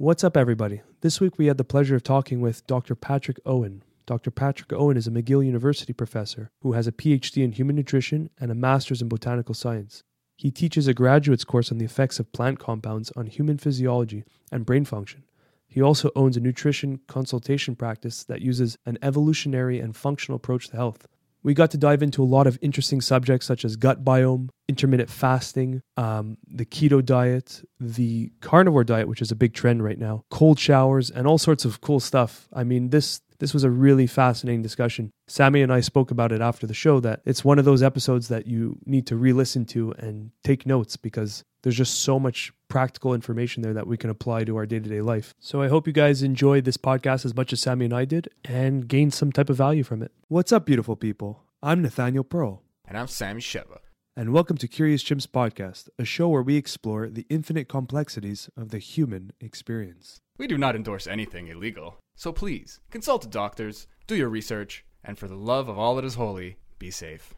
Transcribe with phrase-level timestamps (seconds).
[0.00, 0.82] What's up, everybody?
[1.00, 2.94] This week we had the pleasure of talking with Dr.
[2.94, 3.82] Patrick Owen.
[4.06, 4.30] Dr.
[4.30, 8.52] Patrick Owen is a McGill University professor who has a PhD in human nutrition and
[8.52, 10.04] a master's in botanical science.
[10.36, 14.22] He teaches a graduate's course on the effects of plant compounds on human physiology
[14.52, 15.24] and brain function.
[15.66, 20.76] He also owns a nutrition consultation practice that uses an evolutionary and functional approach to
[20.76, 21.08] health.
[21.42, 25.10] We got to dive into a lot of interesting subjects such as gut biome, intermittent
[25.10, 30.24] fasting, um, the keto diet, the carnivore diet, which is a big trend right now,
[30.30, 32.48] cold showers, and all sorts of cool stuff.
[32.52, 35.10] I mean, this this was a really fascinating discussion.
[35.26, 38.28] Sammy and I spoke about it after the show that it's one of those episodes
[38.28, 43.14] that you need to re-listen to and take notes because there's just so much practical
[43.14, 45.34] information there that we can apply to our day-to-day life.
[45.40, 48.28] So I hope you guys enjoyed this podcast as much as Sammy and I did
[48.44, 50.12] and gained some type of value from it.
[50.28, 51.42] What's up, beautiful people?
[51.62, 52.62] I'm Nathaniel Pearl.
[52.86, 53.78] And I'm Sammy Sheva.
[54.18, 58.70] And welcome to Curious Chimps Podcast, a show where we explore the infinite complexities of
[58.70, 60.20] the human experience.
[60.38, 65.16] We do not endorse anything illegal, so please consult the doctors, do your research, and
[65.16, 67.32] for the love of all that is holy, be safe.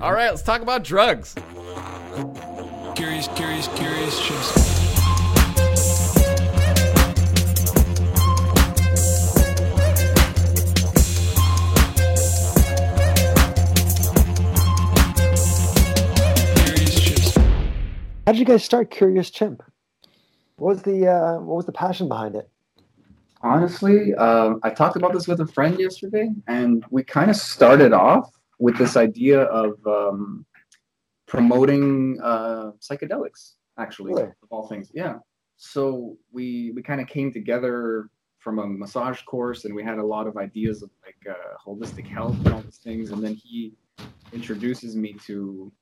[0.00, 1.36] All right, let's talk about drugs.
[2.96, 4.97] Curious, curious, curious chimps.
[18.28, 19.62] How did you guys start Curious Chimp?
[20.56, 22.46] What was the uh, what was the passion behind it?
[23.40, 27.94] Honestly, um, I talked about this with a friend yesterday, and we kind of started
[27.94, 30.44] off with this idea of um,
[31.24, 33.54] promoting uh, psychedelics.
[33.78, 34.24] Actually, Really?
[34.24, 35.14] of all things, yeah.
[35.56, 40.04] So we we kind of came together from a massage course, and we had a
[40.04, 43.10] lot of ideas of like uh, holistic health and all these things.
[43.10, 43.72] And then he
[44.34, 45.72] introduces me to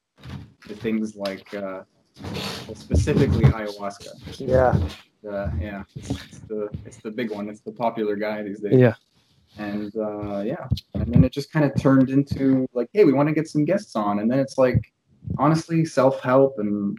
[0.69, 1.81] to things like uh,
[2.22, 4.09] well, specifically ayahuasca.
[4.39, 4.78] Yeah,
[5.28, 7.48] Uh, yeah, it's, it's the it's the big one.
[7.48, 8.78] It's the popular guy these days.
[8.78, 8.95] Yeah.
[9.59, 13.28] And uh, yeah, and then it just kind of turned into like, hey, we want
[13.28, 14.93] to get some guests on, and then it's like,
[15.38, 16.99] honestly, self help and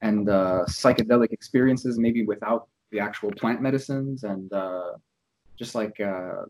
[0.00, 4.92] and uh, psychedelic experiences, maybe without the actual plant medicines, and uh,
[5.58, 6.42] just like uh,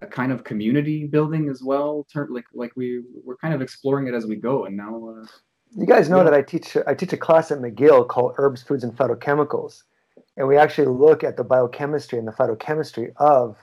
[0.00, 2.06] a kind of community building as well.
[2.12, 5.26] Turn like like we we're kind of exploring it as we go, and now uh,
[5.76, 6.24] you guys know Yeah.
[6.24, 9.82] that I teach I teach a class at McGill called Herbs, Foods, and Phytochemicals,
[10.36, 13.56] and we actually look at the biochemistry and the phytochemistry of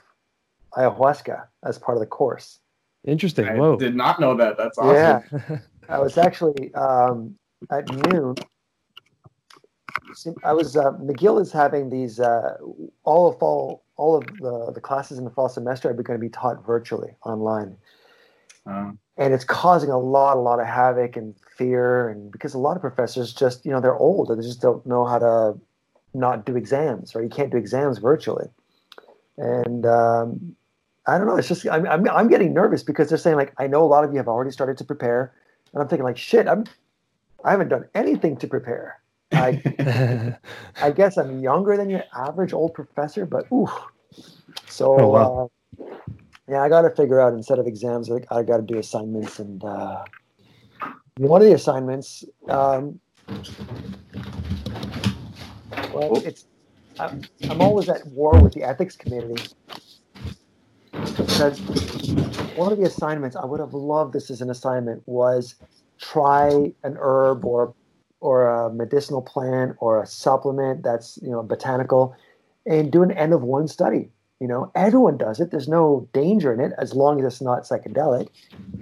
[0.74, 2.59] ayahuasca as part of the course.
[3.06, 3.47] Interesting.
[3.47, 3.78] I Whoa.
[3.78, 4.58] did not know that.
[4.58, 5.24] That's awesome.
[5.50, 5.58] Yeah,
[5.90, 7.36] I was actually um,
[7.72, 8.36] at noon.
[10.44, 12.58] I was uh, McGill is having these uh,
[13.03, 16.22] all of fall all of the, the classes in the fall semester are going to
[16.22, 17.76] be taught virtually online.
[18.66, 22.57] Uh, and it's causing a lot a lot of havoc and fear and because a
[22.57, 25.59] lot of professors just you know they're old and they just don't know how to
[26.13, 28.47] not do exams or you can't do exams virtually.
[29.38, 30.56] And um,
[31.06, 33.68] i don't know it's just I'm, I'm, I'm getting nervous because they're saying like i
[33.68, 35.34] know a lot of you have already started to prepare.
[35.74, 36.63] And i'm thinking like shit i'm
[37.44, 39.02] i haven't done anything to prepare.
[39.31, 40.35] I
[40.81, 43.69] i guess i'm younger than your average old professor but ooh
[44.68, 45.52] so Oh, wow.
[46.49, 49.37] Yeah, I got to figure out instead of exams, like I got to do assignments,
[49.37, 50.03] and uh,
[51.17, 52.99] one of the assignments, um,
[55.93, 56.45] well, it's
[56.99, 59.35] I'm, I'm always at war with the ethics committee
[60.91, 61.59] because
[62.55, 65.53] one of the assignments I would have loved this as an assignment was
[65.99, 67.75] try an herb or
[68.21, 72.16] or a medicinal plant or a supplement that's you know botanical,
[72.66, 74.09] and do an N of one study.
[74.39, 75.51] You know, everyone does it.
[75.51, 78.29] There's no danger in it as long as it's not psychedelic.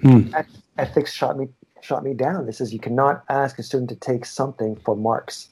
[0.02, 0.34] Hmm.
[0.78, 1.48] Ethics shot me
[1.82, 2.46] shot me down.
[2.46, 5.50] This says you cannot ask a student to take something for marks.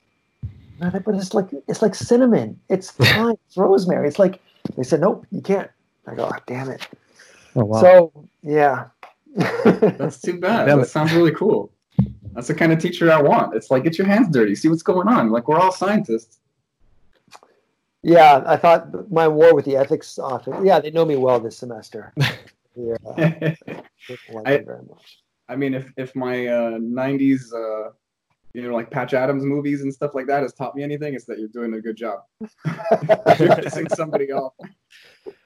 [0.80, 2.60] And I thought, but it's like it's like cinnamon.
[2.70, 3.36] It's thyme.
[3.48, 4.08] It's rosemary.
[4.08, 4.42] It's like
[4.76, 5.70] they said, nope, you can't.
[6.08, 6.88] I go, oh, damn it.
[7.56, 7.82] Oh, wow.
[7.82, 8.86] So yeah.
[9.36, 10.66] That's too bad.
[10.66, 10.90] Damn that it.
[10.90, 11.72] sounds really cool.
[12.34, 13.56] That's the kind of teacher I want.
[13.56, 15.32] It's like get your hands dirty, see what's going on.
[15.32, 16.38] Like we're all scientists.
[18.06, 20.56] Yeah, I thought my war with the ethics office.
[20.64, 22.14] Yeah, they know me well this semester.
[22.78, 23.56] Yeah, I
[24.10, 25.20] they like I- me very much.
[25.56, 27.92] mean, if if my uh, '90s, uh,
[28.54, 31.24] you know, like Patch Adams movies and stuff like that has taught me anything, it's
[31.24, 32.20] that you're doing a good job.
[32.42, 34.52] you're pissing somebody off.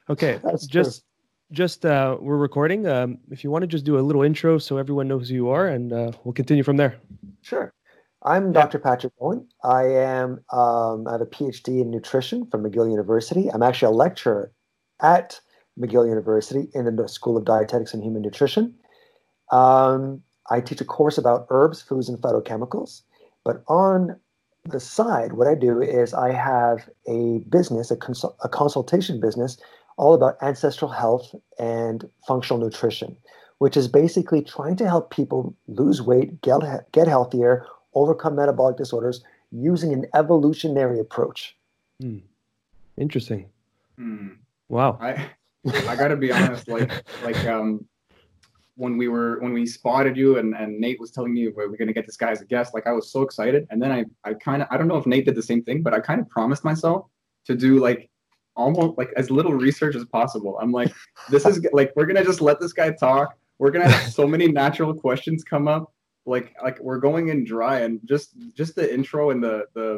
[0.08, 1.04] Okay, That's just
[1.52, 2.88] just uh, we're recording.
[2.88, 5.48] Um, if you want to just do a little intro so everyone knows who you
[5.50, 6.96] are, and uh, we'll continue from there.
[7.42, 7.72] Sure.
[8.22, 8.78] I'm Dr.
[8.78, 9.48] Patrick Owen.
[9.64, 13.48] I am um, I have a PhD in nutrition from McGill University.
[13.50, 14.52] I'm actually a lecturer
[15.00, 15.40] at
[15.78, 18.74] McGill University in the School of Dietetics and Human Nutrition.
[19.50, 23.02] Um, I teach a course about herbs, foods, and phytochemicals.
[23.42, 24.20] But on
[24.66, 29.56] the side, what I do is I have a business, a, consul- a consultation business,
[29.96, 33.16] all about ancestral health and functional nutrition,
[33.58, 36.60] which is basically trying to help people lose weight, get,
[36.92, 41.56] get healthier, overcome metabolic disorders using an evolutionary approach.
[42.00, 42.18] Hmm.
[42.96, 43.48] Interesting.
[43.96, 44.28] Hmm.
[44.68, 44.98] Wow.
[45.00, 45.30] I
[45.88, 46.90] I gotta be honest, like
[47.24, 47.86] like um
[48.76, 51.76] when we were when we spotted you and, and Nate was telling me we we're
[51.76, 53.66] gonna get this guy as a guest, like I was so excited.
[53.70, 55.82] And then I I kind of I don't know if Nate did the same thing,
[55.82, 57.06] but I kind of promised myself
[57.46, 58.10] to do like
[58.56, 60.58] almost like as little research as possible.
[60.60, 60.92] I'm like,
[61.30, 63.36] this is like we're gonna just let this guy talk.
[63.58, 65.92] We're gonna have so many natural questions come up.
[66.30, 69.90] Like like we're going in dry and just just the intro and the the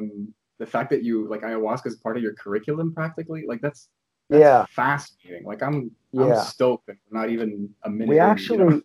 [0.58, 3.88] the fact that you like ayahuasca is part of your curriculum practically like that's
[4.31, 4.64] that's Yeah.
[4.70, 5.44] fascinating.
[5.44, 6.25] Like I'm, Yeah.
[6.40, 6.88] I'm stoked.
[6.88, 7.50] and Not even
[7.84, 8.08] a minute.
[8.08, 8.81] we in, you actually know?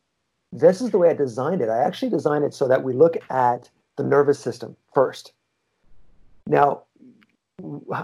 [0.51, 3.15] this is the way i designed it i actually designed it so that we look
[3.29, 5.33] at the nervous system first
[6.45, 6.83] now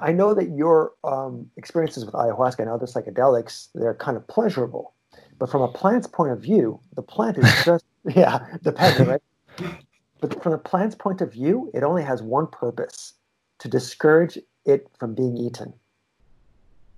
[0.07, 4.93] i know that your um, experiences with ayahuasca and other psychedelics they're kind of pleasurable
[5.39, 7.85] but from a plant's point of view the plant is just
[8.21, 9.21] yeah dependent right
[10.19, 13.13] but from the plant's point of view it only has one purpose
[13.59, 15.73] to discourage it from being eaten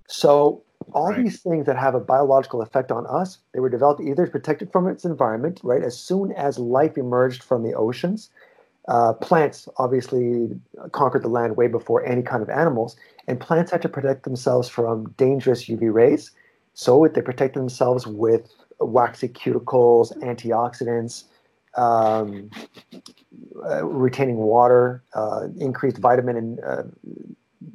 [0.08, 0.62] so
[0.92, 1.24] all Right.
[1.24, 4.86] these things that have a biological effect on us, they were developed either protected from
[4.86, 5.82] its environment, right?
[5.82, 8.30] As soon as life emerged from the oceans,
[8.88, 10.48] uh, plants obviously
[10.92, 14.68] conquered the land way before any kind of animals, and plants had to protect themselves
[14.68, 16.30] from dangerous UV rays.
[16.74, 18.48] So they protect themselves with
[18.78, 21.24] waxy cuticles, antioxidants,
[21.76, 22.50] um,
[23.64, 26.82] uh, retaining water, uh, increased vitamin and uh,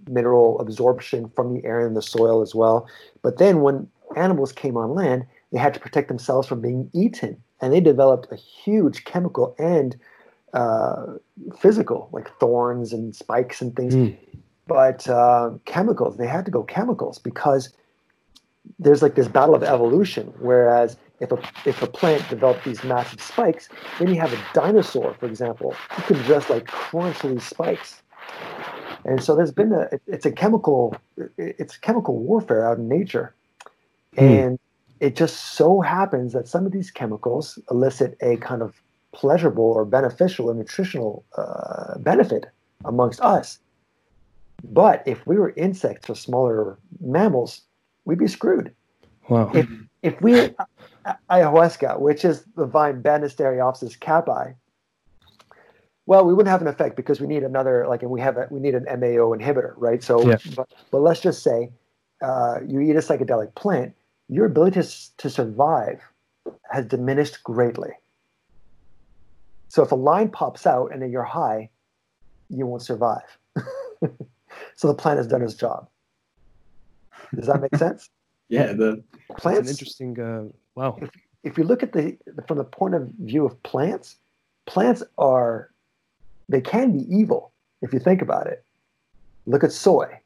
[0.09, 2.87] mineral absorption from the air and the soil as well.
[3.21, 7.41] But then when animals came on land, they had to protect themselves from being eaten.
[7.61, 9.95] And they developed a huge chemical and
[10.53, 11.13] uh,
[11.57, 13.95] physical, like thorns and spikes and things.
[13.95, 14.17] Mm.
[14.67, 17.69] But uh, chemicals, they had to go chemicals because
[18.79, 20.33] there's like this battle of evolution.
[20.39, 23.69] Whereas if a, if a plant developed these massive spikes,
[23.99, 28.01] then you have a dinosaur, for example, who can just like crunch these spikes.
[29.05, 30.95] And so there's been a it's a chemical
[31.37, 33.33] it's chemical warfare out in nature.
[34.17, 34.23] Hmm.
[34.23, 34.59] And
[34.99, 38.81] it just so happens that some of these chemicals elicit a kind of
[39.13, 42.45] pleasurable or beneficial or nutritional uh, benefit
[42.85, 43.59] amongst us.
[44.63, 47.61] But if we were insects or smaller mammals,
[48.05, 48.73] we'd be screwed.
[49.27, 49.51] Wow.
[49.53, 49.67] If
[50.03, 50.53] if we
[51.29, 54.55] ayahuasca, which is the vine Banisteriopsis caapi,
[56.05, 58.47] well, we wouldn't have an effect because we need another like, and we have a,
[58.49, 60.03] we need an MAO inhibitor, right?
[60.03, 60.37] So, Yeah.
[60.55, 61.69] but, but let's just say
[62.21, 63.93] uh, you eat a psychedelic plant,
[64.27, 66.01] your ability to, to survive
[66.69, 67.91] has diminished greatly.
[69.69, 71.69] So if a line pops out and then you're high,
[72.49, 73.37] you won't survive.
[74.75, 75.87] so the plant has done its job.
[77.35, 78.09] Does that make sense?
[78.49, 80.19] yeah, the That's Plants an interesting.
[80.19, 80.97] Uh, wow.
[81.01, 81.09] if
[81.43, 84.17] if you look at the from the point of view of plants,
[84.65, 85.69] plants are
[86.49, 87.51] they can be evil
[87.81, 88.63] if you think about it.
[89.45, 90.19] Look at soy.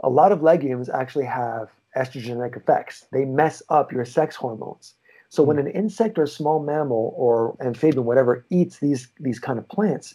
[0.00, 3.06] A lot of legumes actually have estrogenic effects.
[3.12, 4.94] They mess up your sex hormones.
[5.28, 9.58] So when an insect or a small mammal or amphibian, whatever, eats these these kind
[9.58, 10.14] of plants,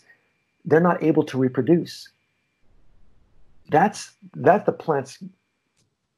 [0.65, 2.09] they're not able to reproduce.
[3.69, 5.17] That's that's the plant's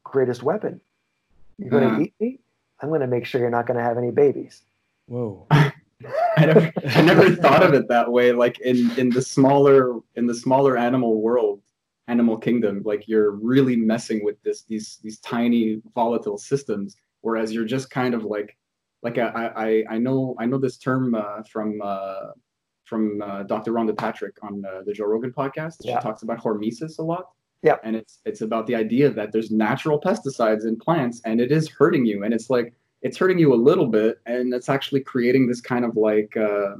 [0.03, 0.81] greatest weapon.
[1.57, 1.99] You're going to Uh.
[2.01, 2.39] eat me.
[2.81, 4.61] I'm going to make sure you're not going to have any babies.
[5.07, 5.47] Whoa.
[5.51, 8.31] I never, I never thought of it that way.
[8.31, 11.61] Like in in the smaller in the smaller animal world,
[12.07, 17.65] animal kingdom, like you're really messing with this these these tiny volatile systems, whereas you're
[17.65, 18.55] just kind of like
[19.03, 22.27] like I I, I know I know this term uh, from uh,
[22.85, 23.73] from uh, Dr.
[23.73, 25.83] Rhonda Patrick on uh, the Joe Rogan podcast.
[25.83, 25.99] She Yeah.
[25.99, 27.29] talks about hormesis a lot.
[27.61, 27.75] Yeah.
[27.83, 31.69] And it's it's about the idea that there's natural pesticides in plants and it is
[31.69, 32.23] hurting you.
[32.23, 35.83] And it's like it's hurting you a little bit and it's actually creating this kind
[35.85, 36.75] of like uh,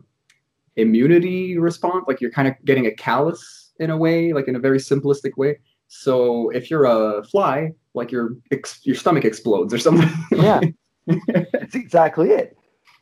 [0.76, 2.06] immunity response.
[2.08, 5.38] Like you're kind of getting a callus in a way, like in a very simplistic
[5.38, 5.60] way.
[5.88, 10.10] So if you're a fly, like your ex- your stomach explodes or something.
[10.32, 10.62] Yeah.
[11.28, 12.58] That's exactly it.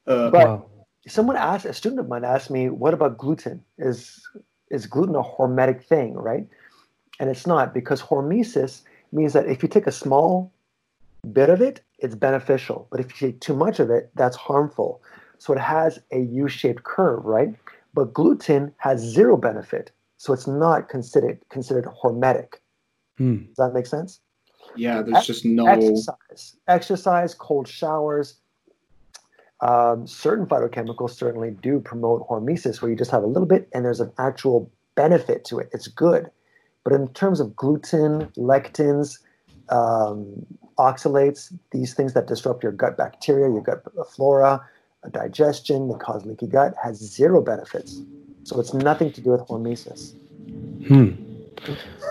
[0.08, 0.70] uh, But- wow.
[1.08, 3.64] Someone asked, a student of mine asked me, "What about gluten?
[3.78, 4.22] Is
[4.70, 6.46] is gluten a hormetic thing, right?"
[7.20, 8.82] And it's not because hormesis
[9.12, 10.52] means that if you take a small
[11.34, 15.02] bit of it, it's beneficial, but if you take too much of it, that's harmful.
[15.40, 17.56] So it has a U-shaped curve, right?
[17.94, 22.56] But gluten has zero benefit, so it's not considered considered hormetic.
[23.18, 23.46] Hmm.
[23.46, 24.20] Does that make sense?
[24.76, 25.66] yeah, there's just no.
[25.68, 28.36] exercise, exercise, cold showers.
[29.62, 33.84] Um, certain phytochemicals certainly do promote hormesis, where you just have a little bit and
[33.84, 35.70] there's an actual benefit to it.
[35.74, 36.30] It's good.
[36.88, 39.20] But in terms of gluten, lectins,
[39.68, 40.46] um,
[40.80, 44.66] oxalates, these things that disrupt your gut bacteria, your gut flora,
[45.12, 48.04] digestion, that cause leaky gut, has zero benefits.
[48.46, 50.14] So it's nothing to do with hormesis.
[50.88, 51.10] Hmm.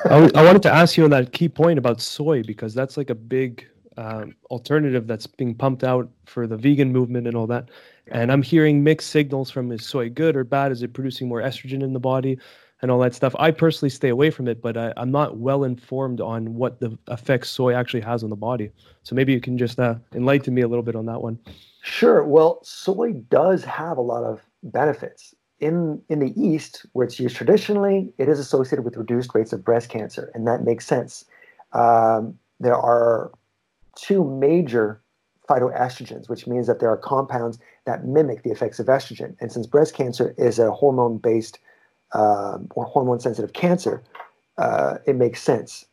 [0.05, 2.99] I, w- I wanted to ask you on that key point about soy because that's
[2.99, 3.67] like a big
[3.97, 7.71] um, alternative that's being pumped out for the vegan movement and all that.
[8.09, 10.71] And I'm hearing mixed signals from is soy good or bad?
[10.71, 12.39] Is it producing more estrogen in the body
[12.83, 13.35] and all that stuff?
[13.39, 16.97] I personally stay away from it, but I, I'm not well informed on what the
[17.09, 18.71] effects soy actually has on the body.
[19.03, 21.39] So maybe you can just uh, enlighten me a little bit on that one.
[21.83, 22.25] Sure.
[22.25, 25.35] Well, soy does have a lot of benefits.
[25.59, 29.65] In in the East, where it's used traditionally, it is associated with reduced rates of
[29.65, 31.25] breast cancer, and that makes sense.
[31.73, 33.33] Um, there are
[33.95, 35.01] two major
[35.49, 39.37] phytoestrogens, which means that there are compounds that mimic the effects of estrogen.
[39.41, 41.59] And since breast cancer is a hormone based
[42.13, 44.03] um, or hormone sensitive cancer,
[44.59, 45.87] uh, it makes sense.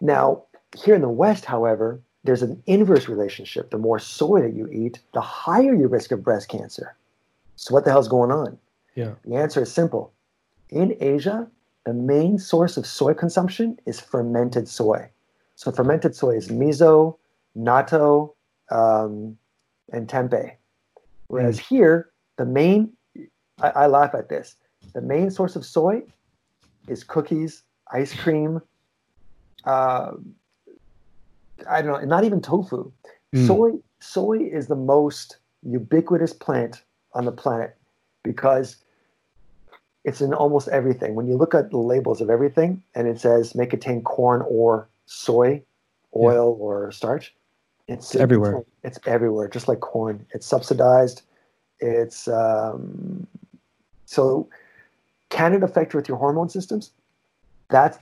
[0.00, 0.42] Now,
[0.76, 3.70] here in the West, however, there's an inverse relationship.
[3.70, 6.96] The more soy that you eat, the higher your risk of breast cancer.
[7.56, 8.58] So, what the hell's going on?
[8.94, 9.12] Yeah.
[9.24, 10.12] The answer is simple.
[10.70, 11.48] In Asia,
[11.84, 15.08] the main source of soy consumption is fermented soy.
[15.56, 17.16] So fermented soy is miso,
[17.56, 18.34] natto,
[18.70, 19.36] um,
[19.92, 20.52] and tempeh.
[21.28, 22.92] Whereas here, the main,
[23.60, 24.56] I, I laugh at this,
[24.92, 26.02] the main source of soy
[26.88, 27.62] is cookies,
[27.92, 28.60] ice cream,
[29.64, 30.12] uh,
[31.68, 32.90] I don't know, not even tofu.
[33.34, 33.46] Mm.
[33.46, 36.82] Soy, soy is the most ubiquitous plant
[37.14, 37.76] on the planet
[38.22, 38.76] because
[40.04, 41.14] it's in almost everything.
[41.14, 44.88] When you look at the labels of everything and it says may contain corn or
[45.06, 45.62] soy,
[46.14, 47.34] oil or starch,
[47.88, 48.64] it's, It's everywhere.
[48.82, 50.26] It's, everywhere, just like corn.
[50.32, 51.22] It's subsidized.
[51.80, 53.26] It's um,
[54.06, 54.48] so
[55.34, 56.92] can it affect with your hormone systems?
[57.68, 57.98] That's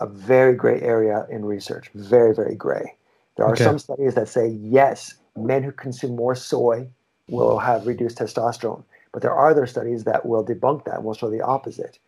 [0.00, 1.90] a very gray area in research.
[1.94, 2.96] Very, very gray.
[3.36, 3.62] There are Okay.
[3.62, 6.88] some studies that say yes, men who consume more soy
[7.28, 8.82] will have reduced testosterone.
[9.12, 11.98] But there are other studies that will debunk that and will show the opposite.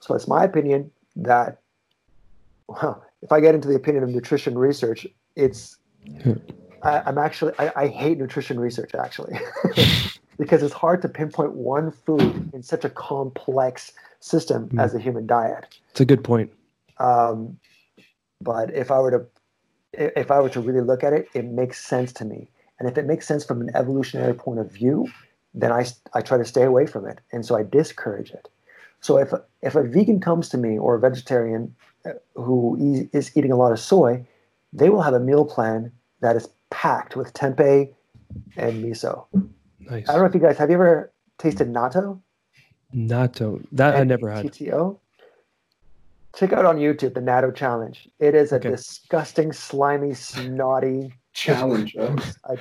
[0.00, 1.60] So it's my opinion that,
[2.68, 5.06] well, if I get into the opinion of nutrition research,
[5.36, 5.76] it's,
[6.22, 6.32] hmm.
[6.82, 9.38] I, I'm actually, I, I hate nutrition research actually,
[10.38, 14.80] because it's hard to pinpoint one food in such a complex system Hmm.
[14.80, 15.78] as the human diet.
[15.90, 16.52] It's a good point.
[16.98, 17.58] Um,
[18.40, 19.26] but if I were to,
[19.92, 22.50] if I were to really look at it, it makes sense to me.
[22.78, 25.08] And if it makes sense from an evolutionary point of view,
[25.54, 27.20] then I, I try to stay away from it.
[27.32, 28.48] And so I discourage it.
[29.00, 33.50] So if, if a vegan comes to me or a vegetarian uh, who is eating
[33.50, 34.24] a lot of soy,
[34.72, 35.90] they will have a meal plan
[36.20, 37.92] that is packed with tempeh
[38.56, 39.24] and miso.
[39.90, 40.08] Nice.
[40.08, 42.20] I don't know if you guys have you ever tasted natto?
[42.94, 43.64] Natto.
[43.72, 44.46] That I never had.
[44.46, 44.98] TTO.
[46.36, 48.08] Check out on YouTube the natto challenge.
[48.18, 48.70] It is a Okay.
[48.70, 51.12] disgusting, slimy, snotty.
[51.32, 51.96] Challenge.
[51.98, 52.56] I,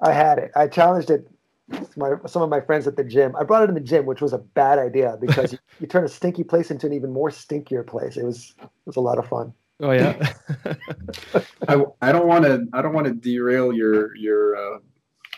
[0.00, 0.50] I had it.
[0.54, 1.28] I challenged it.
[1.68, 3.34] with My, some of my friends at the gym.
[3.36, 6.04] I brought it in the gym, which was a bad idea because you, you turn
[6.04, 8.16] a stinky place into an even more stinkier place.
[8.16, 9.52] It was it was a lot of fun.
[9.80, 10.32] Oh yeah.
[11.68, 14.78] I, I don't want to I don't want to derail your your uh,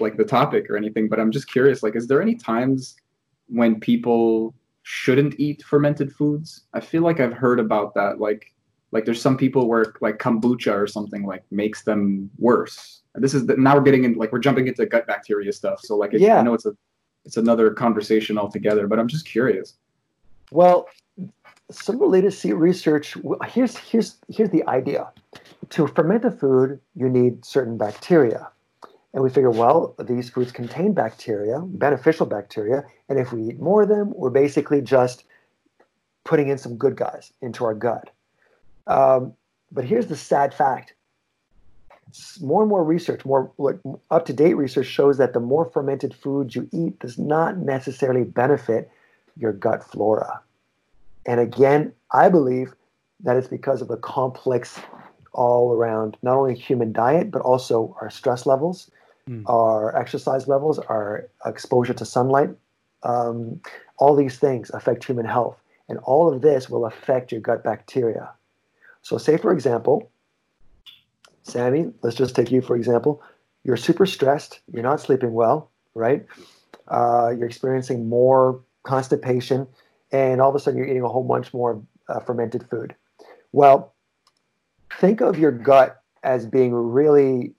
[0.00, 1.82] like the topic or anything, but I'm just curious.
[1.82, 2.96] Like, is there any times
[3.48, 6.64] when people shouldn't eat fermented foods?
[6.74, 8.20] I feel like I've heard about that.
[8.20, 8.54] Like,
[8.90, 13.02] like there's some people where like kombucha or something like makes them worse.
[13.14, 15.80] And this is the, now we're getting in like we're jumping into gut bacteria stuff.
[15.80, 16.38] So like, it, Yeah.
[16.38, 16.76] I know it's a
[17.24, 19.74] it's another conversation altogether, but I'm just curious.
[20.50, 20.88] Well,
[21.70, 23.16] some of the latest sea research.
[23.46, 25.10] Here's here's here's the idea.
[25.70, 28.48] To ferment a food, you need certain bacteria,
[29.18, 33.82] and we figure, well, these foods contain bacteria, beneficial bacteria, and if we eat more
[33.82, 35.24] of them, we're basically just
[36.22, 38.10] putting in some good guys into our gut.
[38.86, 39.34] Um,
[39.72, 40.94] but here's the sad fact:
[42.40, 43.80] more and more research, more like
[44.12, 48.22] up to date research shows that the more fermented foods you eat does not necessarily
[48.22, 48.88] benefit
[49.36, 50.40] your gut flora.
[51.26, 52.72] And again, I believe
[53.24, 54.78] that it's because of the complex
[55.32, 58.92] all around not only human diet, but also our stress levels,
[59.28, 59.42] Mm.
[59.46, 62.48] our exercise levels, our exposure to sunlight.
[63.02, 63.60] Um,
[63.98, 65.60] all these things affect human health.
[65.88, 68.30] And all of this will affect your gut bacteria.
[69.02, 70.10] So, say, for example,
[71.42, 73.22] Sammy, let's just take you for example.
[73.64, 76.24] You're super stressed, you're not sleeping well, right?
[76.86, 79.66] Uh, you're experiencing more constipation,
[80.12, 82.94] and all of a sudden you're eating a whole bunch more uh, fermented food.
[83.52, 83.94] Well,
[85.00, 87.54] think of your gut as being really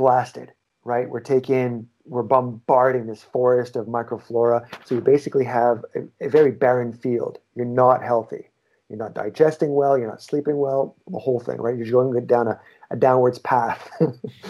[0.00, 0.50] blasted,
[0.82, 1.10] right?
[1.10, 4.66] We're taking we're bombarding this forest of microflora.
[4.86, 7.38] So you basically have a, a very barren field.
[7.54, 8.48] You're not healthy.
[8.88, 9.98] You're not digesting well.
[9.98, 10.96] You're not sleeping well.
[11.08, 11.76] The whole thing, right?
[11.76, 12.58] You're going down a,
[12.90, 13.90] a downwards path.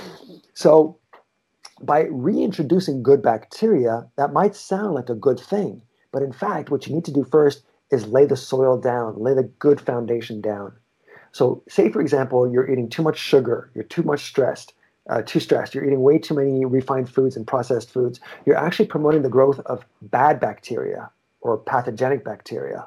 [0.55, 0.97] so
[1.83, 5.83] by reintroducing good bacteria, that might sound like a good thing.
[6.13, 9.35] But in fact, what you need to do first is lay the soil down, lay
[9.35, 10.73] the good foundation down.
[11.33, 14.75] So, say for example, you're eating too much sugar, you're too much stressed,
[15.11, 18.21] uh, too stressed, you're eating way too many refined foods and processed foods.
[18.47, 22.87] You're actually promoting the growth of bad bacteria or pathogenic bacteria.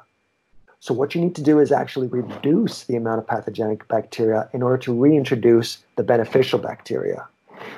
[0.80, 4.62] So, what you need to do is actually reduce the amount of pathogenic bacteria in
[4.62, 7.26] order to reintroduce the beneficial bacteria.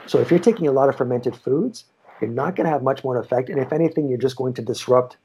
[0.07, 1.85] So, if you're taking a lot of fermented foods,
[2.21, 3.49] you're not going to have much more effect.
[3.49, 5.17] And if anything, you're just going to disrupt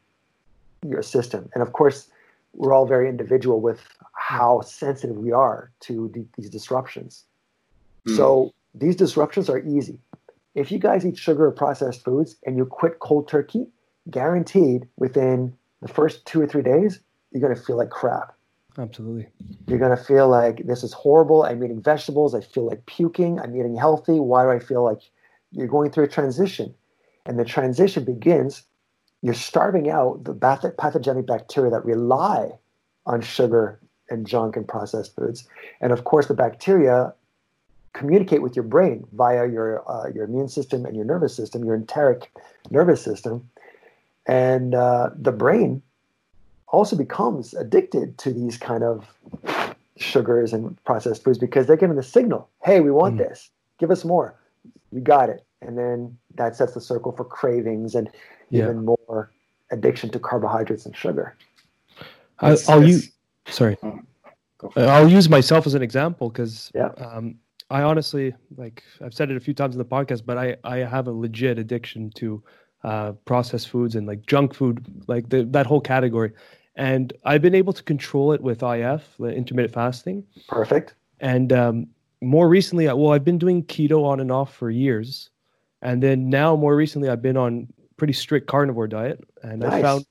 [0.85, 1.49] your system.
[1.53, 2.09] And of course,
[2.53, 3.81] we're all very individual with
[4.13, 7.23] how sensitive we are to the, these disruptions.
[8.07, 8.17] Mm.
[8.17, 9.99] So these disruptions are easy.
[10.55, 13.67] If you guys eat sugar or processed foods and you quit cold turkey,
[14.09, 16.99] guaranteed within the first two or three days,
[17.31, 18.35] you're going to feel like crap.
[18.77, 19.27] Absolutely.
[19.67, 21.43] You're going to feel like this is horrible.
[21.43, 22.33] I'm eating vegetables.
[22.33, 23.39] I feel like puking.
[23.39, 24.19] I'm eating healthy.
[24.19, 25.01] Why do I feel like
[25.51, 26.73] you're going through a transition?
[27.25, 28.63] And the transition begins
[29.21, 32.51] you're starving out the pathogenic bacteria that rely
[33.05, 35.47] on sugar and junk and processed foods.
[35.79, 37.13] And of course, the bacteria
[37.93, 41.75] communicate with your brain via your uh, your immune system and your nervous system, your
[41.75, 42.31] enteric
[42.69, 43.49] nervous system,
[44.27, 45.81] and uh, the brain
[46.67, 49.07] also becomes addicted to these kind of
[49.97, 53.19] sugars and processed foods because they're giving the signal, "Hey, we want mm.
[53.19, 53.49] this.
[53.77, 54.35] Give us more.
[54.91, 58.09] You got it." And then that sets the circle for cravings and
[58.49, 58.63] yeah.
[58.63, 59.31] even more
[59.71, 61.35] addiction to carbohydrates and sugar.
[62.39, 63.11] I, will use
[63.47, 63.77] sorry.
[63.83, 63.99] Oh,
[64.75, 66.89] I'll use myself as an example because yeah.
[66.97, 67.35] um,
[67.71, 70.77] I honestly like I've said it a few times in the podcast, but I I
[70.77, 72.43] have a legit addiction to
[72.83, 76.31] uh, processed foods and like junk food, like the, that whole category.
[76.75, 80.23] And I've been able to control it with IF, intermittent fasting.
[80.47, 80.95] Perfect.
[81.19, 81.87] And um,
[82.21, 85.29] more recently, well, I've been doing keto on and off for years,
[85.81, 87.67] and then now more recently, I've been on
[87.97, 89.73] pretty strict carnivore diet, and nice.
[89.73, 90.05] I found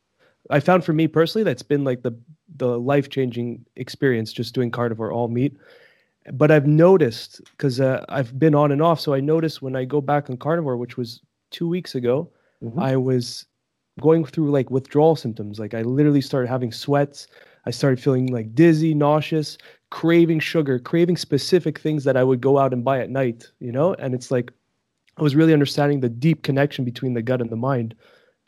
[0.51, 2.13] I found for me personally that's been like the
[2.57, 5.57] the life changing experience just doing carnivore all meat.
[6.33, 9.85] But I've noticed because uh, I've been on and off, so I noticed when I
[9.85, 12.31] go back on carnivore, which was two weeks ago,
[12.63, 12.79] mm-hmm.
[12.79, 13.47] I was
[14.01, 15.59] going through like withdrawal symptoms.
[15.59, 17.27] Like I literally started having sweats.
[17.67, 19.59] I started feeling like dizzy, nauseous,
[19.91, 23.73] craving sugar, craving specific things that I would go out and buy at night, you
[23.73, 23.95] know?
[23.95, 24.53] And it's like
[25.17, 27.95] I was really understanding the deep connection between the gut and the mind.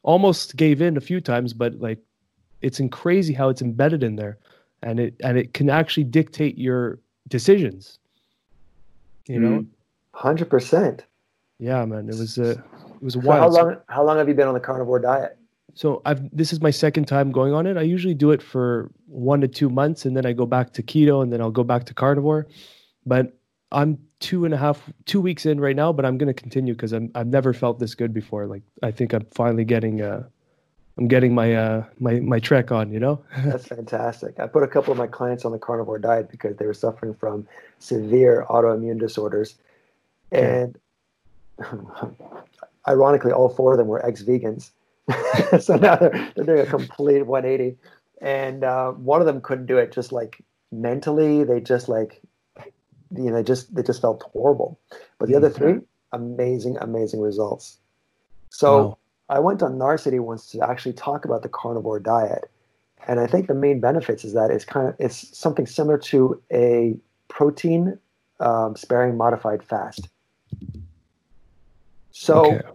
[0.02, 1.98] Almost gave in a few times, but like
[2.61, 4.38] it's in crazy how it's embedded in there,
[4.82, 7.98] and it and it can actually dictate your decisions.
[9.26, 9.66] You know, mm.
[10.14, 11.04] hundred percent.
[11.58, 13.56] Yeah, man, it was a it was a so wild.
[13.56, 13.76] How long?
[13.88, 15.38] How long have you been on the carnivore diet?
[15.74, 17.76] So I've this is my second time going on it.
[17.76, 20.82] I usually do it for one to two months, and then I go back to
[20.82, 22.46] keto, and then I'll go back to carnivore.
[23.06, 23.38] But
[23.70, 26.74] I'm two and a half, two weeks in right now, but I'm going to continue
[26.74, 28.46] because I'm I've never felt this good before.
[28.46, 30.24] Like I think I'm finally getting uh,
[30.98, 32.92] I'm getting my uh my my trek on.
[32.92, 33.24] You know.
[33.38, 34.38] That's fantastic.
[34.38, 37.14] I put a couple of my clients on the carnivore diet because they were suffering
[37.14, 37.46] from
[37.78, 39.57] severe autoimmune disorders,
[40.31, 40.78] and
[42.88, 44.70] ironically, all four of them were ex-vegans.
[45.61, 47.76] so now they're, they're doing a complete 180,
[48.20, 49.92] and uh, one of them couldn't do it.
[49.92, 52.20] Just like mentally, they just like
[53.16, 54.78] you know, they just they just felt horrible.
[55.18, 55.81] But the other three,
[56.12, 57.78] amazing, amazing results.
[58.50, 58.98] So wow.
[59.28, 62.50] I went on Narcity once to actually talk about the carnivore diet,
[63.08, 66.40] and I think the main benefits is that it's kind of it's something similar to
[66.52, 66.94] a
[67.28, 67.98] protein
[68.40, 70.08] um, sparing modified fast.
[72.11, 72.68] So, okay.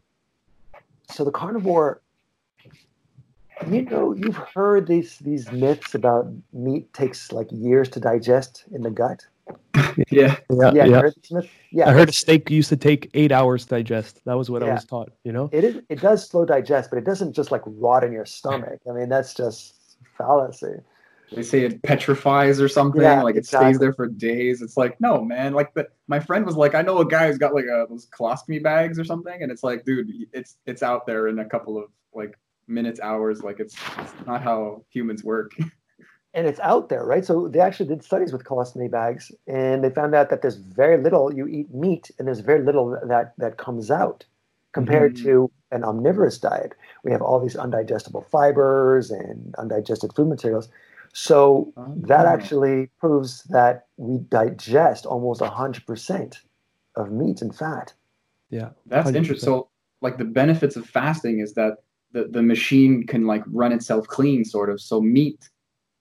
[1.10, 2.02] so the carnivore.
[3.68, 8.84] You know, you've heard these these myths about meat takes like years to digest in
[8.84, 9.26] the gut.
[10.10, 10.38] Yeah.
[10.50, 10.72] Yeah.
[10.74, 10.86] Yeah.
[10.86, 11.42] Yeah.
[11.72, 11.90] yeah.
[11.90, 14.22] I heard a steak used to take eight hours to digest.
[14.26, 14.70] That was what yeah.
[14.70, 15.50] I was taught, you know?
[15.52, 18.80] It is it does slow digest, but it doesn't just like rot in your stomach.
[18.90, 19.76] I mean, that's just
[20.18, 20.76] fallacy.
[21.34, 23.74] They say it petrifies or something, yeah, like it exactly.
[23.74, 24.62] stays there for days.
[24.62, 25.54] It's like, no, man.
[25.54, 28.08] Like the, my friend was like, I know a guy who's got like a, those
[28.08, 31.78] colostomy bags or something, and it's like, dude, it's it's out there in a couple
[31.78, 33.44] of like minutes, hours.
[33.44, 35.52] Like it's, it's not how humans work.
[36.34, 37.26] and it's out there, right?
[37.26, 41.02] So they actually did studies with colostomy bags, and they found out that there's very
[41.02, 44.26] little you eat meat, and there's very little that that comes out
[44.74, 45.26] compared mm-hmm.
[45.26, 46.74] to an omnivorous diet.
[47.04, 50.70] We have all these undigestible fibers and undigested food materials.
[51.14, 51.94] So oh.
[52.02, 56.38] that actually proves that we digest almost 100%
[56.96, 57.94] of meat and fat.
[58.50, 58.70] Yeah.
[58.86, 59.16] That's 100%.
[59.16, 59.46] interesting.
[59.46, 59.70] So
[60.02, 61.78] like the benefits of fasting is that
[62.12, 65.50] the, the machine can like run itself clean sort of so meat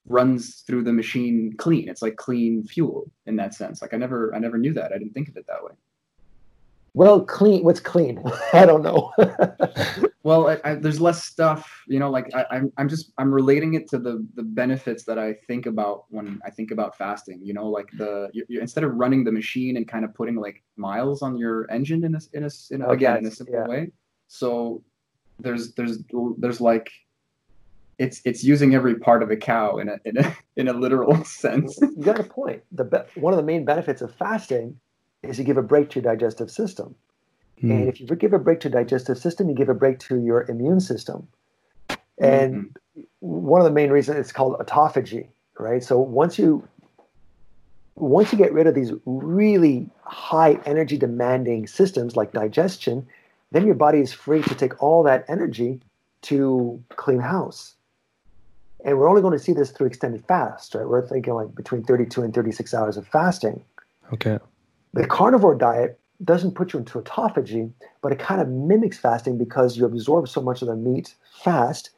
[0.08, 4.34] runs through the machine clean it's like clean fuel in that sense like i never
[4.34, 5.72] i never knew that i didn't think of it that way
[6.94, 7.62] Well, clean.
[7.62, 8.22] What's clean?
[8.54, 9.12] I don't know.
[10.22, 13.74] well I, I, there's less stuff you know like I, I'm, I'm just i'm relating
[13.74, 17.54] it to the the benefits that i think about when i think about fasting you
[17.54, 20.64] know like the you, you, instead of running the machine and kind of putting like
[20.76, 23.54] miles on your engine in a in a, in a Oh, again in a simple
[23.54, 23.68] yeah.
[23.68, 23.82] way
[24.26, 24.82] so
[25.38, 25.98] there's there's
[26.38, 26.88] there's like
[27.98, 31.24] it's it's using every part of a cow in a in a in a literal
[31.24, 32.62] sense you got a point.
[32.72, 34.78] The be- one of the main benefits of fasting
[35.22, 36.94] is you give a break to your digestive system.
[37.60, 37.70] Hmm.
[37.70, 40.20] And if you give a break to your digestive system, you give a break to
[40.20, 41.26] your immune system.
[42.18, 42.74] And
[43.20, 45.28] one of the main reasons it's called autophagy,
[45.58, 45.82] right?
[45.84, 46.66] So once you
[47.96, 53.06] once you get rid of these really high energy demanding systems like digestion,
[53.52, 55.80] then your body is free to take all that energy
[56.22, 57.75] to clean house.
[58.86, 60.86] And we're only going to see this through extended fast, right?
[60.86, 63.62] We're thinking like between 32 and 36 hours of fasting.
[64.12, 64.38] Okay.
[64.94, 69.76] The carnivore diet doesn't put you into autophagy, but it kind of mimics fasting because
[69.76, 71.90] you absorb so much of the meat fast.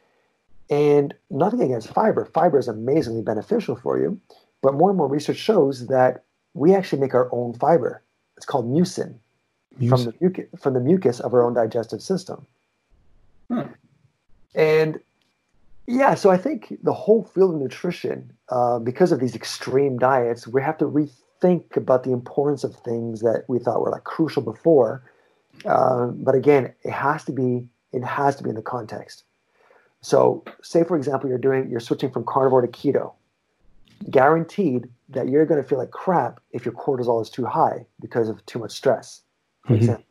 [0.70, 2.24] And nothing against fiber.
[2.24, 4.18] Fiber is amazingly beneficial for you.
[4.62, 6.24] But more and more research shows that
[6.54, 8.02] we actually make our own fiber.
[8.38, 9.14] It's called mucin
[9.88, 12.46] from the, mucus, from the mucus of our own digestive system.
[13.48, 13.60] Hmm.
[14.54, 15.00] And
[15.88, 20.46] yeah, so I think the whole field of nutrition, uh, because of these extreme diets,
[20.46, 24.42] we have to rethink about the importance of things that we thought were like crucial
[24.42, 25.02] before.
[25.64, 29.24] Uh, but again, it has to be it has to be in the context.
[30.02, 33.14] So, say for example, you're doing you're switching from carnivore to keto.
[34.10, 38.28] Guaranteed that you're going to feel like crap if your cortisol is too high because
[38.28, 39.22] of too much stress.
[39.64, 39.76] For Mhm.
[39.78, 40.04] example.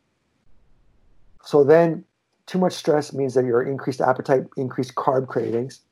[1.44, 2.04] So then,
[2.48, 5.82] too much stress means that your increased appetite, increased carb cravings,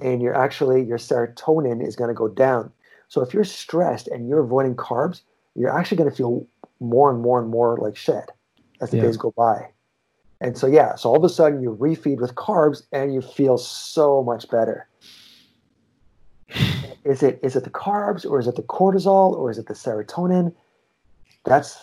[0.00, 2.70] and you're actually your serotonin is going to go down.
[3.08, 5.22] So if you're stressed and you're avoiding carbs,
[5.54, 6.46] you're actually going to feel
[6.80, 8.30] more and more and more like shit
[8.80, 9.04] as the Yeah.
[9.04, 9.70] days go by.
[10.40, 13.56] And so yeah, so all of a sudden you refeed with carbs and you feel
[13.56, 14.88] so much better.
[17.04, 19.74] Is it is it the carbs or is it the cortisol or is it the
[19.74, 20.54] serotonin?
[21.44, 21.78] That's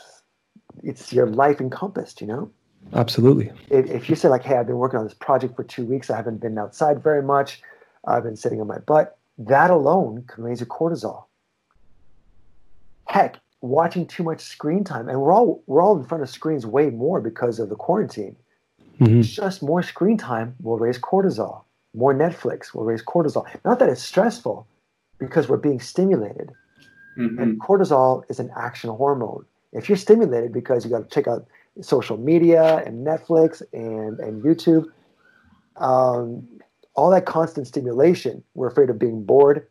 [0.83, 2.51] it's your life encompassed, you know?
[2.93, 3.51] Absolutely.
[3.69, 6.09] if, if you say like, "Hey, I've been working on this project for two weeks.
[6.09, 7.61] I haven't been outside very much.
[8.05, 11.25] I've been sitting on my butt," that alone can raise your cortisol.
[13.05, 16.65] Heck, watching too much screen time, and we're all we're all in front of screens
[16.65, 18.35] way more because of the quarantine.
[18.99, 19.23] Mhm.
[19.23, 21.61] Just more screen time will raise cortisol.
[21.95, 23.47] More Netflix will raise cortisol.
[23.63, 24.67] Not that it's stressful,
[25.19, 26.51] because we're being stimulated.
[27.17, 27.39] Mhm.
[27.41, 29.45] And cortisol is an action hormone.
[29.73, 31.45] If you're stimulated because you got to check out
[31.81, 34.85] social media and Netflix and, and YouTube,
[35.77, 36.47] um,
[36.95, 39.67] all that constant stimulation, we're afraid of being bored.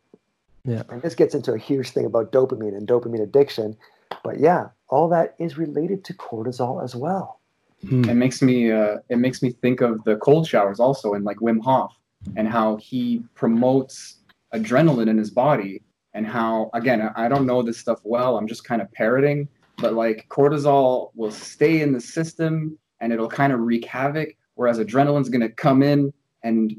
[0.64, 0.82] Yeah.
[0.88, 3.76] And this gets into a huge thing about dopamine and dopamine addiction.
[4.24, 7.38] But yeah, all that is related to cortisol as well.
[7.86, 8.08] Hmm.
[8.08, 11.36] it makes me uh, it makes me think of the cold showers also and like
[11.36, 11.94] Wim Hof
[12.36, 14.16] and how he promotes
[14.52, 18.48] adrenaline in his body and how again I I don't know this stuff well I'm
[18.48, 19.46] just kind of parroting
[19.78, 24.78] but like cortisol will stay in the system and it'll kind of wreak havoc whereas
[24.78, 26.12] adrenaline's going to come in
[26.42, 26.76] and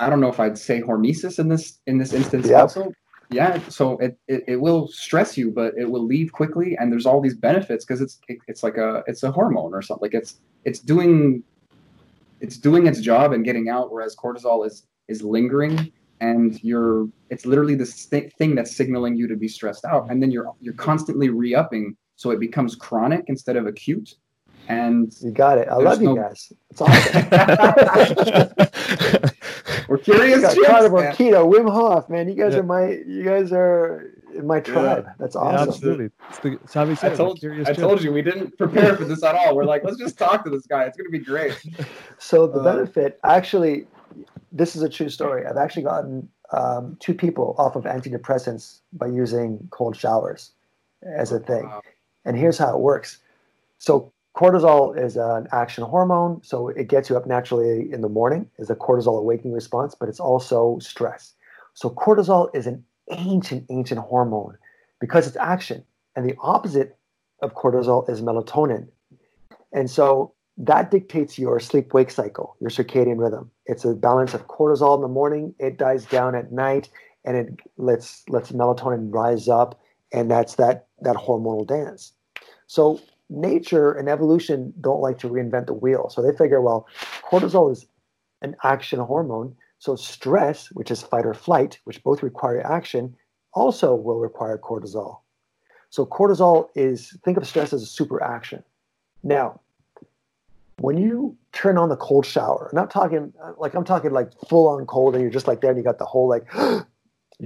[0.00, 2.60] I don't know if I'd say hormesis in this in this instance Yep.
[2.60, 2.92] also
[3.30, 7.06] yeah so it, it it will stress you but it will leave quickly and there's
[7.06, 10.14] all these benefits because it's it, it's like a it's a hormone or something like
[10.14, 11.42] it's it's doing
[12.40, 17.46] it's doing its job and getting out whereas cortisol is is lingering and you're it's
[17.46, 20.74] literally this th- thing that's signaling you to be stressed out and then you're you're
[20.74, 24.14] constantly re-upping so it becomes chronic instead of acute
[24.68, 25.68] and You got it.
[25.68, 26.50] I There's love you guys.
[26.70, 28.48] It's awesome.
[29.88, 31.14] we're curious got chicks, carnivore man.
[31.14, 32.28] keto, Wim Hof, man.
[32.28, 32.60] You guys Yeah.
[32.60, 35.06] are my you guys are in my tribe.
[35.18, 35.68] That's Yeah, awesome.
[35.68, 36.10] absolutely.
[36.30, 38.56] It's the, it's how we I say it, told, curious I told you we didn't
[38.56, 39.54] prepare for this at all.
[39.54, 40.84] We're like, let's just talk to this guy.
[40.84, 41.62] It's gonna be great.
[42.18, 43.86] So the Uh, benefit, actually,
[44.50, 45.44] this is a true story.
[45.44, 50.52] I've actually gotten um, two people off of antidepressants by using cold showers
[51.02, 51.64] as a thing.
[51.64, 51.82] Wow.
[52.24, 53.18] And here's how it works.
[53.78, 58.50] So cortisol is an action hormone, so it gets you up naturally in the morning
[58.58, 61.34] is a cortisol awakening response, but it's also stress.
[61.74, 64.56] So cortisol is an ancient, ancient hormone
[65.00, 65.84] because it's action.
[66.16, 66.96] And the opposite
[67.42, 68.88] of cortisol is melatonin.
[69.72, 73.50] And so that dictates your sleep wake cycle, your circadian rhythm.
[73.66, 76.88] It's a balance of cortisol in the morning, it dies down at night,
[77.24, 79.80] and it lets lets melatonin rise up,
[80.12, 82.12] and that's that that hormonal dance.
[82.66, 86.08] So nature and evolution don't like to reinvent the wheel.
[86.10, 86.86] So they figure, well,
[87.22, 87.86] cortisol is
[88.42, 89.56] an action hormone.
[89.78, 93.16] So stress, which is fight or flight, which both require action,
[93.52, 95.18] also will require cortisol.
[95.90, 98.64] So cortisol is think of stress as a super action.
[99.22, 99.60] Now,
[100.78, 104.68] when you turn on the cold shower, I'm not talking like I'm talking like full
[104.68, 106.52] on cold and you're just like there and you got the whole like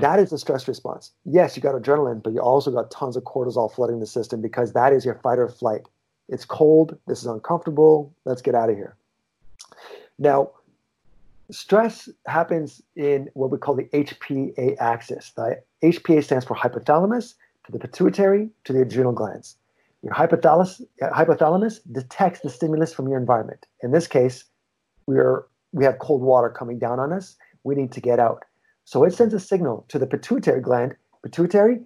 [0.00, 1.12] that is the stress response.
[1.24, 4.72] Yes, you got adrenaline, but you also got tons of cortisol flooding the system because
[4.72, 5.82] that is your fight or flight.
[6.28, 8.96] It's cold, this is uncomfortable, let's get out of here.
[10.18, 10.50] Now,
[11.50, 15.32] stress happens in what we call the HPA axis.
[15.36, 17.34] The HPA stands for hypothalamus
[17.64, 19.56] to the pituitary to the adrenal glands.
[20.02, 23.66] Your hypothalamus, hypothalamus detects the stimulus from your environment.
[23.82, 24.44] In this case,
[25.06, 27.36] we're, we have cold water coming down on us.
[27.64, 28.44] We need to get out.
[28.88, 30.96] So it sends a signal to the pituitary gland.
[31.22, 31.80] Pituitary,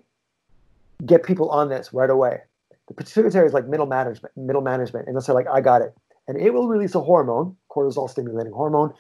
[1.05, 2.43] get people on this right away.
[2.87, 5.97] The pituitary is like middle management, middle management, and they'll say like, "I got it,"
[6.29, 8.95] and it will release a hormone, cortisol stimulating hormone,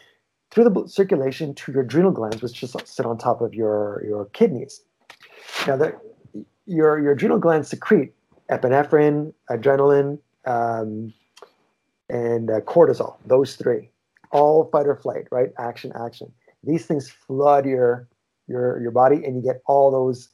[0.50, 4.24] through the circulation to your adrenal glands, which just sit on top of your your
[4.32, 4.82] kidneys.
[5.68, 5.94] Now, the,
[6.66, 8.12] your your adrenal glands secrete
[8.50, 11.14] epinephrine, adrenaline, um,
[12.08, 13.14] and uh, cortisol.
[13.26, 13.90] Those three,
[14.32, 15.52] all fight or flight, right?
[15.56, 16.32] Action, action.
[16.64, 18.08] These things flood your
[18.48, 20.28] your your body, and you get all those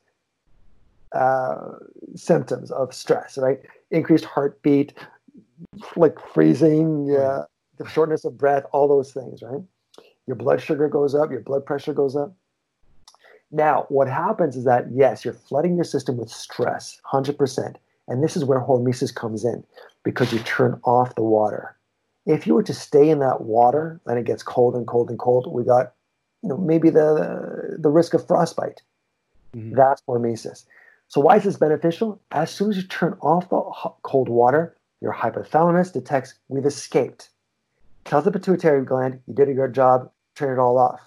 [1.12, 1.72] uh,
[2.14, 3.60] symptoms of stress, right?
[3.90, 4.94] Increased heartbeat,
[5.96, 7.44] like freezing, uh,
[7.78, 9.62] the shortness of breath, all those things, right?
[10.26, 12.34] Your blood sugar goes up, your blood pressure goes up.
[13.50, 18.22] Now, what happens is that yes, you're flooding your system with stress, hundred percent, and
[18.22, 19.64] this is where hormesis comes in
[20.02, 21.74] because you turn off the water.
[22.26, 25.18] If you were to stay in that water and it gets cold and cold and
[25.18, 25.94] cold, we got,
[26.42, 28.82] you know, maybe the the risk of frostbite.
[29.54, 29.74] Mhm.
[29.74, 30.64] That's hormesis.
[31.08, 32.20] So why is this beneficial?
[32.32, 37.30] As soon as you turn off the hot, cold water, your hypothalamus detects we've escaped.
[38.04, 41.00] Tells the pituitary gland you did a good job, turn it all off,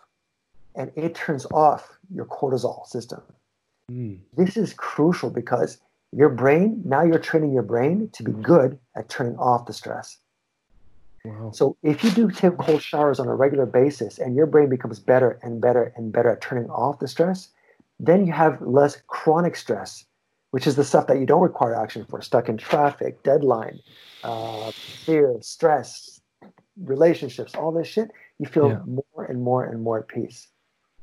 [0.75, 3.21] and it turns off your cortisol system.
[3.91, 4.19] Mm.
[4.35, 5.77] This is crucial because
[6.11, 10.17] your brain now you're training your brain to be good at turning off the stress.
[11.25, 11.51] Wow.
[11.53, 14.99] So if you do take cold showers on a regular basis and your brain becomes
[14.99, 17.49] better and better and better at turning off the stress,
[17.99, 20.05] then you have less chronic stress,
[20.49, 23.79] which is the stuff that you don't require action for, stuck in traffic, deadline,
[24.23, 24.71] uh,
[25.05, 26.21] fear, stress,
[26.83, 28.09] relationships, all this shit.
[28.39, 28.81] You feel Yeah.
[28.85, 30.47] more and more and more at peace.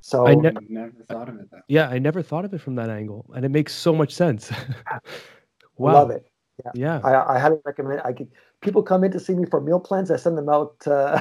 [0.00, 1.62] So I ne- never thought of it that.
[1.68, 4.50] Yeah, I never thought of it from that angle, and it makes so much sense.
[5.76, 5.92] wow.
[5.92, 6.26] love it.
[6.74, 7.00] Yeah.
[7.04, 8.00] I, I highly recommend.
[8.04, 8.28] I could
[8.61, 10.11] people come in to see me for meal plans.
[10.11, 11.21] I send them out uh,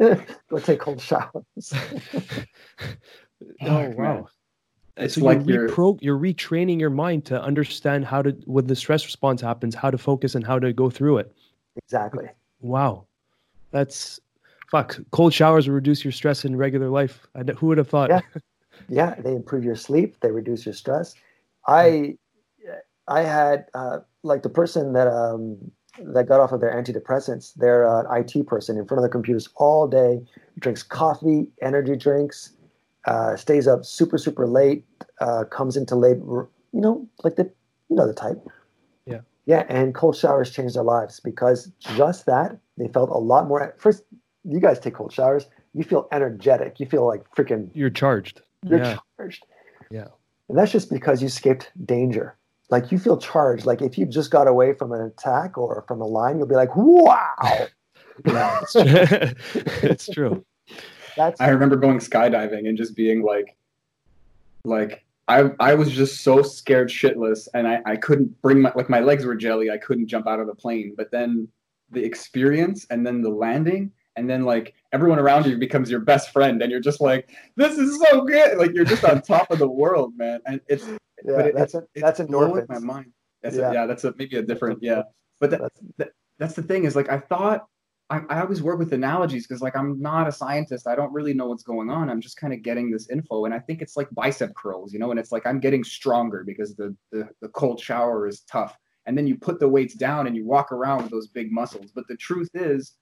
[0.00, 1.72] go take cold showers.
[3.62, 3.96] oh man.
[3.96, 4.28] wow.
[4.96, 8.66] It's so like you're, you're repro- you're retraining your mind to understand how to when
[8.66, 11.34] the stress response happens, how to focus and how to go through it.
[11.76, 12.28] exactly.
[12.60, 13.06] Wow,
[13.72, 14.20] that's
[14.70, 14.98] fuck.
[15.10, 17.26] Cold showers will reduce your stress in regular life.
[17.34, 18.10] I, who would have thought?
[18.10, 18.20] Yeah.
[18.88, 20.20] Yeah, they improve your sleep.
[20.20, 21.14] They reduce your stress.
[21.66, 22.16] I
[23.06, 27.54] I had uh, like the person that um, that got off of their antidepressants.
[27.54, 30.22] They're an IT person in front of the computers all day,
[30.58, 32.52] drinks coffee, energy drinks,
[33.06, 34.84] uh, stays up super super late,
[35.20, 36.48] uh, comes into labor.
[36.72, 37.44] You know, like the
[37.88, 38.44] you know the type.
[39.06, 39.20] Yeah.
[39.46, 43.74] Yeah, and cold showers changed their lives because just that they felt a lot more.
[43.78, 44.02] First,
[44.44, 45.46] you guys take cold showers.
[45.74, 46.80] You feel energetic.
[46.80, 48.40] You feel like freaking You're charged.
[48.64, 48.98] you're yeah.
[49.16, 49.44] charged.
[49.90, 50.08] Yeah.
[50.48, 52.36] And that's just because you escaped danger.
[52.70, 53.66] Like you feel charged.
[53.66, 56.54] Like if you just got away from an attack or from a line, you'll be
[56.54, 57.68] like, wow.
[58.24, 59.88] Yeah, it's true.
[59.88, 60.44] it's true.
[61.16, 63.56] That's I remember going skydiving and just being like,
[64.64, 68.88] like I I was just so scared shitless, and I I couldn't bring my like
[68.88, 69.70] my legs were jelly.
[69.70, 70.94] I couldn't jump out of the plane.
[70.96, 71.48] But then
[71.90, 76.30] the experience, and then the landing, and then like everyone around you becomes your best
[76.30, 78.58] friend, and you're just like, this is so good.
[78.58, 80.40] Like you're just on top of the world, man.
[80.46, 80.86] And it's
[81.24, 82.68] yeah, but it- that's a, it's that's blowing endorphins.
[82.68, 83.12] my mind.
[83.42, 83.70] That's Yeah.
[83.70, 85.02] A, yeah, that's a maybe a different yeah.
[85.40, 87.66] But that, That's- that that's the thing is like I thought
[88.10, 90.86] I, I always work with analogies because like I'm not a scientist.
[90.86, 92.10] I don't really know what's going on.
[92.10, 94.98] I'm just kind of getting this info, and I think it's like bicep curls, you
[94.98, 95.10] know.
[95.10, 99.16] And it's like I'm getting stronger because the the, the cold shower is tough, and
[99.16, 101.92] then you put the weights down and you walk around with those big muscles.
[101.94, 102.94] But the truth is,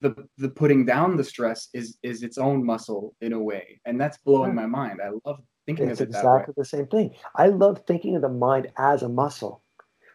[0.00, 4.00] the the putting down the stress is is its own muscle in a way, and
[4.00, 4.56] that's blowing hmm.
[4.56, 5.00] my mind.
[5.02, 6.32] I love thinking It's of it that way.
[6.32, 7.14] exactly the same thing.
[7.36, 9.60] I love thinking of the mind as a muscle.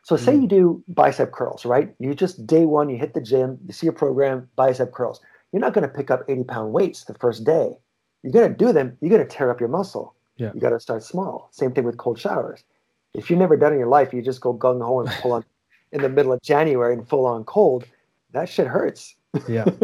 [0.03, 0.41] So say Mm.
[0.43, 1.93] you do bicep curls, right?
[1.99, 5.19] You just day one, you hit the gym, you see a program, bicep curls.
[5.51, 7.77] You're not going to pick up 80 pound weights the first day.
[8.23, 8.97] You're going to do them.
[9.01, 10.13] You're going to tear up your muscle.
[10.37, 10.51] Yeah.
[10.53, 11.49] You got to start small.
[11.51, 12.63] Same thing with cold showers.
[13.13, 15.43] If you've never done in your life, you just go gung ho and pull on.
[15.93, 17.85] in the middle of January in full on cold,
[18.33, 19.15] that shit hurts.
[19.47, 19.63] Yeah.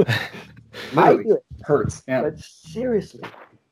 [0.97, 2.03] I do it, hurts.
[2.07, 2.21] Yeah.
[2.23, 3.23] but seriously,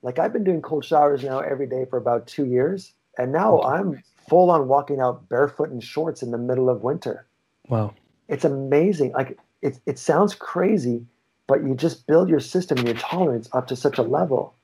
[0.02, 3.62] like I've been doing cold showers now every day for about two years, and now
[3.62, 7.28] I'm full on walking out barefoot in shorts in the middle of winter.
[7.68, 7.94] wow.
[8.28, 9.12] It's amazing.
[9.12, 11.06] Like it, it sounds crazy,
[11.48, 14.56] but you just build your system and your tolerance up to such a level.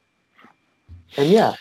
[1.17, 1.55] And yeah,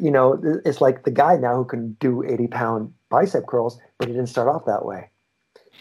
[0.00, 4.08] you know, it's like the guy now who can do 80 pound bicep curls, but
[4.08, 5.10] he didn't start off that way.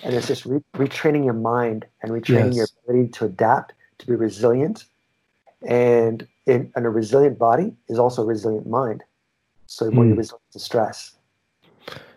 [0.03, 4.15] And it's just re- retraining your mind and retraining your ability to adapt, to be
[4.15, 4.85] resilient.
[5.65, 9.03] And in, and a resilient body is also a resilient mind.
[9.67, 10.19] So more you're Hmm.
[10.19, 11.15] resilient to stress.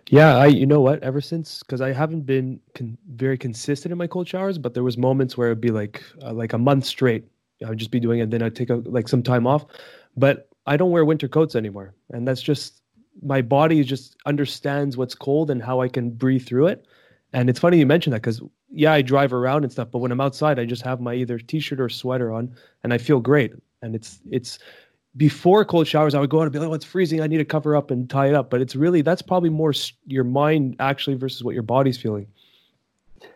[0.08, 1.02] Yeah, I you know what?
[1.02, 4.82] Ever since because I haven't been con- very consistent in my cold showers, but there
[4.82, 7.24] was moments where it'd be like uh, like a month straight.
[7.64, 9.64] I would just be doing it, then I'd take a, like some time off.
[10.16, 12.82] But I don't wear winter coats anymore, and that's just
[13.22, 16.84] my body just understands what's cold and how I can breathe through it.
[17.32, 20.12] And it's funny you mentioned that because yeah, I drive around and stuff, but when
[20.12, 23.54] I'm outside, I just have my either t-shirt or sweater on, and I feel great.
[23.84, 24.58] And it's it's
[25.16, 27.20] before cold showers, I would go out and be like, "Oh, it's freezing.
[27.20, 29.72] I need to cover up and tie it up." But it's really that's probably more
[30.06, 32.26] your mind actually versus what your body's feeling.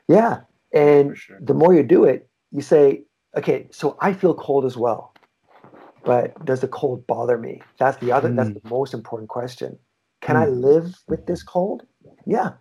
[0.08, 0.40] Yeah.
[0.72, 1.38] And sure.
[1.40, 3.02] the more you do it, you say,
[3.36, 5.14] okay, so I feel cold as well.
[6.04, 7.62] But does the cold bother me?
[7.78, 9.78] That's the other, that's the most important question.
[10.20, 11.84] Can I live with this cold?
[12.26, 12.52] Yeah.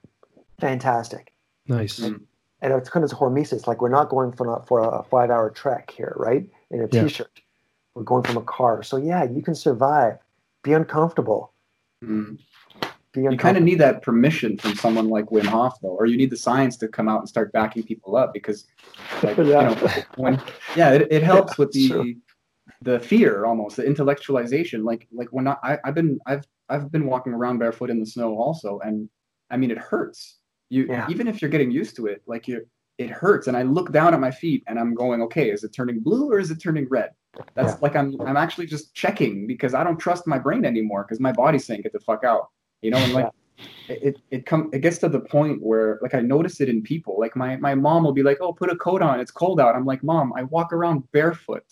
[0.59, 1.33] Fantastic.
[1.67, 1.99] Nice.
[1.99, 2.21] Mm.
[2.61, 3.67] And it's kind of hormesis.
[3.67, 6.49] Like we're not going for a, for a five hour trek here, right?
[6.71, 7.07] In a Yeah.
[7.07, 7.41] shirt
[7.97, 8.83] We're going from a car.
[8.83, 10.19] So yeah, you can survive.
[10.61, 11.51] Be uncomfortable.
[12.05, 12.37] Mm.
[13.11, 16.15] Be You kind of need that permission from someone like Wim Hof, though, or you
[16.15, 18.67] need the science to come out and start backing people up because,
[19.23, 19.63] like, you Yeah.
[19.63, 20.39] know, when
[20.75, 22.05] yeah, it, it helps with the Sure.
[22.83, 24.83] the fear almost the intellectualization.
[24.83, 28.05] Like like when I, I I've been I've I've been walking around barefoot in the
[28.05, 29.09] snow also, and
[29.49, 30.37] I mean it hurts.
[30.69, 31.07] You Yeah.
[31.09, 32.67] even if you're getting used to it, like you
[32.99, 35.73] it hurts, and I look down at my feet and I'm going, okay, is it
[35.73, 37.09] turning blue or is it turning red?
[37.55, 37.79] That's Yeah.
[37.81, 41.31] like I'm I'm actually just checking because I don't trust my brain anymore because my
[41.31, 42.49] body's saying get the fuck out,
[42.81, 43.29] you know, and like
[43.89, 46.81] it it, it come it gets to the point where like I notice it in
[46.81, 47.19] people.
[47.19, 49.19] Like my my mom will be like, "Oh, put a coat on.
[49.19, 51.63] It's cold out." I'm like, "Mom, I walk around barefoot."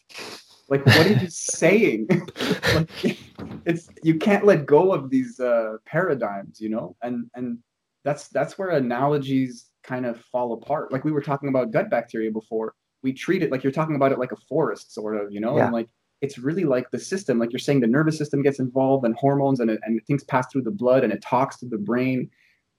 [0.67, 2.07] Like, what are you saying?
[2.73, 3.19] like,
[3.65, 7.59] it's you can't let go of these uh, paradigms, you know, and and
[8.03, 10.91] that's that's where analogies kind of fall apart.
[10.91, 12.73] Like we were talking about gut bacteria before.
[13.05, 15.53] We treat it like you're talking about it like a forest, sort of, you know,
[15.57, 15.65] Yeah.
[15.65, 15.89] and like
[16.21, 17.33] it's really like the system.
[17.41, 20.63] Like you're saying, the nervous system gets involved, and hormones, and and things pass through
[20.69, 22.19] the blood, and it talks to the brain.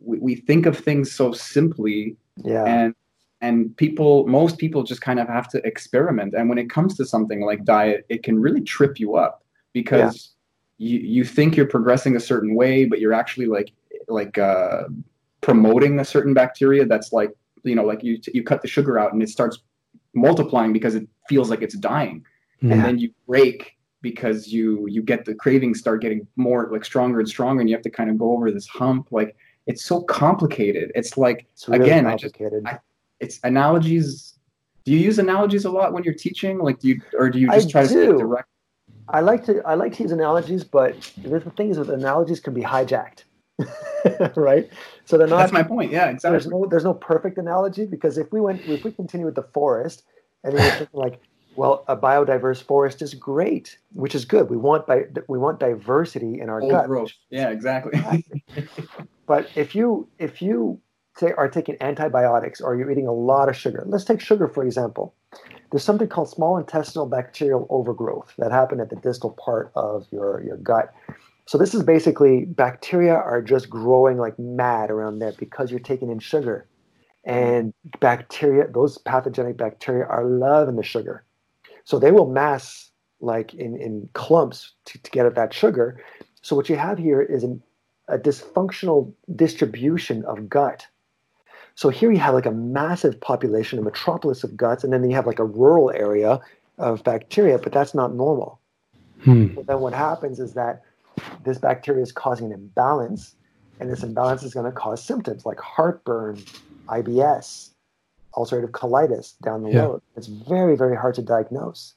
[0.08, 2.64] We, we think of things so simply, Yeah.
[2.64, 2.94] and
[3.46, 7.04] and people most people just kind of have to experiment and when it comes to
[7.04, 9.34] something like diet it can really trip you up
[9.74, 10.14] because
[10.78, 13.70] you you think you're progressing a certain way but you're actually like
[14.08, 14.84] like uh
[15.42, 17.30] promoting a certain bacteria that's like
[17.62, 19.56] you know like you you cut the sugar out and it starts
[20.16, 22.24] multiplying because it feels like it's dying.
[22.62, 22.72] Mhm.
[22.72, 27.18] and then you break because you you get the cravings start getting more like stronger
[27.20, 29.08] and stronger and you have to kind of go over this hump.
[29.10, 30.90] Like it's so complicated.
[30.94, 32.78] It's like it's really again, I just- I-
[33.20, 34.38] it's analogies.
[34.84, 36.58] Do you use analogies a lot when you're teaching?
[36.58, 38.16] Like do you or do you I just try to stay do.
[38.18, 38.48] direct
[39.08, 42.54] I like to I like to use analogies, but the thing is with analogies can
[42.54, 43.24] be hijacked,
[44.36, 44.68] right?
[45.04, 45.38] So they're not.
[45.38, 48.60] that's my point yeah there's exactly no there's no perfect analogy because if we went
[48.68, 50.04] if we continue with the forest
[50.44, 51.20] and then we're thinking like,
[51.54, 54.50] well, a biodiverse forest is great, which is good.
[54.50, 56.86] We want bi- we want diversity in our Old gut.
[56.86, 58.00] growth yeah exactly
[59.26, 60.80] But if you if you
[61.16, 64.64] say are taking antibiotics or you're eating a lot of sugar, let's take sugar for
[64.64, 65.14] example.
[65.72, 70.42] There's something called small intestinal bacterial overgrowth that happen at the distal part of your,
[70.44, 70.94] your gut.
[71.46, 76.10] So this is basically bacteria are just growing like mad around there because you're taking
[76.10, 76.66] in sugar.
[77.24, 81.24] And bacteria, those pathogenic bacteria are loving the sugar.
[81.84, 86.02] So they will mass like in, in clumps to, to get at that sugar.
[86.42, 87.62] So what you have here is an,
[88.08, 90.86] a dysfunctional distribution of gut.
[91.76, 95.14] So here you have like a massive population, a metropolis of guts, and then you
[95.14, 96.40] have like a rural area
[96.78, 98.60] of bacteria, but that's not normal.
[99.22, 99.54] Hmm.
[99.54, 100.82] So then what happens is that
[101.44, 103.34] this bacteria is causing an imbalance,
[103.80, 106.42] and this imbalance is going to cause symptoms like heartburn,
[106.88, 107.70] IBS,
[108.34, 109.82] ulcerative colitis down the Yeah.
[109.82, 110.02] road.
[110.16, 111.94] It's very, very hard to diagnose.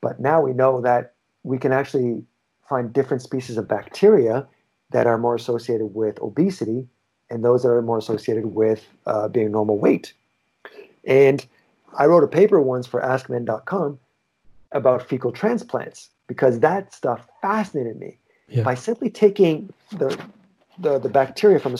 [0.00, 2.24] But now we know that we can actually
[2.68, 4.46] find different species of bacteria
[4.90, 6.88] that are more associated with obesity
[7.30, 10.14] and those that are more associated with uh, being normal weight.
[11.04, 11.44] And
[11.98, 13.98] I wrote a paper once for AskMen.com
[14.72, 18.18] about fecal transplants because that stuff fascinated me.
[18.48, 18.62] Yeah.
[18.62, 20.16] By simply taking the
[20.78, 21.78] the, the bacteria from a,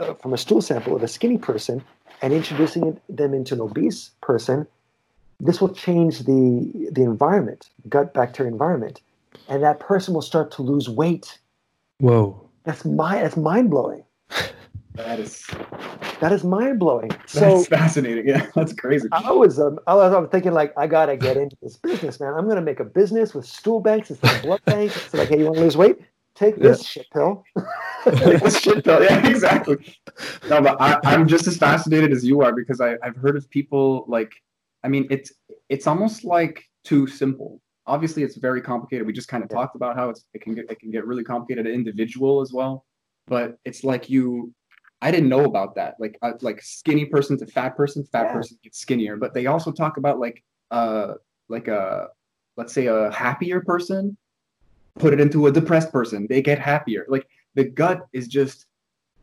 [0.00, 1.82] uh, from a stool sample of a skinny person
[2.22, 4.66] and introducing them into an obese person,
[5.40, 9.00] this will change the, the environment, gut bacteria environment.
[9.48, 11.38] And that person will start to lose weight.
[11.98, 12.48] Whoa.
[12.64, 14.04] That's, my, that's mind blowing.
[14.94, 15.44] That is
[16.20, 17.08] That is mind blowing.
[17.08, 18.28] that's So fascinating.
[18.28, 19.08] Yeah, that's crazy.
[19.12, 22.20] I was, um, I was, I was thinking like, I gotta get into this business,
[22.20, 22.32] man.
[22.34, 24.96] I'm gonna make a business with stool banks instead of blood banks.
[24.96, 25.98] It's like, hey, you want to lose weight?
[26.36, 27.44] Take this shit pill.
[28.04, 29.00] This shit though.
[29.00, 29.76] Yeah, exactly.
[30.50, 33.48] No, but I, I'm just as fascinated as you are because I, I've heard of
[33.48, 34.30] people like,
[34.82, 35.32] I mean, it's
[35.70, 37.62] it's almost like too simple.
[37.86, 39.06] Obviously, it's very complicated.
[39.06, 39.56] We just kind of Yeah.
[39.56, 42.84] talked about how it's it can get it can get really complicated, individual as well.
[43.26, 44.52] But it's like you,
[45.04, 45.96] I didn't know about that.
[46.00, 48.32] Like uh, like skinny person to fat person, fat Yeah.
[48.32, 49.16] person gets skinnier.
[49.16, 51.14] But they also talk about like uh
[51.48, 52.08] like a
[52.56, 54.16] let's say a happier person,
[54.98, 57.04] put it into a depressed person, they get happier.
[57.08, 58.66] Like the gut is just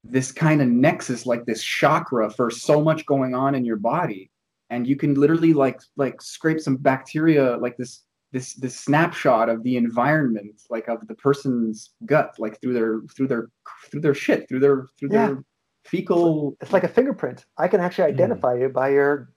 [0.04, 4.32] this kind of nexus like this chakra for so much going on in your body
[4.72, 8.02] and you can literally like like scrape some bacteria like this
[8.32, 13.28] this this snapshot of the environment like of the person's gut like through their through
[13.28, 13.50] their
[13.92, 15.28] through their shit through their through Yeah.
[15.28, 15.44] their
[15.84, 17.46] fecal It's like a fingerprint.
[17.58, 18.16] I can actually Hmm.
[18.16, 19.30] identify you by your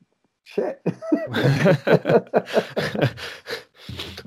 [0.44, 0.80] shit.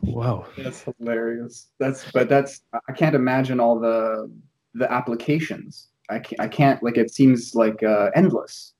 [0.04, 0.46] wow.
[0.58, 4.30] that's hilarious that's but that's i can't imagine all the
[4.74, 8.74] the applications i can't, I can't like it seems like uh endless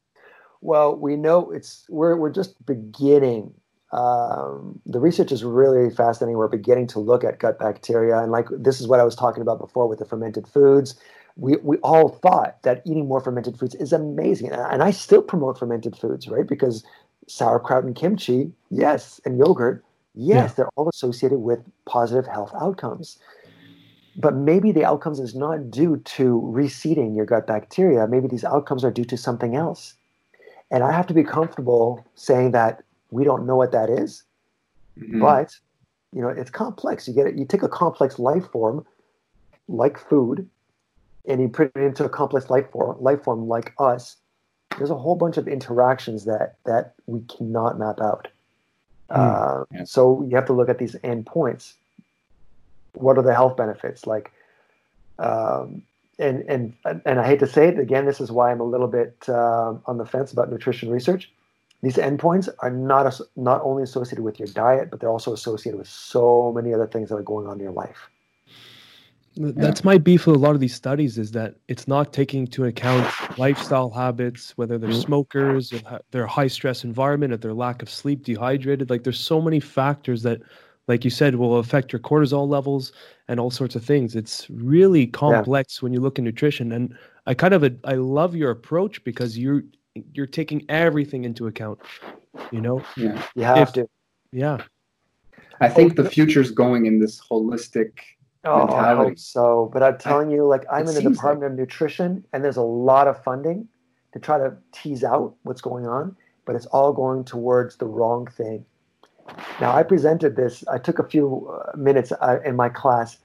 [0.62, 3.54] well, we know it's we're we're just beginning.
[3.94, 6.38] Um, the research is really fascinating.
[6.38, 9.42] We're beginning to look at gut bacteria, and like this is what I was talking
[9.42, 10.96] about before with the fermented foods.
[11.40, 15.60] We we all thought that eating more fermented foods is amazing, and I- still promote
[15.60, 16.48] fermented foods, right?
[16.48, 16.84] Because
[17.28, 19.84] sauerkraut and kimchi, yes, and yogurt,
[20.16, 20.54] yes, Yeah.
[20.56, 23.20] they're all associated with positive health outcomes.
[24.16, 28.08] But maybe the outcomes is not due to reseeding your gut bacteria.
[28.08, 29.94] Maybe these outcomes are due to something else.
[30.72, 34.24] And I have to be comfortable saying that we don't know what that is,
[34.98, 35.20] Mhm.
[35.20, 35.56] but
[36.14, 37.08] you know, it's complex.
[37.08, 38.86] You get it, you take a complex life form
[39.68, 40.50] like food
[41.28, 44.16] and you put it into a complex life form life form like us.
[44.78, 48.28] There's a whole bunch of interactions that that we cannot map out.
[49.10, 49.84] Uh, Yeah.
[49.86, 51.74] So you have to look at these endpoints.
[52.94, 54.08] What are the health benefits?
[54.08, 54.32] Like,
[55.20, 55.84] um,
[56.20, 58.06] and and and I hate to say it again.
[58.06, 61.32] This is why I'm a little bit uh, on the fence about nutrition research.
[61.84, 65.78] These endpoints are not as, not only associated with your diet, but they're also associated
[65.78, 68.10] with so many other things that are going on in your life.
[69.38, 72.42] Th- That's my beef with a lot of these studies is that it's not taking
[72.42, 73.08] into account
[73.38, 75.04] lifestyle habits, whether they're Mhm.
[75.04, 78.90] smokers, or ha- their high stress environment, or their lack of sleep, dehydrated.
[78.90, 80.42] Like there's so many factors that,
[80.88, 82.92] like you said, will affect your cortisol levels
[83.28, 84.16] and all sorts of things.
[84.16, 86.72] It's really complex when you look at nutrition.
[86.72, 89.64] And I kind of I love your approach because you're
[90.14, 91.80] you're taking everything into account.
[92.52, 92.84] You know?
[92.96, 93.90] yeah You have If- to.
[94.32, 94.62] Yeah.
[95.60, 97.92] I think the future's going in this holistic.
[98.48, 99.70] Oh, I hope so.
[99.74, 103.08] But I'm telling you, like I'm in the Department of Nutrition, and there's a lot
[103.08, 103.68] of funding
[104.14, 108.28] to try to tease out what's going on, but it's all going towards the wrong
[108.28, 108.66] thing.
[109.60, 110.64] Now, I presented this.
[110.68, 113.18] I took a few uh, minutes uh, in my class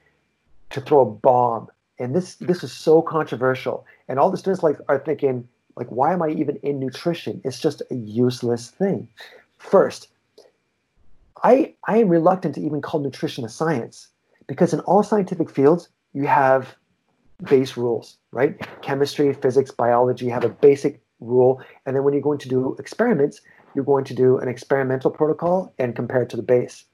[0.70, 1.68] to throw a bomb,
[1.98, 3.86] and this this is so controversial.
[4.08, 7.40] And all the students like are thinking, like, why am I even in nutrition?
[7.44, 9.08] It's just a useless thing.
[9.58, 10.08] First,
[11.44, 14.08] I I am reluctant to even call nutrition a science
[14.47, 16.74] because in all scientific fields you have
[17.45, 18.61] base rules, right?
[18.82, 23.40] Chemistry, physics, biology have a basic rule, and then when you're going to do experiments,
[23.74, 26.84] you're going to do an experimental protocol and compare it to the base.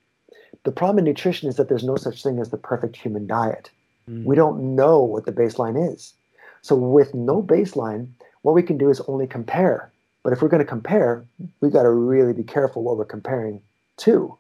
[0.64, 3.70] The problem in nutrition is that there's no such thing as the perfect human diet.
[4.08, 4.24] Mm.
[4.24, 6.14] We don't know what the baseline is.
[6.62, 8.08] So with no baseline,
[8.42, 9.92] what we can do is only compare.
[10.22, 11.24] But if we're going to compare,
[11.60, 13.62] we've got to really be careful what we're comparing
[13.98, 14.36] to.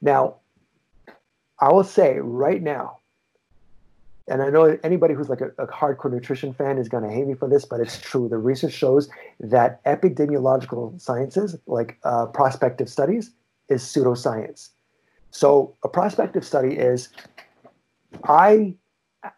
[0.00, 0.36] Now,
[1.64, 2.98] I will say right now,
[4.28, 7.26] and I know anybody who's like a, a hardcore nutrition fan is going to hate
[7.26, 8.28] me for this, but it's true.
[8.28, 9.08] The research shows
[9.40, 13.30] that epidemiological sciences, like uh, prospective studies,
[13.70, 14.72] is pseudoscience.
[15.30, 17.08] So a prospective study is
[18.24, 18.74] I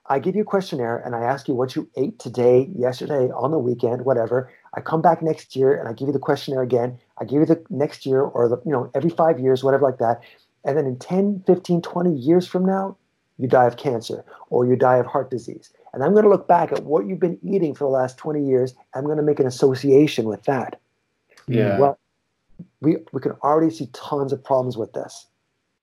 [0.07, 3.53] I give you a questionnaire and I ask you what you ate today, yesterday, on
[3.53, 4.51] the weekend, whatever.
[4.75, 6.99] I come back next year and I give you the questionnaire again.
[7.19, 9.99] I give you the next year or the you know every 5 years, whatever like
[9.99, 10.23] that.
[10.67, 12.99] And then in 10, 15, 20 years from now,
[13.39, 15.71] you die of cancer or you die of heart disease.
[15.95, 18.45] And I'm going to look back at what you've been eating for the last 20
[18.45, 18.75] years.
[18.95, 20.79] I'm going to make an association with that.
[21.47, 21.79] Yeah.
[21.79, 21.99] Well,
[22.83, 25.27] we, we can already see tons of problems with this,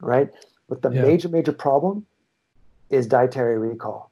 [0.01, 0.29] right?
[0.69, 1.01] But the Yeah.
[1.01, 2.05] major, major problem
[2.91, 4.11] is dietary recall.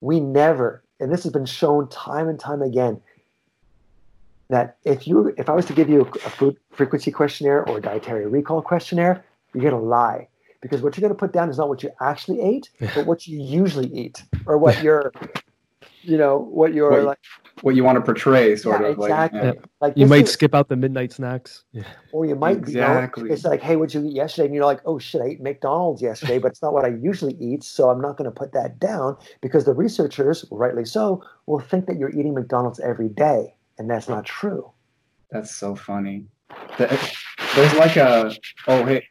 [0.00, 3.00] We never and this has been shown time and time again,
[4.48, 7.80] that if you if I was to give you a food frequency questionnaire or a
[7.80, 10.28] dietary recall questionnaire, you're gonna lie
[10.60, 13.40] because what you're gonna put down is not what you actually ate, but what you
[13.40, 15.12] usually eat or what you're,
[16.02, 17.18] you know, what you're What- like.
[17.62, 19.40] what you want to portray, sort Yeah, of exactly.
[19.40, 19.54] like.
[19.56, 19.60] yeah.
[19.80, 21.64] Like You might is- skip out the midnight snacks.
[21.72, 21.82] Yeah.
[22.12, 23.22] or you might Exactly.
[23.24, 24.46] you know, it's like, hey, what'd you eat yesterday?
[24.46, 27.34] And you're like, oh shit, I ate McDonald's yesterday, but it's not what I usually
[27.34, 31.60] eat, so I'm not going to put that down because the researchers, rightly so, will
[31.60, 34.70] think that you're eating McDonald's every day, and that's not true.
[35.30, 36.26] That's so funny.
[36.78, 38.34] There's like a
[38.68, 39.04] oh hey,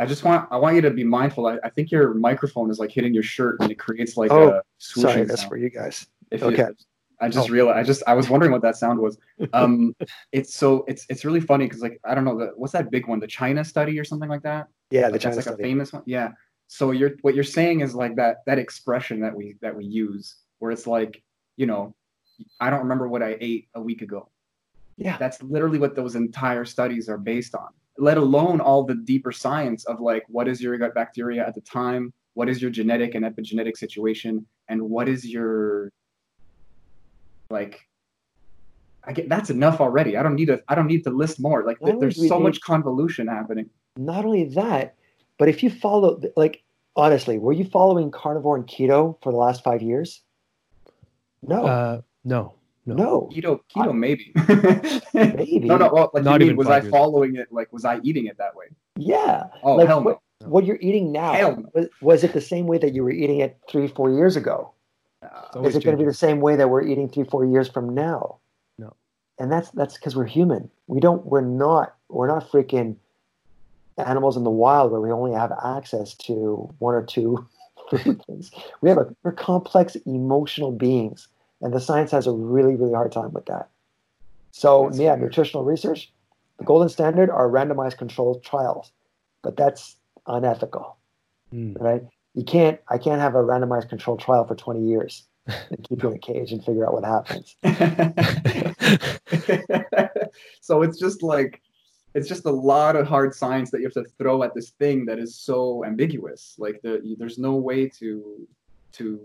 [0.00, 1.46] I just want I want you to be mindful.
[1.46, 4.48] I, I think your microphone is like hitting your shirt and it creates like Oh,
[4.48, 5.50] a swooshing Sorry, that's sound.
[5.50, 6.06] for you guys.
[6.30, 6.66] If you- okay.
[7.22, 7.52] I just Oh.
[7.52, 7.78] realized.
[7.78, 9.18] I just I was wondering what that sound was.
[9.52, 9.94] Um,
[10.32, 13.06] it's so it's it's really funny because like I don't know the what's that big
[13.08, 14.68] one the China study or something like that.
[14.90, 15.68] Yeah, the Like, China that's like study.
[15.68, 16.02] a famous one.
[16.06, 16.28] Yeah.
[16.68, 20.36] So you're what you're saying is like that that expression that we that we use
[20.60, 21.22] where it's like
[21.58, 21.94] you know
[22.58, 24.30] I don't remember what I ate a week ago.
[24.96, 25.16] Yeah.
[25.18, 27.68] That's literally what those entire studies are based on.
[28.00, 31.60] Let alone all the deeper science of like what is your gut bacteria at the
[31.60, 35.92] time, what is your genetic and epigenetic situation, and what is your
[37.50, 37.86] like
[39.04, 40.16] I get that's enough already.
[40.16, 41.64] I don't need to I don't need to list more.
[41.64, 43.68] Like th- there's so need- much convolution happening.
[43.96, 44.94] Not only that,
[45.36, 46.62] but if you follow, like,
[46.96, 50.22] honestly, were you following carnivore and keto for the last five years?
[51.42, 52.54] No, Uh, no,
[52.94, 53.28] no.
[53.30, 54.32] no, Keto, keto, maybe.
[55.14, 55.60] maybe.
[55.66, 55.90] No, no.
[55.92, 56.90] Well, like, Not you mean, was I years.
[56.90, 57.52] following it?
[57.52, 58.66] Like, was I eating it that way?
[58.96, 59.44] Yeah.
[59.62, 60.48] Oh, Like, hell what- no.
[60.48, 61.68] What you're eating now, Hell no.
[61.74, 64.72] was, was it the same way that you were eating it three, four years ago?
[65.22, 67.68] It's Is it going to be the same way that we're eating three, four years
[67.68, 68.38] from now?
[68.78, 68.94] No.
[69.38, 70.70] And that's that's because we're human.
[70.86, 71.26] We don't.
[71.26, 71.94] We're not.
[72.08, 72.96] We're not freaking
[73.98, 77.46] animals in the wild where we only have access to one or two
[78.26, 78.50] things.
[78.80, 81.28] We have a we're complex emotional beings,
[81.60, 83.68] and the science has a really really hard time with that.
[84.52, 85.24] So That's yeah, fair.
[85.24, 86.12] nutritional research,
[86.58, 88.92] the golden standard are randomized controlled trials,
[89.42, 89.96] but that's
[90.26, 90.96] unethical
[91.52, 91.80] Mm.
[91.80, 92.02] right?
[92.34, 92.78] You can't.
[92.88, 96.18] I can't have a randomized controlled trial for 20 years and keep you in a
[96.18, 97.56] cage and figure out what happens.
[100.60, 101.60] so it's just like
[102.14, 105.04] it's just a lot of hard science that you have to throw at this thing
[105.06, 108.46] that is so ambiguous like the, there's no way to
[108.92, 109.20] to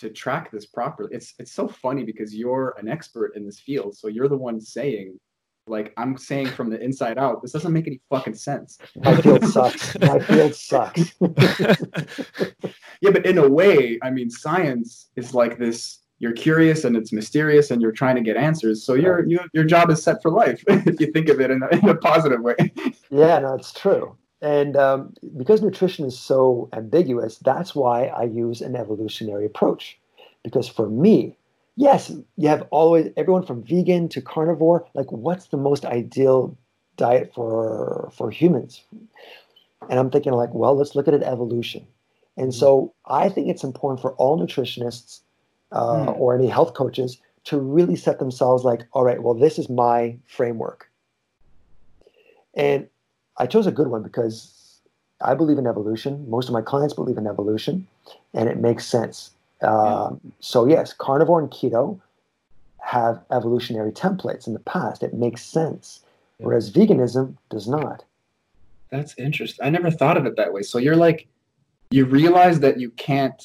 [0.00, 3.96] to track this properly it's it's so funny because you're an expert in this field
[3.96, 5.18] so you're the one saying
[5.66, 9.44] like i'm saying from the inside out this doesn't make any fucking sense My field
[9.46, 9.98] sucks.
[10.00, 11.14] My field sucks.
[13.00, 17.12] yeah but in a way i mean science is like this you're curious and it's
[17.12, 20.30] mysterious and you're trying to get answers so your you, your job is set for
[20.30, 22.56] life if you think of it in a, in a positive way
[23.10, 24.16] yeah, no, it's true.
[24.42, 29.98] And um, because nutrition is so ambiguous, that's why I use an evolutionary approach.
[30.42, 31.36] Because for me,
[31.76, 34.86] yes, you have always everyone from vegan to carnivore.
[34.94, 36.56] Like, what's the most ideal
[36.96, 38.82] diet for for humans?
[39.88, 41.86] And I'm thinking like, well, let's look at it evolution.
[42.36, 45.20] And so I think it's important for all nutritionists
[45.72, 46.20] uh, Hmm.
[46.20, 50.16] or any health coaches to really set themselves like, all right, well, this is my
[50.26, 50.90] framework.
[52.54, 52.88] And
[53.40, 54.80] I chose a good one because
[55.22, 56.28] I believe in evolution.
[56.28, 57.86] Most of my clients believe in evolution,
[58.34, 59.30] and it makes sense.
[59.62, 61.98] Um, So, yes, carnivore and keto
[62.80, 65.02] have evolutionary templates in the past.
[65.02, 66.00] It makes sense.
[66.38, 66.46] Yeah.
[66.46, 68.04] Whereas veganism does not.
[68.90, 69.64] That's interesting.
[69.64, 70.62] I never thought of it that way.
[70.62, 71.26] So you're like,
[71.90, 73.42] you realize that you can't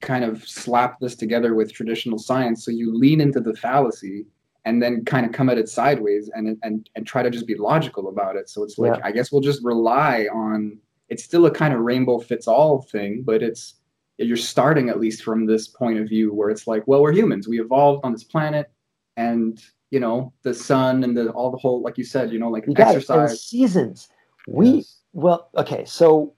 [0.00, 2.64] kind of slap this together with traditional science.
[2.64, 4.26] So you lean into the fallacy
[4.64, 7.56] and then kind of come at it sideways and and and try to just be
[7.56, 8.48] logical about it.
[8.48, 9.00] So it's like, Yeah.
[9.04, 10.78] I guess we'll just rely on.
[11.08, 13.74] It's still a kind of rainbow fits all thing, but it's
[14.16, 17.48] you're starting at least from this point of view where it's like, well, we're humans.
[17.48, 18.70] We evolved on this planet,
[19.16, 19.60] and
[19.90, 22.64] you know the sun and the all the whole, like you said, you know, like
[22.66, 23.42] You exercise.
[23.42, 24.08] seasons.
[24.46, 25.00] We Yes.
[25.12, 25.84] well, okay.
[25.84, 26.32] So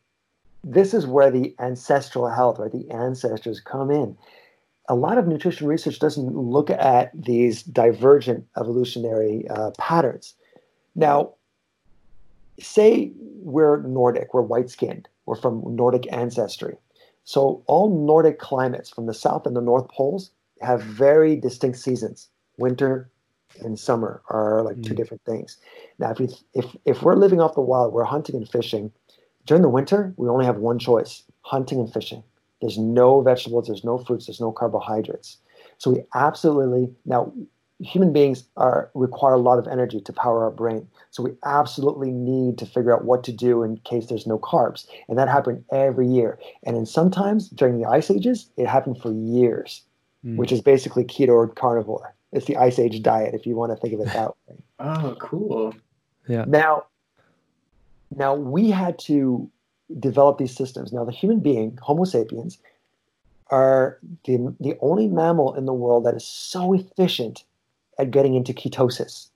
[0.65, 2.73] this is where the ancestral health, right?
[2.73, 4.17] The ancestors come in.
[4.89, 10.35] A lot of nutrition research doesn't look at these divergent evolutionary uh, patterns.
[10.95, 11.35] Now,
[12.61, 13.13] say
[13.43, 16.77] we're Nordic, we're white skinned, we're from Nordic ancestry.
[17.25, 20.31] So all Nordic climates from the south and the north poles
[20.63, 22.29] have very distinct seasons.
[22.57, 23.11] Winter
[23.61, 24.97] and summer are like two Mm.
[24.97, 25.59] different things.
[25.99, 28.93] Now, if, you, if if we're living off the wild, we're hunting and fishing.
[29.45, 32.23] During the winter, we only have one choice: hunting and fishing.
[32.61, 35.39] There's no vegetables, there's no fruits, there's no carbohydrates.
[35.79, 37.33] So we absolutely now
[37.81, 40.89] human beings are require a lot of energy to power our brain.
[41.11, 44.87] So we absolutely need to figure out what to do in case there's no carbs.
[45.09, 46.39] And that happened every year.
[46.65, 49.83] And then sometimes during the ice ages, it happened for years,
[50.25, 50.37] Mm.
[50.39, 52.15] which is basically keto or carnivore.
[52.33, 54.57] It's the ice age diet if you want to think of it that way.
[54.81, 55.75] Oh, cool.
[56.27, 56.45] Yeah.
[56.49, 56.87] Now,
[58.15, 59.49] now we had to
[59.99, 60.93] develop these systems.
[60.93, 62.59] Now, the human being, Homo sapiens,
[63.51, 67.45] are the, the only mammal in the world that is so efficient
[67.99, 69.29] at getting into ketosis.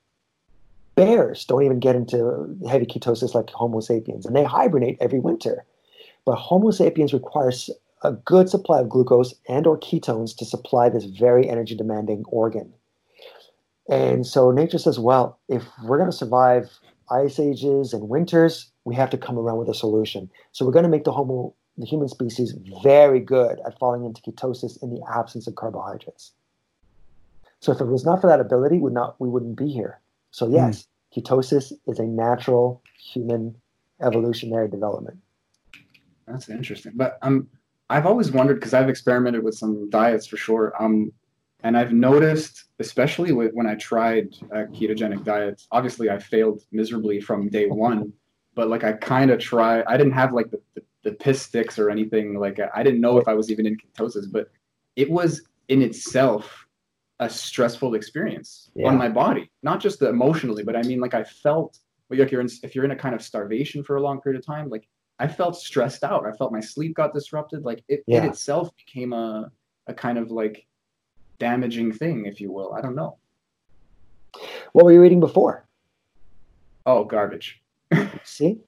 [0.97, 5.65] Bears don't even get into heavy ketosis like Homo sapiens, and they hibernate every winter.
[6.25, 7.71] But Homo sapiens requires
[8.03, 12.73] a good supply of glucose and or ketones to supply this very energy demanding organ.
[13.89, 16.71] And so nature says, well, if we're going to survive
[17.11, 20.29] ice ages and winters, we have to come around with a solution.
[20.51, 24.21] So we're going to make the homo the human species very good at falling into
[24.21, 26.33] ketosis in the absence of carbohydrates.
[27.61, 30.01] So if it was not for that ability, we would not we wouldn't be here.
[30.33, 33.55] So yes, ketosis is a natural human
[34.03, 35.19] evolutionary development.
[36.27, 36.93] That's interesting.
[36.97, 37.49] But um,
[37.91, 40.75] I've always wondered because I've experimented with some diets for sure.
[40.83, 41.13] Um,
[41.63, 47.21] and I've noticed, especially with, when I tried a ketogenic diet, obviously I failed miserably
[47.21, 48.13] from day one.
[48.55, 49.83] But like I kind of try.
[49.87, 52.35] I didn't have like the, the, the piss sticks or anything.
[52.39, 54.51] Like I didn't know if I was even in ketosis, but
[54.97, 56.67] it was in itself
[57.21, 58.89] a stressful experience Yeah.
[58.89, 61.79] on my body, not just the emotionally, but I mean like I felt
[62.09, 64.45] like you're in, if you're in a kind of starvation for a long period of
[64.47, 64.89] time, like
[65.21, 66.27] I felt stressed out.
[66.27, 67.63] I felt my sleep got disrupted.
[67.65, 68.25] Like it, Yeah.
[68.25, 69.53] it itself became a,
[69.87, 70.67] a kind of like
[71.39, 72.73] damaging thing, if you will.
[72.75, 73.19] I don't know.
[74.73, 75.67] What were you eating before?
[76.87, 77.63] Oh, garbage.
[78.25, 78.59] See?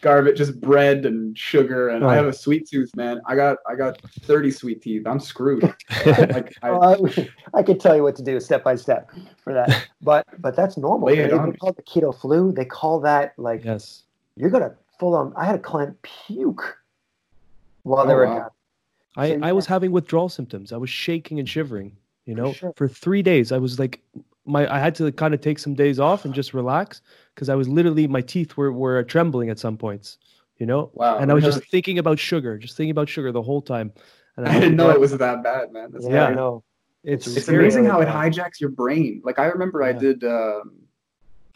[0.00, 1.90] Garbage, just bread and sugar.
[1.90, 3.20] And I have a sweet tooth, man.
[3.26, 5.06] I got I got 30 sweet teeth.
[5.06, 5.62] I'm screwed.
[6.06, 9.10] like I, Well, I, I could tell you what to do step by step
[9.44, 11.08] for that, but but that's normal.
[11.08, 12.50] Lay They, it they call it the keto flu.
[12.52, 14.04] They call that like Yes.
[14.36, 15.34] you're gonna full on.
[15.36, 16.78] I had a client puke
[17.82, 18.38] while they Oh, were wow.
[18.46, 18.52] at
[19.16, 20.72] I, So, I was having withdrawal symptoms.
[20.72, 21.96] I was shaking and shivering.
[22.26, 22.72] You know, sure.
[22.76, 24.00] for three days, I was like,
[24.46, 27.02] my I had to kind of take some days off and just relax
[27.34, 30.18] because I was literally my teeth were were trembling at some points.
[30.58, 31.16] You know, wow.
[31.18, 33.92] and I was just thinking about sugar, just thinking about sugar the whole time.
[34.36, 35.90] And I didn't know it was that bad, man.
[35.90, 36.26] That's Yeah, Yeah.
[36.26, 36.64] I know.
[37.02, 37.60] It's It's it's scary.
[37.64, 39.22] amazing really how it hijacks your brain.
[39.24, 40.72] Like I remember I did um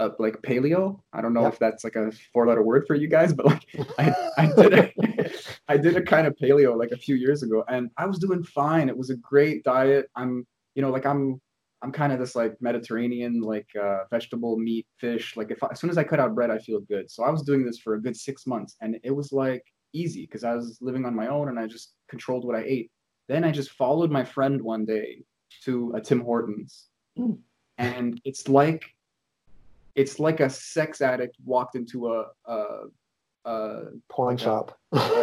[0.00, 1.00] uh, like paleo.
[1.12, 1.52] I don't know Yep.
[1.52, 3.62] if that's like a four letter word for you guys, but like
[3.98, 4.92] I, I did a,
[5.68, 8.42] I did a kind of paleo like a few years ago and I was doing
[8.42, 8.88] fine.
[8.88, 10.08] It was a great diet.
[10.16, 11.42] I'm you know like I'm
[11.84, 15.78] I'm kind of this like Mediterranean like uh, vegetable meat fish like if I, as
[15.80, 17.10] soon as I cut out bread I feel good.
[17.10, 19.62] So I was doing this for a good 6 months and it was like
[19.92, 22.90] easy because I was living on my own and I just controlled what I ate.
[23.28, 25.22] Then I just followed my friend one day
[25.64, 27.38] to a Tim Hortons, Mm.
[27.78, 28.82] and it's like
[29.94, 32.56] it's like a sex addict walked into a, a,
[33.44, 34.78] a Pawn Like a- shop.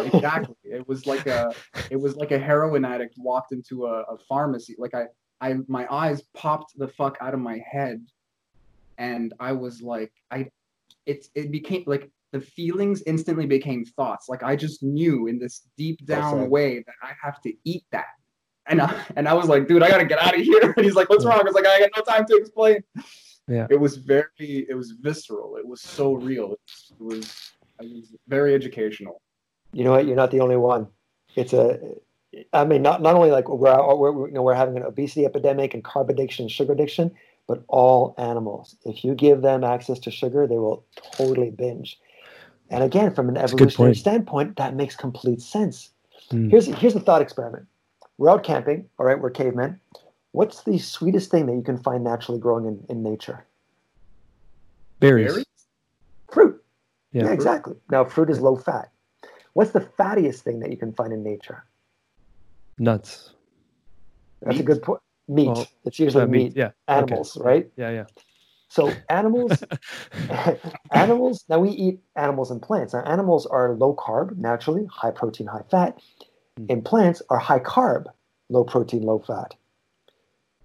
[0.06, 0.56] exactly.
[0.64, 1.52] it was like a
[1.90, 4.74] it was like a heroin addict walked into a, a pharmacy.
[4.78, 5.04] Like I
[5.42, 7.98] I my eyes popped the fuck out of my head,
[8.98, 10.48] and I was like I
[11.04, 14.28] it's it became like the feelings instantly became thoughts.
[14.28, 16.50] Like I just knew in this deep down Awesome.
[16.50, 18.06] way that I have to eat that.
[18.68, 20.72] And I, and I was like, dude, I gotta get out of here.
[20.76, 21.38] And he's like, what's wrong?
[21.40, 22.78] I was like, I got no time to explain.
[23.48, 23.66] Yeah.
[23.68, 24.28] It was very,
[24.70, 25.56] it was visceral.
[25.56, 26.52] It was so real.
[26.52, 29.20] It was, it was very educational.
[29.72, 30.06] you know what?
[30.06, 30.86] You're not the only one.
[31.34, 31.78] It's a,
[32.52, 35.74] I mean, not not only like we're, we're you know we're having an obesity epidemic
[35.74, 37.10] and carb addiction, sugar addiction,
[37.46, 38.76] but all animals.
[38.84, 40.84] If you give them access to sugar, they will
[41.16, 41.98] totally binge.
[42.70, 45.90] And again, from an a evolutionary standpoint, that makes complete sense.
[46.30, 46.50] Mm.
[46.50, 47.66] Here's here's the thought experiment.
[48.18, 48.88] We're out camping.
[48.98, 49.78] All right, we're cavemen.
[50.32, 53.44] What's the sweetest thing that you can find naturally growing in, in nature?
[55.02, 55.32] berries.
[55.32, 55.46] Berries?
[56.30, 56.64] Fruit.
[57.12, 57.24] Yeah.
[57.24, 57.74] yeah, exactly.
[57.90, 58.90] Now, fruit is low fat.
[59.52, 61.64] What's the fattiest thing that you can find in nature?
[62.82, 63.30] Nuts.
[64.42, 65.00] That's a good point.
[65.28, 65.46] Meat.
[65.46, 66.44] Well, it's usually Uh, meat.
[66.48, 66.56] meat.
[66.56, 66.66] Yeah.
[66.66, 66.74] okay.
[66.98, 67.70] Animals, right?
[67.76, 67.90] Yeah.
[67.90, 68.06] Yeah.
[68.68, 69.62] So animals,
[70.90, 71.44] animals.
[71.48, 72.92] Now we eat animals and plants.
[72.92, 76.00] Now animals are low carb, naturally, high protein, high fat.
[76.56, 76.66] Hmm.
[76.70, 78.06] And plants are high carb,
[78.48, 79.54] low protein, low fat.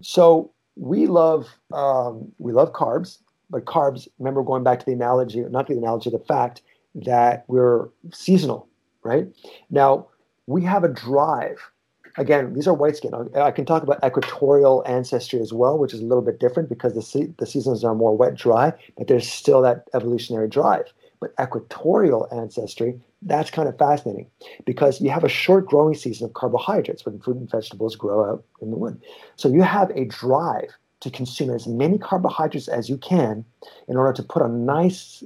[0.01, 4.07] So we love um, we love carbs, but carbs.
[4.17, 6.61] Remember going back to the analogy, not the analogy, the fact
[6.95, 8.67] that we're seasonal,
[9.03, 9.27] right?
[9.69, 10.07] Now
[10.47, 11.59] we have a drive.
[12.17, 13.13] Again, these are white skin.
[13.35, 16.93] I can talk about equatorial ancestry as well, which is a little bit different because
[16.93, 20.91] the se- the seasons are more wet, dry, but there's still that evolutionary drive.
[21.19, 24.27] But equatorial ancestry, that's kind of fascinating
[24.65, 28.43] because you have a short growing season of carbohydrates when fruit and vegetables grow out
[28.61, 29.01] in the wood.
[29.35, 30.69] So you have a drive
[31.01, 33.45] to consume as many carbohydrates as you can
[33.87, 35.23] in order to put a nice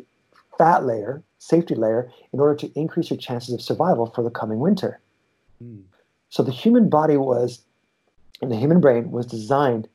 [0.57, 4.59] fat layer, safety layer, in order to increase your chances of survival for the coming
[4.59, 4.99] winter.
[5.63, 5.83] Mm.
[6.31, 7.61] So the human body was,
[8.41, 9.87] and the human brain was designed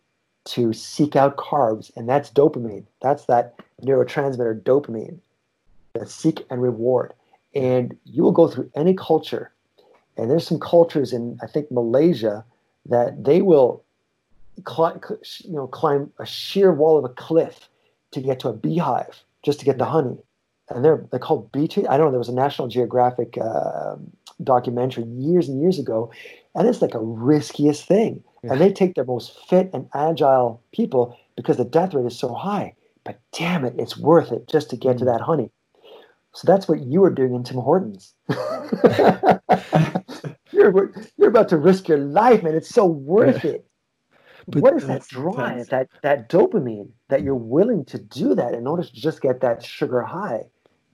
[0.45, 2.85] to seek out carbs, and that's dopamine.
[3.01, 5.19] That's that neurotransmitter dopamine
[5.95, 7.15] that seek and reward.
[7.55, 9.51] And you will go through any culture,
[10.19, 12.45] and there's some cultures in I think Malaysia
[12.85, 13.83] that they will
[14.65, 15.01] climb,
[15.43, 17.71] you know, climb a sheer wall of a cliff
[18.11, 20.19] to get to a beehive just to get the honey.
[20.69, 21.71] And they're they're called bee.
[21.89, 22.11] I don't know.
[22.11, 23.97] There was a National Geographic uh,
[24.43, 26.11] documentary years and years ago,
[26.55, 28.23] and it's like a riskiest thing.
[28.43, 32.33] And they take their most fit and agile people because the death rate is so
[32.33, 32.75] high.
[33.03, 35.13] But damn it, it's worth it just to get to mm.
[35.13, 35.51] that honey.
[36.33, 38.15] So that's what you are doing in Tim Hortons.
[40.53, 42.55] you're, you're about to risk your life, man.
[42.55, 43.67] It's so worth it.
[44.49, 48.67] But what is that drive, that, that dopamine that you're willing to do that in
[48.67, 50.43] order to just get that sugar high?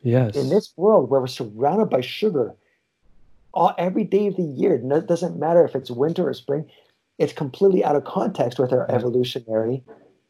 [0.03, 0.37] Yes.
[0.37, 2.55] In this world where we're surrounded by sugar
[3.55, 6.69] all, every day of the year, no- it doesn't matter if it's winter or spring,
[7.19, 9.85] it's completely out of context with our evolutionary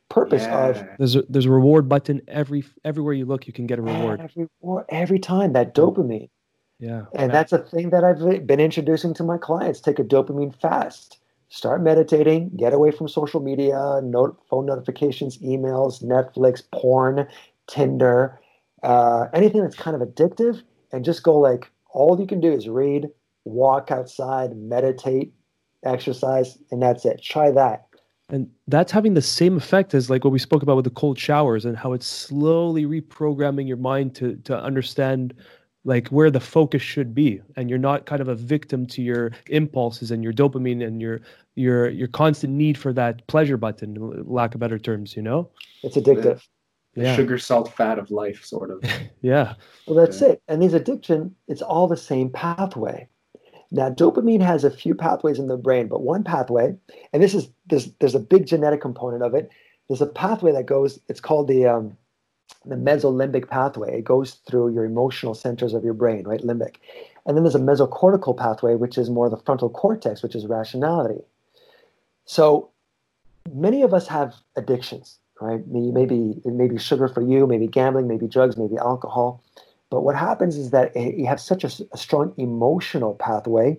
[0.09, 3.47] purpose of There's a there's a reward button every everywhere you look.
[3.47, 4.21] You can get a reward.
[4.21, 4.47] every,
[4.91, 6.29] every time that dopamine.
[6.79, 7.05] Yeah.
[7.15, 9.81] And that's a thing that I've been introducing to my clients.
[9.81, 11.19] Take a dopamine fast.
[11.49, 12.51] Start meditating.
[12.57, 17.29] Get away from social media, note, phone notifications, emails, Netflix, porn,
[17.69, 18.41] Tinder,
[18.83, 20.63] uh, anything that's kind of addictive,
[20.93, 23.09] and just go like all you can do is read,
[23.45, 25.33] walk outside, meditate,
[25.85, 27.23] exercise, and that's it.
[27.23, 27.87] Try that.
[28.29, 31.19] And that's having the same effect as like what we spoke about with the cold
[31.19, 35.35] showers and how it's slowly reprogramming your mind to to understand
[35.85, 39.33] like where the focus should be and you're not kind of a victim to your
[39.49, 41.21] impulses and your dopamine and your
[41.57, 45.51] your your constant need for that pleasure button lack of better terms you know
[45.83, 46.41] It's addictive.
[46.95, 47.17] The Yeah.
[47.17, 48.83] sugar, salt, fat of life, sort of.
[49.23, 49.55] yeah
[49.87, 50.29] Well, that's Yeah.
[50.29, 50.43] it.
[50.49, 53.09] And these addiction, it's all the same pathway.
[53.71, 56.77] Now, dopamine has a few pathways in the brain, but one pathway,
[57.13, 59.51] and this is there's there's a big genetic component of it.
[59.89, 61.01] There's a pathway that goes.
[61.09, 61.97] It's called the um,
[62.67, 63.99] the mesolimbic pathway.
[63.99, 66.43] It goes through your emotional centers of your brain, right?
[66.43, 66.77] Limbic,
[67.25, 71.23] and then there's a mesocortical pathway, which is more the frontal cortex, which is rationality.
[72.27, 72.71] So
[73.53, 75.67] many of us have addictions, right?
[75.67, 79.43] Maybe maybe it may be sugar for you, maybe gambling, maybe drugs, maybe alcohol.
[79.91, 83.79] But what happens is that you have such a strong emotional pathway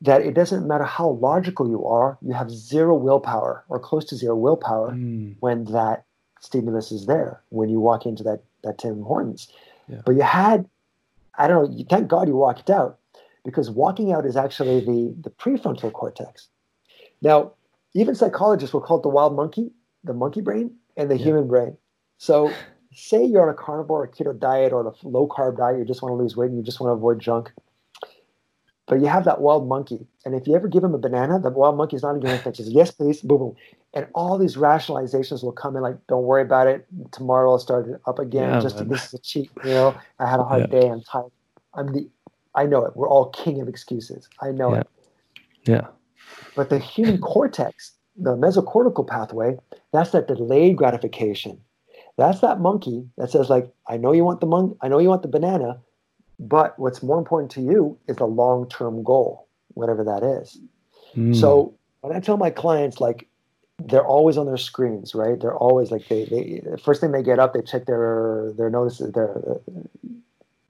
[0.00, 4.16] that it doesn't matter how logical you are, you have zero willpower or close to
[4.16, 6.04] zero willpower Mm, when that
[6.40, 9.48] stimulus is there, when you walk into that, that Tim Hortons.
[9.88, 10.02] Yeah.
[10.04, 10.68] But you had,
[11.38, 12.98] I don't know, you, thank God you walked out
[13.44, 16.48] because walking out is actually the, the prefrontal cortex.
[17.22, 17.52] Now,
[17.94, 19.70] even psychologists will call it the wild monkey,
[20.04, 21.24] the monkey brain, and the Yeah.
[21.24, 21.76] human brain.
[22.18, 22.50] So,
[22.94, 26.02] say you're on a carnivore or keto diet or a low carb diet, you just
[26.02, 27.52] want to lose weight and you just want to avoid junk.
[28.86, 30.06] But you have that wild monkey.
[30.24, 32.70] And if you ever give him a banana, the wild monkey's not going to says,
[32.70, 33.56] yes, please, boom, boom.
[33.94, 36.86] And all these rationalizations will come in like, don't worry about it.
[37.12, 38.54] Tomorrow I'll start it up again.
[38.54, 38.88] Yeah, just man.
[38.88, 39.50] this is a cheat.
[39.64, 40.80] You know, I had a hard Yeah.
[40.80, 40.88] day.
[40.88, 41.30] I'm tired.
[41.74, 42.10] I'm the,
[42.54, 42.94] I know it.
[42.94, 44.28] We're all king of excuses.
[44.42, 44.86] I know it.
[45.64, 45.86] yeah
[46.54, 49.58] But the human cortex, the mesocortical pathway,
[49.92, 51.60] that's that delayed gratification.
[52.16, 55.08] That's that monkey that says, like, I know you want the mon- I know you
[55.08, 55.80] want the banana,
[56.38, 60.58] but what's more important to you is the long-term goal, whatever that is.
[61.16, 63.28] Mm, So when I tell my clients, like,
[63.84, 65.38] they're always on their screens, right?
[65.40, 69.12] They're always like they, they first thing they get up, they check their their notices,
[69.12, 69.36] their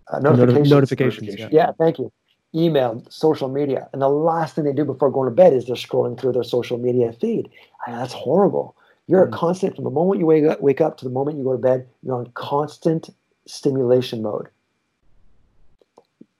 [0.08, 0.70] uh, noti- notifications.
[0.70, 1.48] notifications yeah.
[1.52, 2.10] Yeah, thank you.
[2.54, 5.74] Email, social media, and the last thing they do before going to bed is they're
[5.74, 7.50] scrolling through their social media feed.
[7.86, 8.76] That's horrible.
[9.06, 9.32] You're a Mm.
[9.32, 11.58] constant from the moment you wake up, wake up to the moment you go to
[11.58, 11.86] bed.
[12.02, 13.10] You're on constant
[13.46, 14.48] stimulation mode.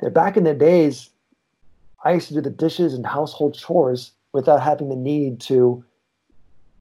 [0.00, 1.10] They're back in the days.
[2.04, 5.84] I used to do the dishes and household chores without having the need to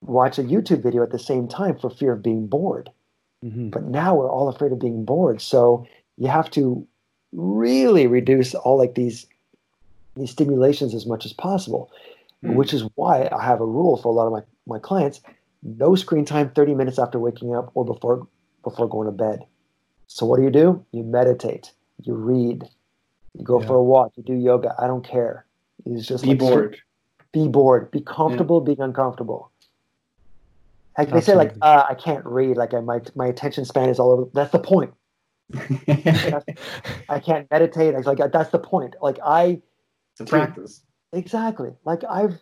[0.01, 2.91] watch a YouTube video at the same time for fear of being bored.
[3.43, 3.71] Mhm.
[3.71, 5.41] But now we're all afraid of being bored.
[5.41, 5.85] So
[6.17, 6.85] you have to
[7.33, 9.25] really reduce all like these
[10.15, 11.91] these stimulations as much as possible.
[12.43, 12.55] Mm.
[12.55, 15.21] Which is why I have a rule for a lot of my, my clients:
[15.63, 18.27] no screen time 30 minutes after waking up or before
[18.63, 19.45] before going to bed.
[20.07, 20.85] So what do you do?
[20.91, 21.71] You meditate,
[22.03, 22.63] you read,
[23.33, 23.67] you go Yeah.
[23.67, 24.75] for a walk, you do yoga.
[24.77, 25.45] I don't care.
[25.85, 26.77] It's just Be like bored.
[27.31, 29.49] be bored, be comfortable, being uncomfortable.
[30.97, 33.99] Like they say, like uh, I can't read, like I my my attention span is
[33.99, 34.29] all over.
[34.33, 34.93] That's the point.
[37.09, 37.93] I can't meditate.
[37.93, 38.95] It's like uh, that's the point.
[39.01, 39.61] Like I
[40.13, 40.81] it's a practice.
[41.11, 42.39] exactly like I've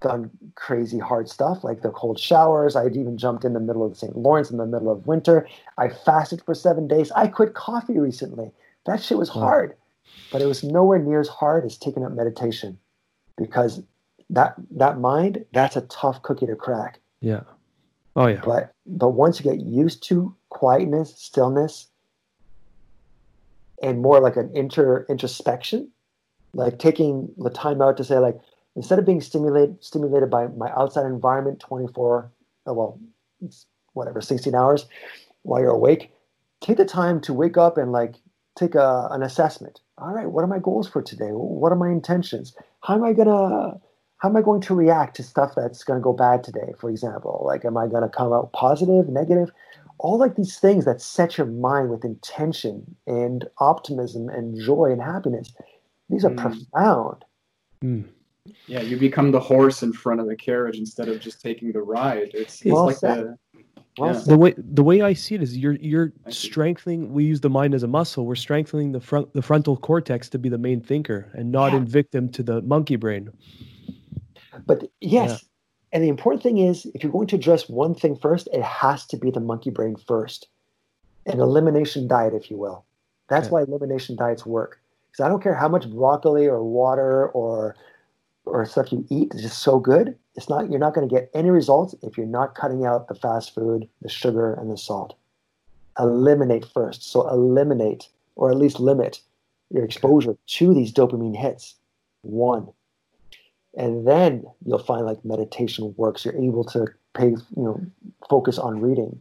[0.00, 2.76] done crazy hard stuff like the cold showers.
[2.76, 4.16] I'd even jumped in the middle of St.
[4.16, 5.48] Lawrence in the middle of winter.
[5.78, 7.10] I fasted for seven days.
[7.12, 8.50] I quit coffee recently.
[8.84, 9.42] That shit was Wow.
[9.42, 9.76] hard,
[10.30, 12.78] but it was nowhere near as hard as taking up meditation
[13.36, 13.82] because
[14.30, 17.00] that that mind that's a tough cookie to crack.
[17.20, 17.40] Yeah.
[18.16, 18.42] Oh yeah.
[18.44, 21.88] But but once you get used to quietness, stillness,
[23.82, 25.90] and more like an inter introspection,
[26.54, 28.38] like taking the time out to say like
[28.74, 32.30] instead of being stimulated stimulated by my outside environment 24
[32.66, 33.00] oh, well
[33.92, 34.86] whatever 16 hours
[35.42, 36.12] while you're awake
[36.60, 38.16] take the time to wake up and like
[38.56, 39.80] take a, an assessment.
[39.98, 41.30] All right what are my goals for today?
[41.30, 42.54] What are my intentions?
[42.82, 43.78] How am i gonna
[44.18, 47.44] how am i going to react to stuff that's to go bad today for example?
[47.46, 49.50] Like am i to come out positive negative
[49.98, 55.00] all like these things that set your mind with intention and optimism and joy and
[55.02, 55.52] happiness
[56.10, 56.36] these are Mm.
[56.70, 57.24] profound
[57.84, 58.04] Mm.
[58.68, 61.82] Yeah, you become the horse in front of the carriage instead of just taking the
[61.82, 62.30] ride.
[62.32, 63.36] It's, it's Well like the
[63.98, 64.20] well Yeah.
[64.20, 66.48] The way the way I see it is you're you're I see.
[66.48, 67.12] strengthening.
[67.12, 68.24] We use the mind as a muscle.
[68.24, 71.78] We're strengthening the front the frontal cortex to be the main thinker and not Yeah.
[71.78, 73.30] in victim to the monkey brain.
[74.64, 75.44] But yes,
[75.92, 79.06] and the important thing is if you're going to address one thing first, it has
[79.06, 80.48] to be the monkey brain first.
[81.26, 82.84] An elimination diet, if you will.
[83.28, 84.80] That's why elimination diets work.
[85.10, 87.76] Because I don't care how much broccoli or water or
[88.44, 90.16] or stuff you eat is just so good.
[90.36, 93.14] It's not you're not going to get any results if you're not cutting out the
[93.14, 95.16] fast food, the sugar, and the salt.
[95.98, 97.10] Eliminate first.
[97.10, 99.20] So eliminate or at least limit
[99.70, 101.74] your exposure to these dopamine hits.
[102.22, 102.68] One
[103.76, 106.24] and then you'll find like meditation works.
[106.24, 107.80] You're able to pay you know
[108.28, 109.18] focus on reading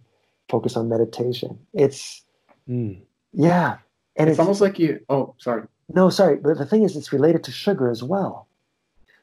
[0.50, 1.60] focus on meditation.
[1.74, 2.22] It's
[2.68, 3.00] Mm.
[3.32, 3.78] yeah.
[4.16, 5.00] And it's it's, almost like you.
[5.08, 5.68] Oh, sorry.
[5.94, 8.48] no sorry but the thing is it's related to sugar as well.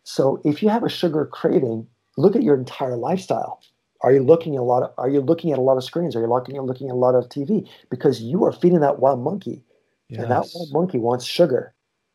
[0.04, 3.60] So if you have a sugar craving look at your entire lifestyle.
[4.02, 6.16] Are you looking at a lot of are you looking at a lot of screens?
[6.16, 8.98] Are you looking at looking at a lot of tv because you are feeding that
[8.98, 9.62] wild monkey.
[10.10, 11.71] And that wild monkey wants sugar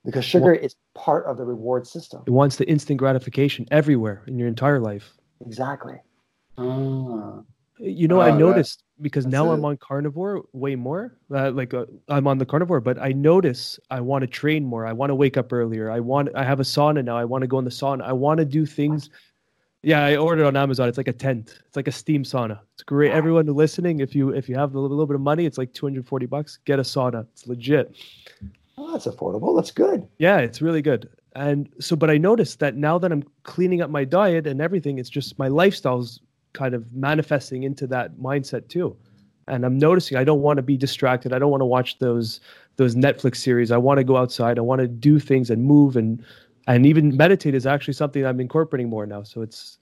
[0.08, 4.39] because sugar is part of the reward system It wants the instant gratification everywhere in
[4.39, 5.14] your entire life.
[5.45, 5.97] exactly
[6.58, 7.41] Ah,
[7.80, 9.53] You know, Oh, I that- noticed because now it.
[9.53, 11.03] I'm on carnivore way more.
[11.30, 14.84] Uh, like uh, I'm on the carnivore, but I notice I want to train more.
[14.88, 15.91] I want to wake up earlier.
[15.91, 16.30] I want.
[16.34, 17.16] I have a sauna now.
[17.16, 18.01] I want to go in the sauna.
[18.01, 19.10] I want to do things.
[19.84, 20.89] Yeah, I ordered on Amazon.
[20.89, 21.60] It's like a tent.
[21.68, 22.60] It's like a steam sauna.
[22.74, 23.12] It's great.
[23.12, 25.72] Everyone listening, if you if you have a little, little bit of money, it's like
[25.72, 26.58] 240 bucks.
[26.66, 27.28] Get a sauna.
[27.34, 27.95] It's legit.
[28.78, 31.09] Oh that's affordable that's good Yeah, it's really good.
[31.36, 34.97] And so, but I noticed that now that I'm cleaning up my diet and everything,
[34.97, 36.19] it's just my lifestyle's
[36.53, 38.97] kind of manifesting into that mindset too.
[39.47, 41.32] And I'm noticing I don't want to be distracted.
[41.32, 42.39] I don't want to watch those
[42.78, 43.71] those Netflix series.
[43.71, 44.57] I want to go outside.
[44.57, 46.23] I want to do things and move and
[46.67, 49.23] and even meditate is actually something I'm incorporating more now.
[49.23, 49.78] So it's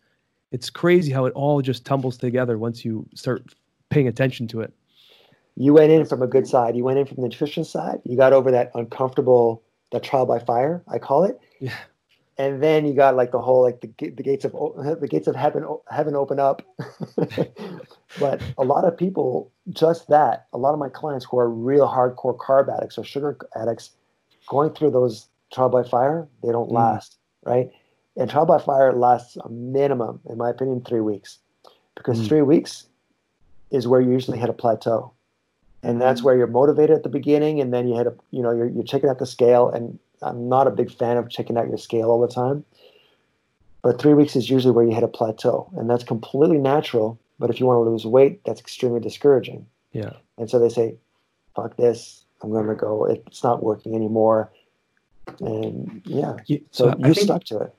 [0.52, 3.54] it's crazy how it all just tumbles together once you start
[3.90, 4.74] paying attention to it.
[5.56, 6.76] You went in from a good side.
[6.76, 8.02] You went in from the nutrition side.
[8.04, 11.40] You got over that uncomfortable, that trial by fire, I call it.
[11.60, 11.76] Yeah.
[12.38, 15.36] And then you got like the whole like the, the gates of the gates of
[15.38, 16.62] heaven heaven open up.
[18.20, 20.48] but a lot of people just that.
[20.52, 23.92] A lot of my clients who are real hardcore carb addicts or sugar addicts,
[24.48, 26.76] going through those trial by fire, they don't Mm.
[26.76, 27.72] last, right?
[28.18, 31.40] And trial by fire lasts a minimum, in my opinion, three weeks,
[31.96, 32.28] because Mm.
[32.28, 32.88] three weeks
[33.72, 35.12] is where you usually hit a plateau
[35.86, 36.26] and that's mm-hmm.
[36.26, 38.84] where you're motivated at the beginning and then you hit a you know you're, you're
[38.84, 42.10] checking out the scale and i'm not a big fan of checking out your scale
[42.10, 42.64] all the time.
[43.84, 47.50] But three weeks is usually where you hit a plateau and that's completely natural but
[47.50, 49.66] if you want to lose weight that's extremely discouraging.
[49.92, 50.14] Yeah.
[50.38, 50.96] and so they say
[51.56, 54.52] fuck this i'm going to go it's not working anymore.
[55.40, 56.38] And yeah
[56.72, 57.76] so, so you stuck to it.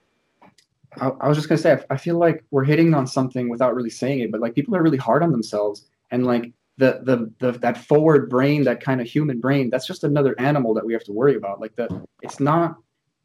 [1.01, 3.75] I, I was just gonna say, I, I feel like we're hitting on something without
[3.75, 7.33] really saying it, but like people are really hard on themselves, and like the the,
[7.41, 10.93] the that forward brain, that kind of human brain, that's just another animal that we
[10.93, 11.61] have to worry about.
[11.61, 11.91] Like that,
[12.23, 12.77] it's not.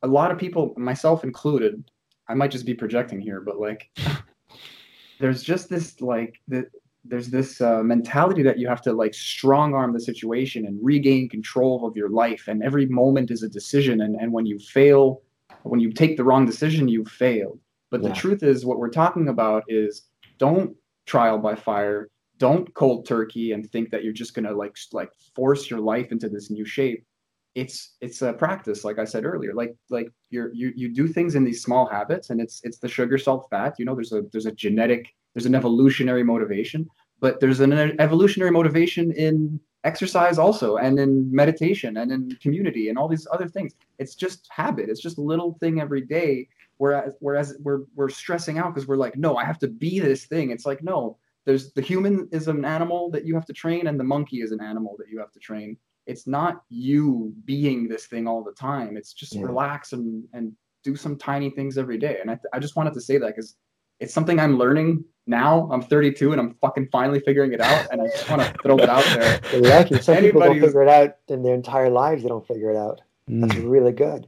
[0.04, 1.84] A lot of people, myself included,
[2.28, 3.92] I might just be projecting here, but like,
[5.20, 6.66] there's just this like the,
[7.06, 11.30] there's this uh, mentality that you have to like strong arm the situation and regain
[11.30, 15.22] control of your life, and every moment is a decision, and and when you fail
[15.64, 17.60] when you take the wrong decision, you failed.
[17.90, 18.10] But Yeah.
[18.10, 20.76] the truth is, what we're talking about is don't
[21.06, 22.10] trial by fire,
[22.42, 26.28] don't cold turkey and think that you're just gonna like like force your life into
[26.28, 27.06] this new shape.
[27.54, 29.54] It's it's a practice, like I said earlier.
[29.54, 32.88] Like like you're you you do things in these small habits, and it's it's the
[32.90, 33.76] sugar, salt, fat.
[33.78, 36.88] You know, there's a there's a genetic, there's an evolutionary motivation,
[37.20, 42.98] but there's an evolutionary motivation in exercise also, and in meditation, and in community, and
[42.98, 46.48] all these other things it's just habit it's just a little thing every day
[46.82, 50.26] Whereas whereas we're we're stressing out because we're like, no, I have to be this
[50.26, 50.50] thing.
[50.50, 54.00] It's like, no, there's the human is an animal that you have to train, and
[54.00, 55.78] the monkey is an animal that you have to train.
[56.08, 58.98] It's not you being this thing all the time.
[58.98, 59.44] It's just Yeah.
[59.44, 62.18] relax and and do some tiny things every day.
[62.22, 63.56] And I, I just wanted to say that because
[64.00, 65.70] it's something I'm learning now.
[65.72, 67.86] I'm 32 and I'm fucking finally figuring it out.
[67.92, 69.40] And I just want to throw it out there.
[69.54, 70.02] You're lucky.
[70.02, 72.24] Some people don't who's- figure it out in their entire lives.
[72.24, 73.00] They don't figure it out.
[73.28, 74.26] That's Mm, really good.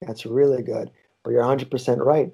[0.00, 0.90] That's really good.
[1.22, 2.32] But you're 100% right.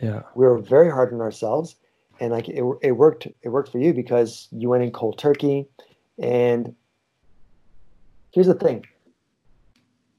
[0.00, 0.22] yeah.
[0.34, 1.76] we're very hard on ourselves,
[2.20, 3.26] and like it, it worked.
[3.42, 5.66] It worked for you because you went in cold turkey.
[6.20, 6.74] And
[8.32, 8.84] here's the thing.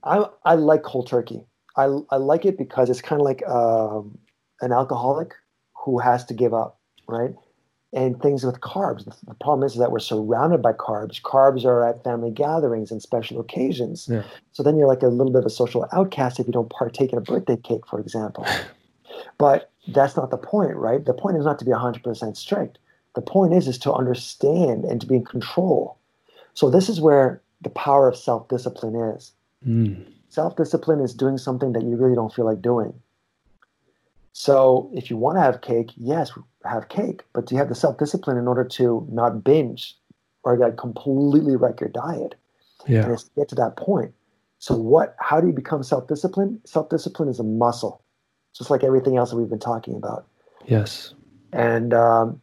[0.03, 1.45] I I like cold turkey.
[1.75, 4.17] I I like it because it's kind of like um,
[4.61, 5.33] an alcoholic
[5.85, 7.33] who has to give up, right?
[7.91, 9.05] And things with carbs.
[9.05, 11.21] The, the problem is that we're surrounded by carbs.
[11.21, 14.07] Carbs are at family gatherings and special occasions.
[14.09, 14.23] Yeah.
[14.51, 17.11] So then you're like a little bit of a social outcast if you don't partake
[17.11, 18.45] in a birthday cake, for example.
[19.39, 21.03] But that's not the point, right?
[21.03, 22.77] The point is not to be 100% strict.
[23.15, 25.97] The point is is to understand and to be in control.
[26.53, 29.31] So this is where the power of self-discipline is.
[29.67, 32.93] Mm, Self-discipline is doing something that you really don't feel like doing.
[34.33, 36.31] So if you want to have cake, yes,
[36.63, 39.97] have cake, but do you have the self-discipline in order to not binge
[40.43, 42.35] or like completely wreck your diet?
[42.85, 43.11] and yeah.
[43.11, 44.13] it's get to that point.
[44.59, 45.15] So what?
[45.19, 46.61] How do you become self-disciplined?
[46.65, 48.01] Self-discipline is a muscle,
[48.59, 50.27] just like everything else that we've been talking about.
[50.67, 51.15] Yes.
[51.51, 52.39] And um,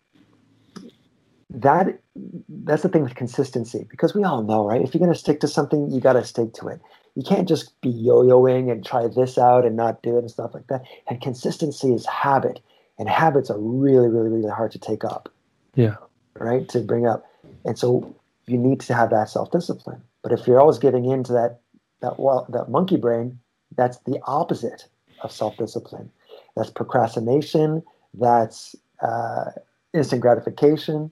[1.50, 2.00] that
[2.48, 4.82] that's the thing with consistency, because we all know, right?
[4.82, 6.80] If you're going to stick to something, you got to stick to it.
[7.14, 10.52] You can't just be yo-yoing and try this out and not do it and stuff
[10.54, 10.82] like that.
[11.08, 12.60] And consistency is habit,
[12.98, 15.28] and habits are really, really, really hard to take up
[15.74, 15.96] Yeah.
[16.38, 17.24] right to bring up
[17.64, 18.14] and so
[18.46, 21.60] you need to have that self-discipline but if you're always giving in to that
[22.00, 23.38] that well that monkey brain
[23.76, 24.86] that's the opposite
[25.22, 26.10] of self-discipline
[26.56, 27.82] that's procrastination
[28.14, 29.50] that's uh,
[29.94, 31.10] instant gratification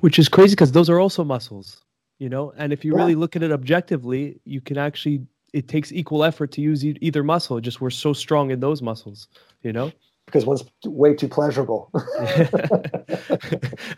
[0.00, 1.84] Which is crazy because those are also muscles,
[2.18, 2.52] you know.
[2.56, 2.98] And if you Yeah.
[3.00, 5.20] really look at it objectively, you can actually.
[5.52, 7.60] It takes equal effort to use e- either muscle.
[7.60, 9.28] Just we're so strong in those muscles,
[9.62, 9.92] you know.
[10.26, 11.90] because one's way too pleasurable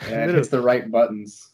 [0.09, 1.51] Yeah, it hits the right buttons.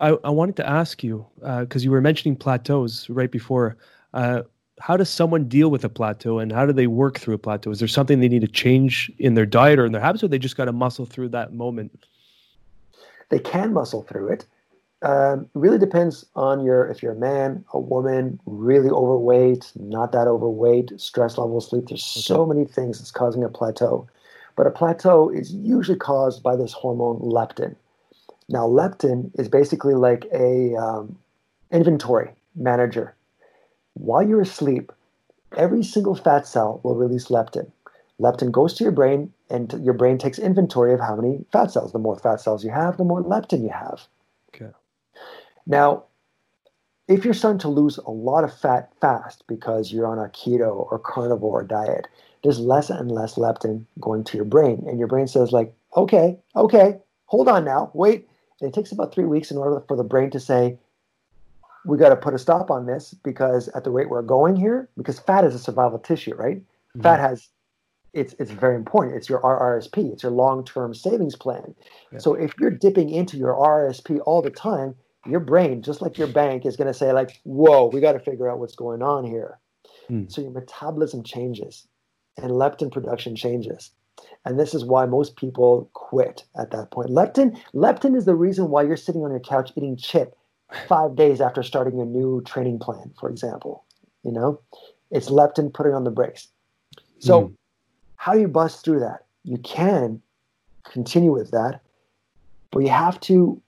[0.00, 1.26] I, I wanted to ask you
[1.60, 3.76] because you were mentioning plateaus right before.
[4.14, 4.42] Uh,
[4.80, 7.70] how does someone deal with a plateau and how do they work through a plateau?
[7.70, 10.28] Is there something they need to change in their diet or in their habits, or
[10.28, 12.06] they just got to muscle through that moment?
[13.28, 14.46] they can muscle through it.
[15.02, 20.12] Um, it really depends on your if you're a man, a woman, really overweight, not
[20.12, 21.86] that overweight, stress level, sleep.
[21.88, 24.08] There's so many things that's causing a plateau,
[24.56, 27.76] but a plateau is usually caused by this hormone leptin.
[28.48, 31.16] Now, leptin is basically like a um,
[31.70, 33.14] inventory manager.
[33.98, 34.92] While you're asleep,
[35.56, 37.70] every single fat cell will release leptin.
[38.20, 41.92] Leptin goes to your brain, and your brain takes inventory of how many fat cells.
[41.92, 44.06] The more fat cells you have, the more leptin you have.
[44.54, 44.72] Okay.
[45.66, 46.04] Now,
[47.08, 50.90] if you're starting to lose a lot of fat fast because you're on a keto
[50.90, 52.06] or carnivore diet,
[52.42, 54.84] there's less and less leptin going to your brain.
[54.86, 58.28] And your brain says, like, okay, okay, hold on now, wait.
[58.60, 60.78] And it takes about three weeks in order for the brain to say,
[61.88, 64.90] we got to put a stop on this because at the rate we're going here,
[64.96, 66.62] because fat is a survival tissue, right?
[67.02, 67.48] Fat has
[68.12, 69.16] it's it's very important.
[69.16, 70.12] It's your RRSP.
[70.12, 71.74] It's your long-term savings plan.
[72.12, 72.18] Yeah.
[72.18, 74.94] So if you're dipping into your RRSP all the time,
[75.26, 78.20] your brain, just like your bank, is going to say like, "Whoa, we got to
[78.20, 79.58] figure out what's going on here."
[80.08, 80.24] Hmm.
[80.28, 81.86] So your metabolism changes,
[82.36, 83.92] and leptin production changes,
[84.44, 87.10] and this is why most people quit at that point.
[87.10, 90.34] Leptin leptin is the reason why you're sitting on your couch eating chip
[90.88, 93.84] five days after starting a new training plan, for example.
[94.22, 94.60] You know,
[95.10, 96.48] it's leptin putting on the brakes.
[97.18, 97.54] So, Mm.
[98.16, 99.24] how do you bust through that?
[99.44, 100.22] You can
[100.84, 101.80] continue with that,
[102.70, 103.60] but you have to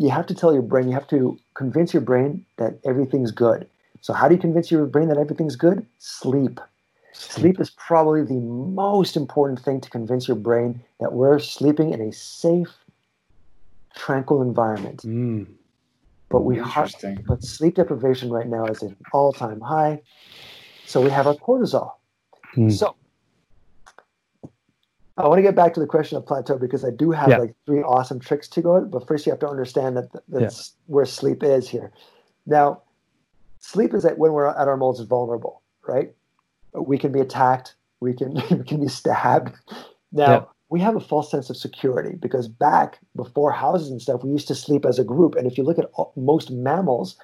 [0.00, 3.68] you have to tell your brain, you have to convince your brain that everything's good.
[4.00, 5.84] So, how do you convince your brain that everything's good?
[5.98, 6.60] Sleep.
[7.12, 12.00] Sleep is probably the most important thing to convince your brain that we're sleeping in
[12.00, 12.72] a safe,
[13.96, 15.02] tranquil environment.
[15.02, 15.46] Mm.
[16.30, 17.24] But we har- Interesting.
[17.26, 20.02] but sleep deprivation right now is at an all-time high.
[20.86, 21.92] So we have our cortisol.
[22.56, 22.70] Mm.
[22.72, 22.94] So
[25.16, 27.38] I want to get back to the question of plateau because I do have Yeah.
[27.38, 28.80] like three awesome tricks to go.
[28.84, 31.92] But first, you have to understand that th- that's where sleep is here.
[32.46, 32.82] Now,
[33.58, 36.14] sleep is at when we're at our most vulnerable, right?
[36.72, 37.74] We can be attacked.
[38.00, 39.54] We can we can be stabbed.
[40.12, 40.44] Now Yeah.
[40.70, 44.48] We have a false sense of security because back before houses and stuff, we used
[44.48, 45.34] to sleep as a group.
[45.34, 47.16] And if you look at all, most mammals,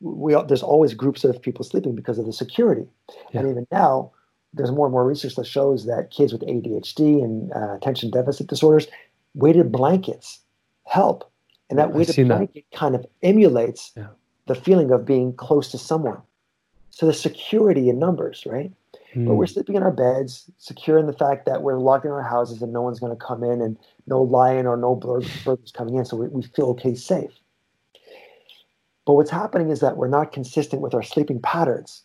[0.00, 2.86] we there's always groups of people sleeping because of the security.
[3.32, 4.12] And even now,
[4.52, 8.48] there's more and more research that shows that kids with ADHD and uh, attention deficit
[8.48, 8.86] disorders,
[9.34, 10.40] weighted blankets
[10.84, 11.30] help.
[11.68, 12.36] And that weighted seen that.
[12.38, 14.08] blanket kind of emulates Yeah.
[14.46, 16.20] the feeling of being close to someone.
[17.00, 18.70] So the security in numbers, right?
[18.92, 19.36] But Mm.
[19.36, 22.60] we're sleeping in our beds, secure in the fact that we're locked in our houses
[22.60, 25.94] and no one's going to come in and no lion or no bur- burglars coming
[25.94, 26.04] in.
[26.04, 27.30] So we, we feel okay, safe.
[29.06, 32.02] But what's happening is that we're not consistent with our sleeping patterns.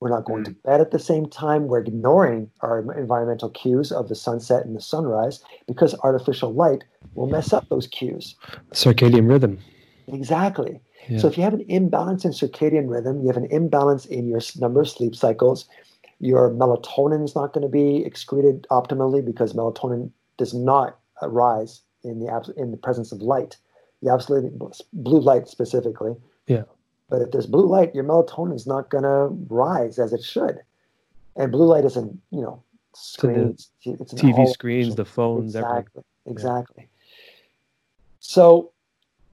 [0.00, 1.68] We're not going to bed at the same time.
[1.68, 6.84] We're ignoring our environmental cues of the sunset and the sunrise because artificial light
[7.14, 8.34] will mess up those cues.
[8.72, 9.58] circadian rhythm.
[10.06, 10.80] Exactly.
[11.08, 11.18] Yeah.
[11.18, 14.40] So if you have an imbalance in circadian rhythm, you have an imbalance in your
[14.58, 15.66] number of sleep cycles,
[16.20, 22.20] your melatonin is not going to be excreted optimally because melatonin does not arise in
[22.20, 23.56] the abs- in the presence of light.
[24.02, 24.52] The absolute
[24.92, 26.14] blue light specifically.
[26.46, 26.64] Yeah.
[27.08, 30.60] But if there's blue light, your melatonin is not going to rise as it should.
[31.36, 32.62] And blue light isn't, you know,
[32.94, 33.70] screens.
[33.82, 35.78] It's TV screens, the phones, everything.
[35.78, 36.04] Exactly.
[36.26, 36.88] Exactly.
[38.20, 38.72] So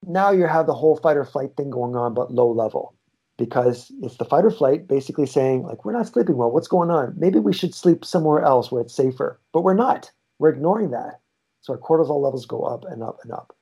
[0.08, 2.93] now you have the whole fight or flight thing going on, but low level,
[3.38, 6.51] because it's the fight or flight basically saying, like, we're not sleeping well.
[6.51, 7.14] What's going on?
[7.18, 10.12] Maybe we should sleep somewhere else where it's safer, but we're not.
[10.39, 11.20] We're ignoring that.
[11.62, 13.56] So our cortisol levels go up and up and up.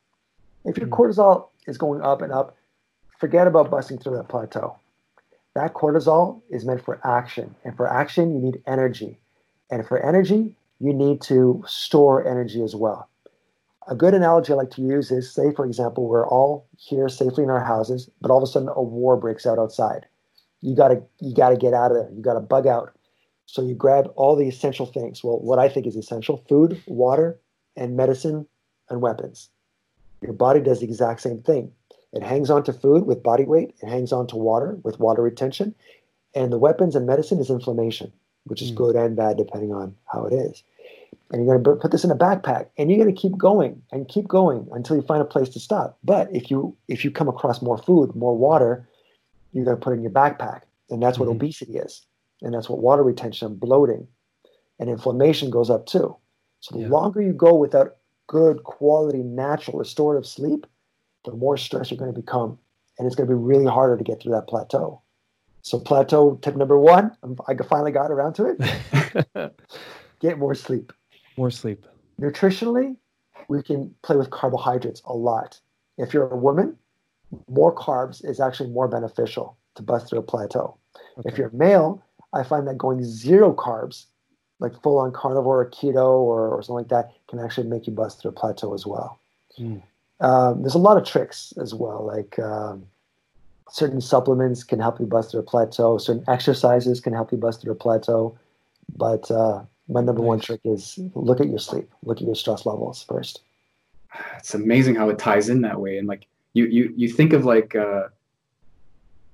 [0.65, 0.97] If your Mm.
[0.97, 2.55] cortisol is going up and up,
[3.19, 4.75] forget about busting through that plateau.
[5.55, 7.55] That cortisol is meant for action.
[7.63, 9.19] And for action, you need energy.
[9.69, 13.07] And for energy, you need to store energy as well.
[13.87, 17.43] A good analogy I like to use is say, for example, we're all here safely
[17.43, 20.05] in our houses, but all of a sudden a war breaks out outside.
[20.61, 22.09] You gotta you gotta get out of there.
[22.15, 22.95] You gotta bug out.
[23.45, 25.23] So you grab all the essential things.
[25.23, 27.39] Well, what I think is essential: food, water,
[27.75, 28.47] and medicine
[28.89, 29.49] and weapons.
[30.21, 31.73] Your body does the exact same thing.
[32.13, 35.21] It hangs on to food with body weight, it hangs on to water with water
[35.21, 35.75] retention,
[36.33, 38.13] and the weapons and medicine is inflammation,
[38.45, 38.75] which is Mm.
[38.75, 40.63] good and bad depending on how it is.
[41.31, 43.81] And you're going to put this in a backpack, and you're going to keep going
[43.91, 45.97] and keep going until you find a place to stop.
[46.03, 48.87] But if you if you come across more food, more water,
[49.51, 51.35] you're going to put it in your backpack, and that's what Mhm.
[51.35, 52.05] obesity is,
[52.41, 54.07] and that's what water retention, bloating,
[54.79, 56.15] and inflammation goes up too.
[56.59, 56.89] So the Yeah.
[56.89, 57.97] longer you go without
[58.27, 60.65] good quality, natural, restorative sleep,
[61.25, 62.57] the more stress you're going to become,
[62.97, 65.01] and it's going to be really harder to get through that plateau.
[65.61, 69.53] So plateau tip number one, um, I finally got around to it.
[70.19, 70.91] Get more sleep.
[71.37, 71.85] More sleep.
[72.19, 72.95] Nutritionally,
[73.47, 75.59] we can play with carbohydrates a lot.
[75.97, 76.77] If you're a woman,
[77.47, 80.77] more carbs is actually more beneficial to bust through a plateau.
[81.25, 82.03] If you're a male,
[82.33, 84.05] I find that going zero carbs,
[84.59, 87.93] like full on carnivore or keto or, or something like that, can actually make you
[87.93, 89.19] bust through a plateau as well.
[89.59, 89.81] Mm.
[90.19, 92.85] Um, there's a lot of tricks as well, like um,
[93.69, 97.61] certain supplements can help you bust through a plateau, certain exercises can help you bust
[97.61, 98.37] through a plateau.
[98.95, 102.65] But uh, my number one trick is look at your sleep, look at your stress
[102.65, 103.41] levels first.
[104.37, 105.97] it's amazing how it ties in that way.
[105.97, 108.03] And like you you you think of like uh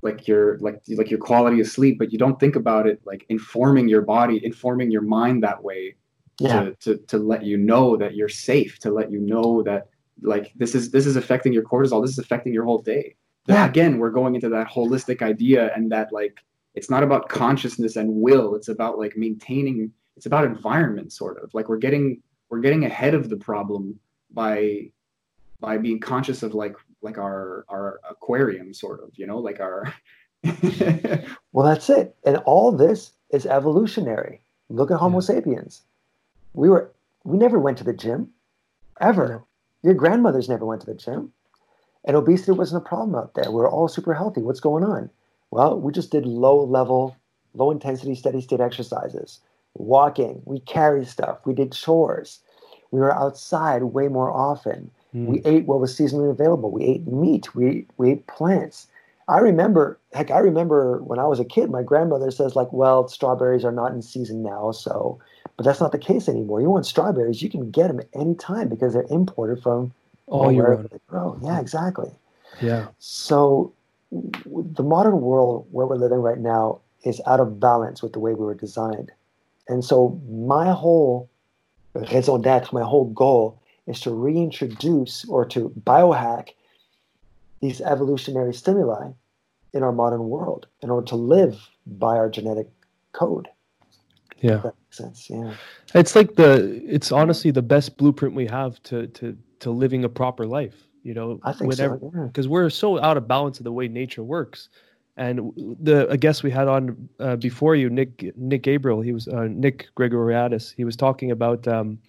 [0.02, 3.26] like your like like your quality of sleep but you don't think about it like
[3.28, 5.95] informing your body informing your mind that way
[6.39, 9.89] Yeah, to, to to let you know that you're safe to let you know that
[10.22, 12.02] like this is this is affecting your cortisol.
[12.02, 13.16] This is affecting your whole day.
[13.47, 13.68] That, Yeah.
[13.68, 16.36] again we're going into that holistic idea and that like
[16.76, 18.56] it's not about consciousness and will.
[18.56, 23.13] It's about like maintaining it's about environment sort of like we're getting we're getting ahead
[23.13, 23.97] of the problem
[24.32, 24.91] by
[25.61, 29.93] by being conscious of like like our our aquarium sort of you know like our
[31.53, 32.15] well, that's it.
[32.26, 34.41] And all this is evolutionary.
[34.70, 35.22] Look at Homo Yeah.
[35.22, 35.84] sapiens.
[36.53, 36.91] We were
[37.24, 38.30] we never went to the gym,
[38.99, 39.43] ever.
[39.84, 41.32] Your grandmothers never went to the gym,
[42.05, 43.51] and obesity wasn't a problem out there.
[43.51, 44.41] We are all super healthy.
[44.41, 45.09] What's going on?
[45.51, 47.16] Well, we just did low level,
[47.54, 49.39] low intensity, steady state exercises,
[49.75, 50.41] walking.
[50.46, 51.39] We carried stuff.
[51.46, 52.39] We did chores.
[52.91, 54.91] We were outside way more often.
[55.13, 55.25] Mm.
[55.28, 56.71] We ate what was seasonally available.
[56.71, 57.54] We ate meat.
[57.55, 58.87] We we ate plants.
[59.28, 63.08] I remember, heck, I remember when I was a kid, my grandmother says like, "Well,
[63.08, 65.20] strawberries are not in season now, so."
[65.55, 66.62] But that's not the case anymore.
[66.62, 69.91] You want strawberries, you can get them anytime because they're imported from
[70.28, 70.89] All wherever round.
[70.89, 71.37] they grow.
[71.43, 72.09] Yeah, exactly.
[72.62, 72.87] Yeah.
[73.00, 73.74] So
[74.12, 78.20] w- the modern world where we're living right now is out of balance with the
[78.20, 79.12] way we were designed.
[79.70, 81.29] And so my whole
[81.93, 86.50] raison d'etre, my whole goal is to reintroduce or to biohack
[87.62, 89.12] these evolutionary stimuli
[89.74, 92.67] in our modern world in order to live by our genetic
[93.12, 93.47] code.
[94.41, 94.58] Yeah.
[94.58, 95.29] That makes sense.
[95.29, 95.54] Yeah.
[95.93, 100.09] It's like the it's honestly the best blueprint we have to to to living a
[100.09, 100.87] proper life.
[101.04, 102.12] You know, I think whenever so.
[102.16, 102.24] Yeah.
[102.25, 104.70] because we're so out of balance of the way nature works.
[105.20, 105.51] And
[105.82, 109.47] the a guest we had on uh, before you, Nick Nick Gabriel, he was uh,
[109.51, 110.74] Nick Gregoriadis.
[110.78, 112.00] He was talking about um,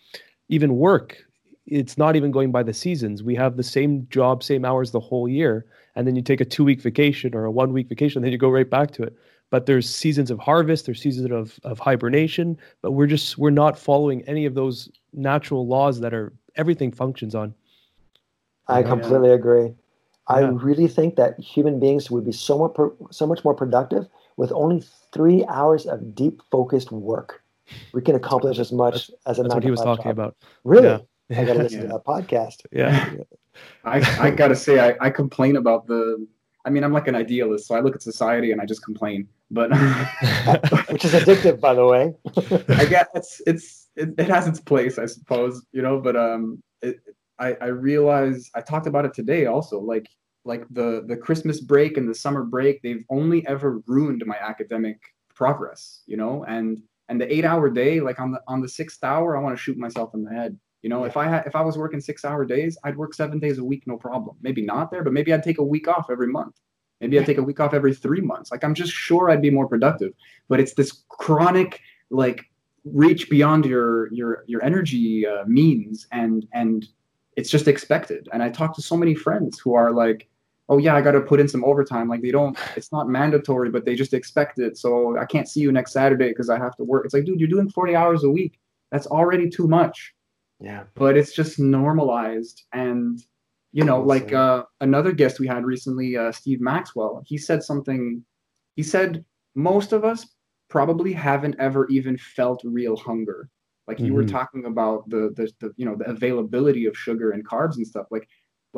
[0.48, 1.18] even work.
[1.66, 3.24] It's not even going by the seasons.
[3.24, 5.66] We have the same job, same hours the whole year,
[5.96, 8.38] and then you take a two week vacation or a one week vacation, then you
[8.38, 9.16] go right back to it.
[9.50, 13.76] But there's seasons of harvest, there's seasons of of hibernation, but we're just we're not
[13.76, 17.54] following any of those natural laws that are everything functions on.
[18.68, 18.86] I Yeah.
[18.86, 19.74] completely agree.
[20.30, 24.06] I really think that human beings would be so much pro- so much more productive
[24.36, 24.82] with only
[25.12, 27.42] three hours of deep focused work.
[27.92, 30.18] We can accomplish as much as a That's what he was talking job.
[30.18, 30.36] about.
[30.64, 30.88] Really,
[31.28, 31.38] Yeah.
[31.40, 31.86] I got to listen Yeah.
[31.86, 32.56] to that podcast.
[32.72, 33.14] Yeah.
[33.84, 33.96] I,
[34.26, 36.26] I gotta say, I, I complain about the.
[36.64, 39.26] I mean, I'm like an idealist, so I look at society and I just complain.
[39.50, 39.70] But
[40.90, 42.14] Which is addictive, by the way.
[42.82, 45.98] I guess it's it's it, it has its place, I suppose, you know.
[46.00, 46.96] But um, it,
[47.38, 49.80] I I realize I talked about it today also.
[49.80, 50.06] Like
[50.44, 54.98] like the the Christmas break and the summer break, they've only ever ruined my academic
[55.34, 56.44] progress, you know.
[56.44, 59.56] And and the eight hour day, like on the on the sixth hour, I want
[59.56, 60.58] to shoot myself in the head.
[60.82, 63.38] You know, if I had if I was working six hour days, I'd work seven
[63.38, 64.36] days a week, no problem.
[64.40, 66.56] Maybe not there, but maybe I'd take a week off every month.
[67.00, 68.50] Maybe I'd take a week off every three months.
[68.50, 70.12] Like I'm just sure I'd be more productive.
[70.48, 71.80] But it's this chronic
[72.10, 72.44] like
[72.84, 76.86] reach beyond your your your energy uh, means and and
[77.40, 78.28] it's just expected.
[78.32, 80.28] And i talk to so many friends who are like
[80.68, 82.08] oh yeah i got to put in some overtime.
[82.08, 84.76] Like they don't it's not mandatory but they just expect it.
[84.76, 87.04] So i can't see you next saturday because i have to work.
[87.04, 88.58] It's like dude you're doing 40 hours a week.
[88.92, 90.14] That's already too much.
[90.62, 90.84] Yeah.
[90.94, 92.64] but it's just normalized.
[92.72, 93.18] And
[93.72, 98.24] you know like uh, another guest we had recently uh, steve maxwell he said something
[98.76, 100.26] he said most of us
[100.68, 103.48] probably haven't ever even felt real hunger
[103.90, 104.30] like you were Mhm.
[104.38, 108.06] talking about the, the the you know the availability of sugar and carbs and stuff.
[108.16, 108.26] Like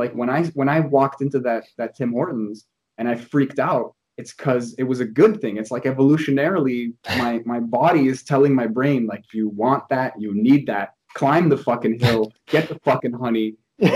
[0.00, 2.56] like when i when i walked into that that tim hortons
[2.98, 3.88] and i freaked out
[4.20, 5.54] it's because it was a good thing.
[5.60, 6.80] It's like evolutionarily
[7.22, 10.88] my my body is telling my brain like you want that you need that.
[11.20, 12.22] Climb the fucking hill
[12.54, 13.48] get the fucking honey.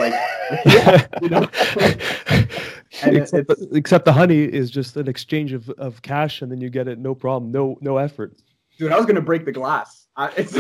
[0.03, 0.15] Like
[1.23, 1.45] you know?
[3.03, 6.61] And except, it's- except the honey is just an exchange of, of cash and then
[6.61, 8.33] you get it no problem no no effort
[8.79, 10.57] dude i was gonna break the glass I, it's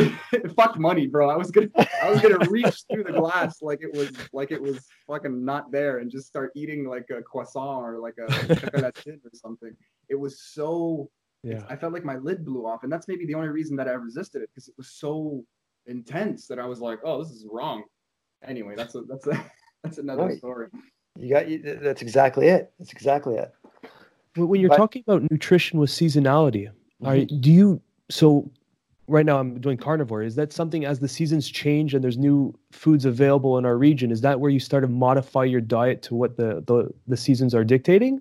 [0.54, 1.68] fuck money bro i was gonna
[2.02, 5.70] i was gonna reach through the glass like it was like it was fucking not
[5.72, 9.74] there and just start eating like a croissant or like a chocolatine or something
[10.08, 11.08] it was so
[11.42, 13.88] yeah i felt like my lid blew off and that's maybe the only reason that
[13.88, 15.44] i resisted it because it was so
[15.86, 17.82] intense that i was like oh this is wrong
[18.44, 19.44] anyway that's a that's a
[19.82, 20.38] that's another Right.
[20.38, 20.68] story
[21.18, 21.58] You got you.
[21.80, 22.72] That's exactly it.
[22.78, 23.50] That's exactly it.
[24.34, 26.68] When when you're But- talking about nutrition with seasonality,
[27.02, 27.40] are, mm-hmm.
[27.40, 27.80] do you
[28.10, 28.50] so
[29.08, 30.22] right now I'm doing carnivore.
[30.22, 34.10] Is that something as the seasons change and there's new foods available in our region?
[34.10, 37.54] Is that where you start to modify your diet to what the the, the seasons
[37.54, 38.20] are dictating?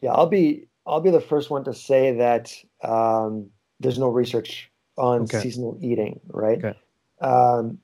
[0.00, 3.50] Yeah, I'll be I'll be the first one to say that um,
[3.80, 5.40] there's no research on Okay.
[5.40, 6.58] seasonal eating, right?
[6.58, 6.78] Okay.
[7.20, 7.78] Um,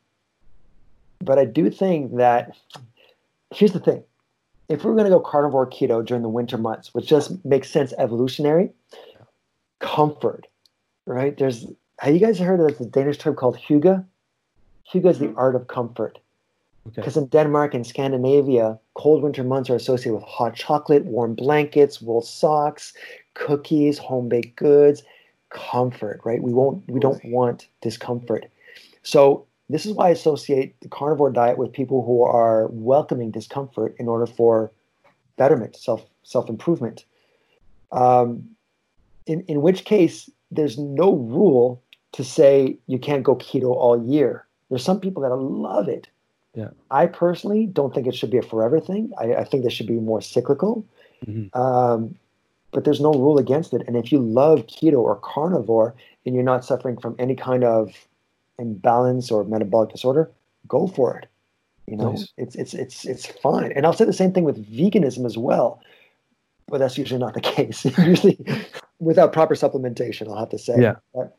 [1.20, 2.56] but I do think that
[3.54, 4.04] here's the thing:
[4.68, 7.92] if we're going to go carnivore keto during the winter months, which just makes sense
[7.98, 8.70] evolutionary,
[9.80, 10.46] comfort,
[11.10, 11.36] right?
[11.36, 11.66] There's
[11.98, 14.04] have you guys heard of the Danish term called hygge?
[14.90, 16.18] Hygge is the art of comfort.
[16.86, 16.94] Okay.
[16.96, 22.00] Because in Denmark and Scandinavia, cold winter months are associated with hot chocolate, warm blankets,
[22.00, 22.94] wool socks,
[23.34, 25.02] cookies, home baked goods,
[25.50, 26.42] comfort, right?
[26.42, 28.46] We won't we don't want discomfort.
[29.02, 33.94] So this is why I associate the carnivore diet with people who are welcoming discomfort
[33.98, 34.72] in order for
[35.36, 37.04] betterment, self self improvement.
[37.92, 38.48] Um,
[39.26, 41.82] in in which case, there's no rule
[42.12, 44.46] to say you can't go keto all year.
[44.68, 46.08] There's some people that love it.
[46.54, 46.70] Yeah.
[46.90, 49.12] I personally don't think it should be a forever thing.
[49.18, 50.84] I, I think this should be more cyclical.
[51.26, 51.54] Mhm.
[51.54, 52.16] Um,
[52.72, 53.82] but there's no rule against it.
[53.86, 55.94] And if you love keto or carnivore
[56.24, 57.92] and you're not suffering from any kind of
[58.58, 60.30] imbalance or metabolic disorder,
[60.68, 61.26] go for it.
[61.86, 62.32] You know, Nice.
[62.36, 63.72] it's it's it's it's fine.
[63.72, 65.80] And I'll say the same thing with veganism as well.
[66.70, 67.84] But that's usually not the case.
[67.98, 68.38] usually
[69.00, 70.80] without proper supplementation, I'll have to say.
[70.80, 70.96] Yeah.
[71.14, 71.36] But,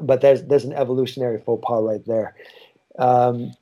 [0.00, 2.36] but there's there's an evolutionary faux pas right there.
[2.98, 3.52] Um,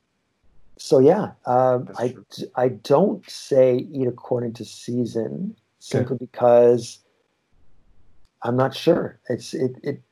[0.76, 2.26] so yeah, um, I true.
[2.30, 6.98] d- I don't say eat according to season simply because
[8.42, 9.18] I'm not sure.
[9.28, 10.02] It's it, it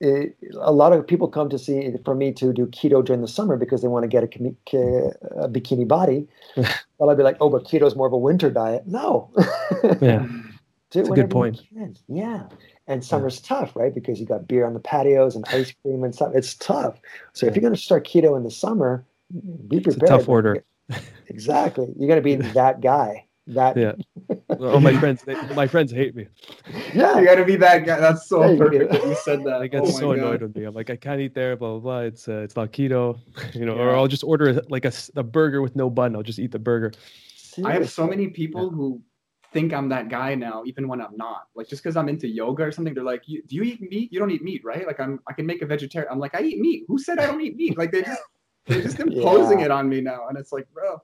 [0.00, 3.28] it a lot of people come to see for me to do keto during the
[3.28, 4.56] summer because they want to get a, chemi-
[5.36, 6.28] a bikini body.
[6.98, 8.86] well, I'd be like, oh, but keto is more of a winter diet.
[8.86, 9.30] No.
[10.00, 10.26] Yeah.
[10.90, 11.60] Do That's a good point.
[12.08, 12.44] Yeah.
[12.86, 13.94] And summer's tough, right?
[13.94, 16.32] Because you got beer on the patios and ice cream and stuff.
[16.34, 16.98] It's tough.
[17.34, 19.04] So if you're going to start keto in the summer,
[19.68, 20.02] be It's prepared.
[20.02, 20.64] a tough order.
[21.26, 21.92] Exactly.
[21.98, 23.26] You're going to be that guy.
[23.48, 23.92] That Yeah.
[24.60, 26.26] oh, my friends, they, my friends hate me.
[26.94, 27.98] yeah, You gotta be that guy.
[27.98, 28.98] That's so There perfect go.
[28.98, 29.58] that you said that.
[29.60, 30.18] They get Oh my so God.
[30.18, 30.64] annoyed with me.
[30.64, 31.56] I'm like, I can't eat there.
[31.56, 32.00] Blah blah blah.
[32.00, 33.18] It's uh, it's not keto,
[33.54, 33.74] you know.
[33.74, 36.14] Or I'll just order a, like a, s- a burger with no bun.
[36.14, 36.92] I'll just eat the burger.
[37.64, 39.00] I have so many people who
[39.52, 41.44] think I'm that guy now, even when I'm not.
[41.54, 44.12] Like just because I'm into yoga or something, they're like, you, "Do you eat meat?
[44.12, 46.12] You don't eat meat, right?" Like I'm, I can make a vegetarian.
[46.12, 46.84] I'm like, I eat meat.
[46.86, 47.78] Who said I don't eat meat?
[47.78, 48.20] Like they just,
[48.66, 49.66] they're just imposing Yeah.
[49.66, 51.00] it on me now, and it's like, bro.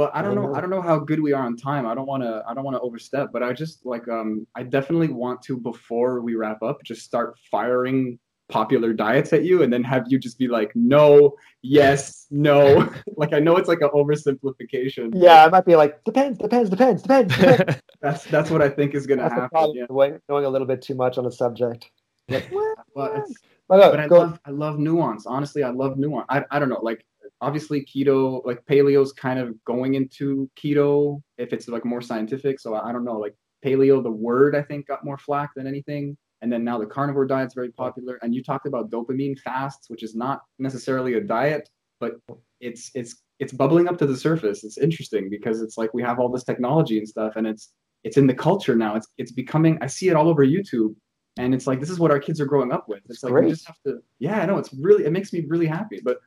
[0.00, 0.46] But I don't know.
[0.46, 0.54] know.
[0.54, 1.86] I don't know how good we are on time.
[1.86, 2.42] I don't want to.
[2.48, 3.32] I don't want to overstep.
[3.34, 4.08] But I just like.
[4.08, 4.46] Um.
[4.56, 8.18] I definitely want to before we wrap up, just start firing
[8.48, 12.90] popular diets at you, and then have you just be like, no, yes, no.
[13.18, 15.12] like I know it's like an oversimplification.
[15.14, 17.36] Yeah, I might be like depends, depends, depends, depends.
[17.36, 17.82] depends.
[18.00, 19.50] That's that's what I think is gonna That's happen.
[19.50, 19.76] problem.
[19.76, 19.84] Yeah.
[19.90, 21.90] with Knowing a little bit too much on the subject.
[22.30, 22.78] Like, what?
[22.94, 23.34] But, it's,
[23.68, 24.18] My God, but I go.
[24.20, 25.26] love I love nuance.
[25.26, 26.24] Honestly, I love nuance.
[26.30, 26.80] I, I don't know.
[26.80, 27.04] Like
[27.40, 32.60] obviously keto, like paleo's kind of going into keto if it's like more scientific.
[32.60, 33.18] So I, don't know.
[33.18, 33.34] Like
[33.64, 36.16] paleo, the word I think got more flack than anything.
[36.42, 38.18] And then now the carnivore diet's very popular.
[38.22, 41.68] And you talked about dopamine fasts, which is not necessarily a diet,
[41.98, 42.14] but
[42.60, 44.64] it's it's it's bubbling up to the surface.
[44.64, 47.72] It's interesting because it's like we have all this technology and stuff, and it's
[48.04, 48.96] it's in the culture now.
[48.96, 49.78] It's it's becoming.
[49.82, 50.94] I see it all over YouTube,
[51.38, 53.00] and it's like this is what our kids are growing up with.
[53.08, 53.98] It's like we just have to.
[54.18, 54.58] Yeah, I know.
[54.58, 56.00] It's really it makes me really happy.
[56.02, 56.18] But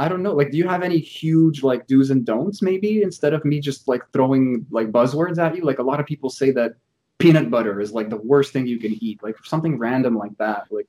[0.00, 0.32] I don't know.
[0.32, 2.62] Like, do you have any huge like do's and don'ts?
[2.62, 6.06] Maybe instead of me just like throwing like buzzwords at you, like a lot of
[6.06, 6.72] people say that
[7.18, 9.22] peanut butter is like the worst thing you can eat.
[9.22, 10.68] Like something random like that.
[10.70, 10.88] Like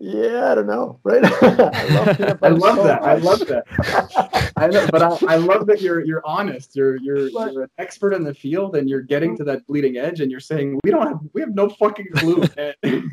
[0.00, 1.22] Yeah, I don't know, right?
[1.42, 3.02] I love, I love so that.
[3.02, 4.52] I love that.
[4.56, 6.74] I know, but I, I love that you're you're honest.
[6.76, 10.20] You're you're you're an expert in the field, and you're getting to that bleeding edge,
[10.20, 12.42] and you're saying we don't have we have no fucking clue.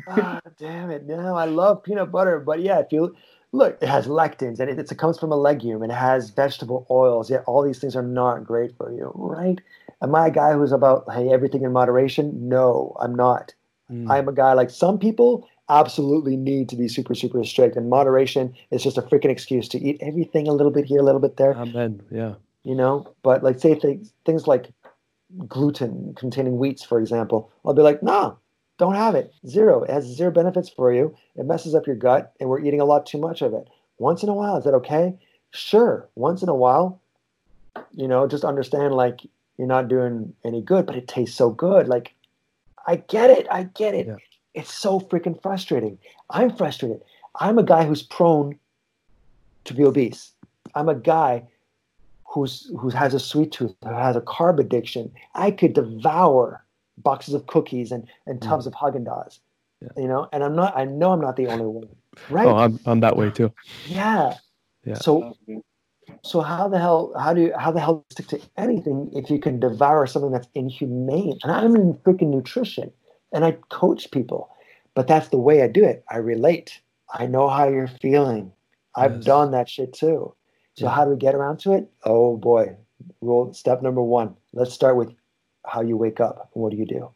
[0.08, 1.04] ah, damn it!
[1.04, 3.14] No, I love peanut butter, but yeah, if you
[3.54, 6.86] look, it has lectins and it, it comes from a legume and it has vegetable
[6.90, 7.30] oils.
[7.30, 9.60] Yet all these things are not great for you, right?
[10.02, 12.48] Am I a guy who's about hey everything in moderation?
[12.48, 13.54] No, I'm not.
[13.90, 14.10] Mm.
[14.10, 18.54] I'm a guy like some people absolutely need to be super super strict, and moderation
[18.70, 21.36] is just a freaking excuse to eat everything a little bit here, a little bit
[21.36, 21.54] there.
[21.54, 22.02] Amen.
[22.10, 22.34] Yeah.
[22.64, 24.72] you know but like say things things like
[25.48, 28.38] gluten containing wheats for example i'll be like no
[28.78, 29.32] don't have it.
[29.46, 29.82] Zero.
[29.82, 31.16] It has zero benefits for you.
[31.36, 33.68] It messes up your gut and we're eating a lot too much of it.
[33.98, 35.14] Once in a while is that okay?
[35.52, 36.08] Sure.
[36.14, 37.00] Once in a while
[37.92, 39.20] you know just understand like
[39.56, 41.88] you're not doing any good but it tastes so good.
[41.88, 42.14] Like
[42.86, 43.46] i get it.
[43.50, 44.06] I get it.
[44.06, 44.16] Yeah.
[44.54, 45.98] it's so freaking frustrating.
[46.30, 47.02] I'm frustrated.
[47.40, 48.58] I'm a guy who's prone
[49.64, 50.32] to be obese.
[50.74, 51.44] I'm a guy
[52.34, 56.63] who's who has a sweet tooth, who has a carb addiction, I could devour
[56.98, 58.48] boxes of cookies and, and mm.
[58.48, 59.40] tubs of Haagen Dazs.
[59.80, 60.02] Yeah.
[60.02, 60.76] You know, and I'm not.
[60.76, 61.88] I know I'm not the only one,
[62.30, 62.46] right?
[62.46, 63.52] Oh, I'm I'm that way too.
[63.86, 64.34] yeah.
[64.84, 64.94] Yeah.
[64.94, 65.36] So
[66.22, 69.38] so how the hell how do you how the hell stick to anything if you
[69.38, 71.38] can devour something that's inhumane?
[71.42, 72.92] And I'm in freaking nutrition,
[73.32, 74.50] and I coach people,
[74.94, 76.04] but that's the way I do it.
[76.10, 76.80] I relate.
[77.12, 78.52] I know how you're feeling.
[78.96, 79.24] I've Yes.
[79.24, 80.34] done that shit too.
[80.74, 80.90] So Yeah.
[80.90, 81.90] how do we get around to it?
[82.04, 82.76] Oh boy,
[83.20, 84.36] rule step number one.
[84.52, 85.14] Let's start with
[85.66, 86.50] how you wake up.
[86.52, 87.10] What do you do?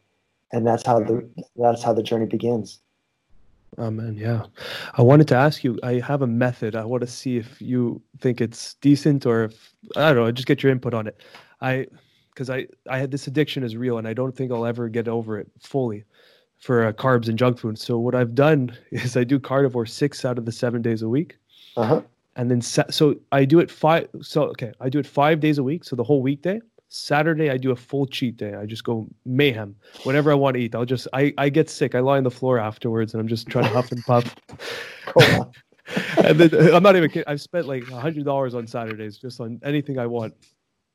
[0.51, 2.79] And that's how the that's how the journey begins.
[3.77, 4.15] Amen.
[4.17, 4.45] Yeah.
[4.95, 5.79] I wanted to ask you.
[5.83, 6.75] I have a method.
[6.75, 10.31] I want to see if you think it's decent or if I don't know.
[10.31, 11.21] Just get your input on it.
[11.61, 11.87] I
[12.33, 15.07] because I I had this addiction is real, and I don't think I'll ever get
[15.07, 16.03] over it fully
[16.57, 17.77] for uh, carbs and junk food.
[17.77, 21.09] So what I've done is I do carnivore six out of the seven days a
[21.09, 21.37] week.
[21.77, 22.01] Uh-huh.
[22.35, 24.09] and then sa- so I do it five.
[24.21, 25.83] So okay, I do it five days a week.
[25.83, 26.59] So the whole weekday.
[26.89, 28.55] Saturday I do a full cheat day.
[28.55, 29.75] I just go mayhem.
[30.03, 31.95] Whatever I want to eat, I'll just I I get sick.
[31.95, 34.35] I lie on the floor afterwards, and I'm just trying to huff and puff.
[36.23, 37.27] And then uh, I'm not even kidding.
[37.27, 40.33] I've spent like a hundred dollars on Saturdays just on anything I want.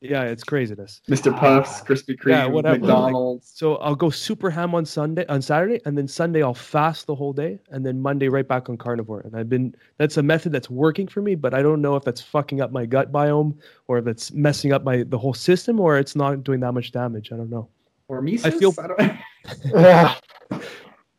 [0.04, 1.00] Yeah, it's craziness.
[1.08, 1.34] Mr.
[1.36, 1.84] Puffs, ah.
[1.86, 2.78] Krispy Kreme, Yeah, whatever.
[2.78, 3.50] McDonald's.
[3.54, 7.14] So I'll go super ham on Sunday, on Saturday, and then Sunday I'll fast the
[7.14, 9.20] whole day, and then Monday right back on carnivore.
[9.20, 12.04] And I've been that's a method that's working for me, but I don't know if
[12.04, 13.56] that's fucking up my gut biome
[13.88, 16.92] or if it's messing up my the whole system or it's not doing that much
[16.92, 17.32] damage.
[17.32, 17.68] I don't know.
[18.08, 18.44] Or Mises?
[18.44, 19.20] I feel- I
[19.64, 20.14] Yeah.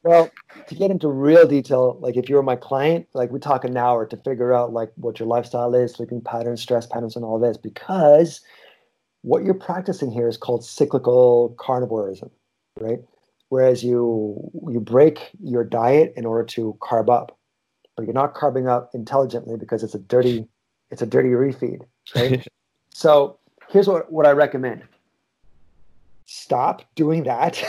[0.04, 0.30] well,
[0.68, 3.76] to get into real detail, like if you were my client, like we talk an
[3.78, 7.40] hour to figure out like what your lifestyle is, sleeping patterns, stress patterns, and all
[7.40, 8.42] this, because
[9.26, 12.30] what you're practicing here is called cyclical carnivorism,
[12.80, 13.00] right?
[13.50, 17.36] Whereas you you break your diet in order to carb up,
[17.96, 20.48] but you're not carbing up intelligently because it's a dirty
[20.92, 21.82] it's a dirty refeed,
[22.16, 22.48] right?
[22.90, 23.40] so
[23.70, 24.84] here's what, what I recommend.
[26.26, 27.56] Stop doing that.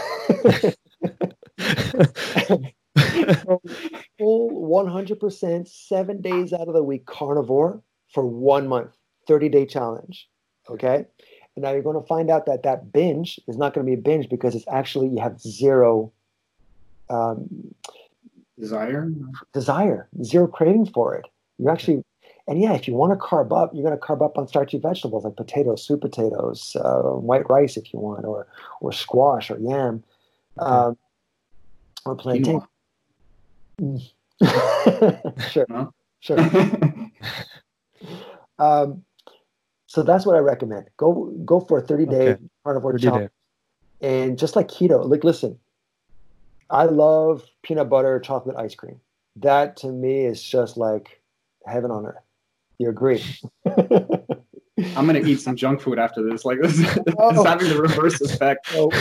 [4.18, 8.96] full 100% seven days out of the week carnivore for one month
[9.26, 10.28] 30 day challenge
[10.70, 11.04] okay
[11.56, 14.02] now you're going to find out that that binge is not going to be a
[14.02, 16.12] binge because it's actually you have zero
[17.08, 17.74] um,
[18.58, 19.10] Desire.
[19.52, 21.26] desire, zero craving for it.
[21.58, 22.02] You're actually,
[22.48, 24.78] and yeah, if you want to carb up, you're going to carb up on starchy
[24.78, 28.46] vegetables like potatoes, sweet potatoes, uh, white rice if you want, or
[28.80, 30.02] or squash or yam,
[30.58, 30.96] um,
[32.04, 32.62] or plantain.
[35.50, 36.50] Sure, sure.
[38.58, 39.04] Um,
[39.96, 40.90] so that's what I recommend.
[40.98, 42.42] Go go for a 30 day Okay.
[42.64, 43.30] carnivore 30 challenge.
[44.02, 45.58] And just like keto, like listen,
[46.68, 49.00] I love peanut butter chocolate ice cream.
[49.36, 51.22] That to me is just like
[51.64, 52.22] heaven on earth.
[52.78, 53.24] You agree?
[53.64, 56.44] I'm gonna eat some junk food after this.
[56.44, 57.40] Like this, this Oh.
[57.40, 58.66] is having the reverse effect.
[58.70, 58.92] so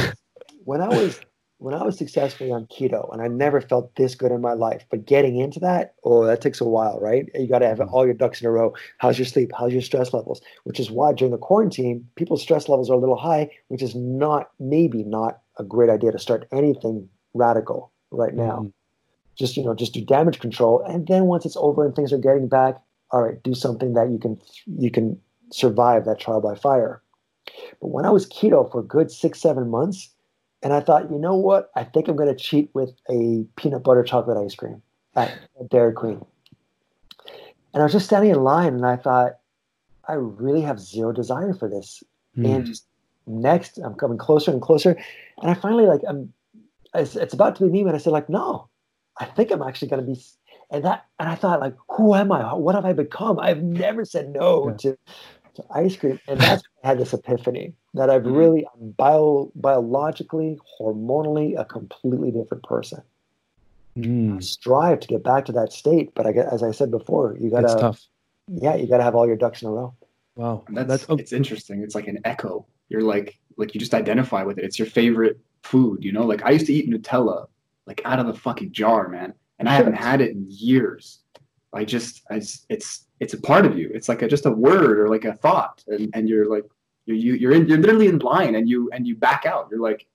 [0.63, 1.19] when I was
[1.57, 4.85] when I was successfully on keto, and I never felt this good in my life,
[4.89, 7.29] but getting into that, oh, that takes a while, right?
[7.33, 8.73] You got to have all your ducks in a row.
[8.97, 9.51] How's your sleep?
[9.57, 10.41] How's your stress levels?
[10.65, 13.95] Which is why during the quarantine, people's stress levels are a little high, which is
[13.95, 18.59] not maybe not a great idea to start anything radical right now.
[18.59, 18.73] Mhm.
[19.35, 22.17] Just you know, just do damage control, and then once it's over and things are
[22.17, 25.19] getting back, all right, do something that you can you can
[25.51, 27.01] survive that trial by fire.
[27.81, 30.14] But when I was keto for a good six seven months,
[30.65, 31.69] and I thought, you know what?
[31.75, 34.81] I think I'm going to cheat with a peanut butter chocolate ice cream
[35.15, 35.29] at,
[35.59, 36.25] at Dairy Queen.
[37.71, 39.33] And I was just standing in line, and I thought,
[40.07, 42.03] I really have zero desire for this.
[42.35, 42.49] Mm.
[42.49, 42.87] And just
[43.27, 44.97] next, I'm coming closer and closer,
[45.39, 46.33] and I finally like I'm.
[46.95, 48.67] It's, it's about to be me, and I said like, no,
[49.19, 50.19] I think I'm actually going to be.
[50.71, 52.55] And that, and I thought like, who am I?
[52.55, 53.39] What have I become?
[53.39, 54.77] I've never said no Yeah.
[54.77, 54.97] to
[55.55, 58.37] to ice cream, and that's when I had this epiphany that I've Mhm.
[58.37, 63.01] really I'm bio biologically, hormonally, a completely different person.
[63.97, 64.43] I Mm.
[64.43, 67.49] strive to get back to that state, but I get, as I said before, you
[67.49, 68.05] gotta, tough.
[68.47, 69.93] yeah, you gotta have all your ducks in a row.
[70.35, 70.63] Wow.
[70.67, 71.81] And That's, That's, oh, it's interesting.
[71.81, 72.65] It's like an echo.
[72.89, 74.65] You're like like you just identify with it.
[74.65, 76.25] It's your favorite food, you know?
[76.25, 77.47] Like I used to eat Nutella
[77.85, 79.33] like out of the fucking jar, man.
[79.59, 81.19] And I haven't had it in years.
[81.71, 83.89] I just I just, it's it's a part of you.
[83.93, 86.65] It's like a, just a word or like a thought and, and you're like
[87.05, 89.67] you're you, you're in you're literally in line and you and you back out.
[89.71, 90.05] You're like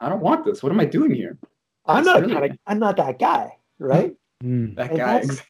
[0.00, 0.62] I don't want this.
[0.62, 1.38] What am I doing here?
[1.86, 4.14] I'm That's not really- kind of, I'm not that guy, right?
[4.44, 4.74] mm.
[4.76, 5.42] That And guy that's-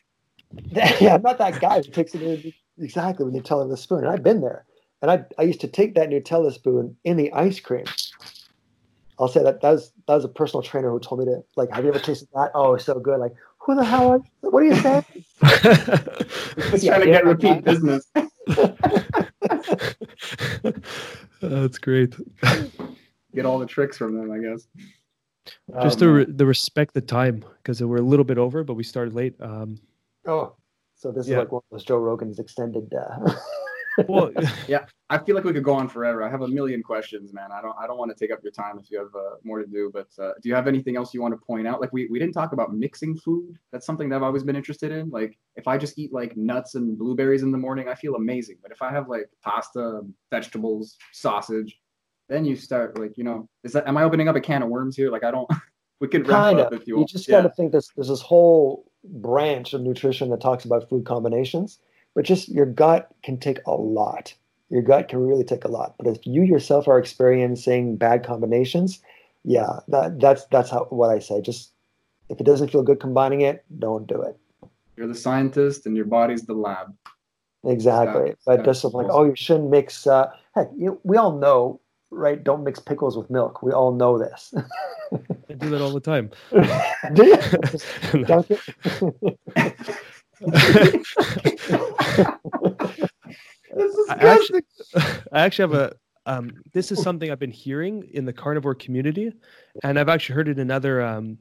[1.00, 3.76] yeah, I'm not that guy who takes it in exactly when you tell him the
[3.76, 4.00] spoon.
[4.00, 4.66] And I've been there,
[5.00, 7.84] and I I used to take that Nutella spoon in the ice cream.
[9.18, 11.70] I'll say that that was that was a personal trainer who told me to like,
[11.70, 12.50] have you ever tasted that?
[12.54, 13.18] Oh, it's so good.
[13.20, 14.08] Like, who the hell?
[14.10, 14.50] Are you?
[14.50, 15.04] What are you saying?
[16.70, 17.60] Just Yeah, trying to yeah, get repeat yeah.
[17.60, 18.06] business.
[21.40, 22.14] That's great.
[23.34, 24.66] Get all the tricks from them, I guess.
[25.82, 28.74] Just Um, to re- the respect the time because we're a little bit over, but
[28.74, 29.34] we started late.
[29.40, 29.78] Um,
[30.26, 30.54] Oh,
[30.94, 31.34] so this Yeah.
[31.34, 32.92] is like one of those Joe Rogan's extended.
[32.94, 33.32] Uh,
[34.08, 34.30] well,
[34.68, 36.22] yeah, I feel like we could go on forever.
[36.22, 37.50] I have a million questions, man.
[37.52, 39.58] I don't I don't want to take up your time if you have uh, more
[39.58, 39.90] to do.
[39.92, 41.80] But uh, do you have anything else you want to point out?
[41.80, 43.58] Like we, we didn't talk about mixing food.
[43.72, 45.10] That's something that I've always been interested in.
[45.10, 48.56] Like if I just eat like nuts and blueberries in the morning, I feel amazing.
[48.62, 51.78] But if I have like pasta, vegetables, sausage,
[52.28, 54.68] then you start like you know is that am I opening up a can of
[54.68, 55.10] worms here?
[55.10, 55.48] Like I don't.
[56.00, 56.82] we could wrap kind up of.
[56.86, 57.42] you You just yeah.
[57.42, 57.90] got to think this.
[57.94, 61.78] There's this whole branch of nutrition that talks about food combinations,
[62.14, 64.34] but just your gut can take a lot.
[64.70, 65.94] Your gut can really take a lot.
[65.98, 69.00] But if you yourself are experiencing bad combinations,
[69.44, 71.40] yeah, that that's that's how what I say.
[71.40, 71.72] Just
[72.28, 74.38] if it doesn't feel good combining it, don't do it.
[74.96, 76.94] You're the scientist and your body's the lab.
[77.64, 78.28] Exactly.
[78.28, 80.06] Yeah, but yeah, just like, oh, you shouldn't mix.
[80.06, 81.80] Uh, heck, you, we all know,
[82.10, 82.42] right?
[82.42, 83.62] Don't mix pickles with milk.
[83.62, 84.52] We all know this.
[85.12, 86.30] I do that all the time.
[87.14, 87.38] do you?
[90.50, 91.02] Just dunk it?
[93.74, 94.62] This is I actually,
[95.32, 95.92] I actually have a.
[96.24, 99.32] Um, this is something I've been hearing in the carnivore community,
[99.82, 101.38] and I've actually heard it in other um,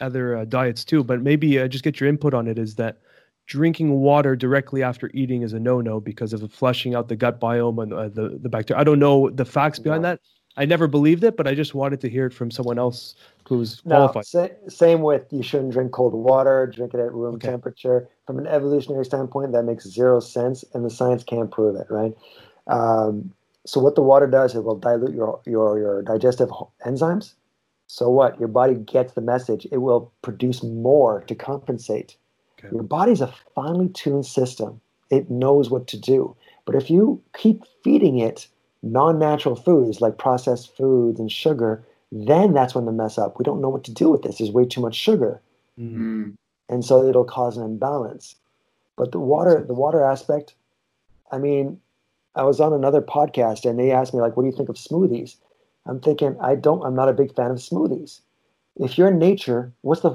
[0.00, 1.02] other uh, diets too.
[1.04, 2.58] But maybe uh, just get your input on it.
[2.58, 2.98] Is that
[3.46, 7.82] drinking water directly after eating is a no-no because of flushing out the gut biome
[7.82, 8.80] and uh, the the bacteria.
[8.80, 10.10] I don't know the facts behind No.
[10.10, 10.20] that.
[10.56, 13.14] I never believed it, but I just wanted to hear it from someone else
[13.48, 14.26] who's No, qualified.
[14.26, 17.48] sa- same with you shouldn't drink cold water, drink it at room Okay.
[17.48, 18.08] temperature.
[18.26, 22.14] From an evolutionary standpoint, that makes zero sense, and the science can't prove it, right?
[22.66, 23.32] Um,
[23.66, 26.50] so what the water does, it will dilute your your your digestive
[26.84, 27.34] enzymes.
[27.86, 28.38] So what?
[28.38, 29.66] Your body gets the message.
[29.72, 32.16] It will produce more to compensate.
[32.58, 32.68] Okay.
[32.72, 34.80] Your body's a finely tuned system.
[35.10, 36.36] It knows what to do.
[36.66, 38.46] But if you keep feeding it
[38.82, 41.82] non-natural foods like processed foods and sugar,
[42.12, 43.38] then that's when the mess up.
[43.38, 44.38] We don't know what to do with this.
[44.38, 45.40] There's way too much sugar,
[45.78, 45.94] Mm.
[45.96, 46.34] Mm.
[46.68, 48.34] and so it'll cause an imbalance.
[48.96, 50.54] But the water, the water aspect,
[51.30, 51.80] I mean,
[52.34, 54.76] I was on another podcast and they asked me like, "What do you think of
[54.76, 55.36] smoothies?"
[55.86, 56.82] I'm thinking, I don't.
[56.84, 58.20] I'm not a big fan of smoothies.
[58.76, 60.10] If you're in nature, what's the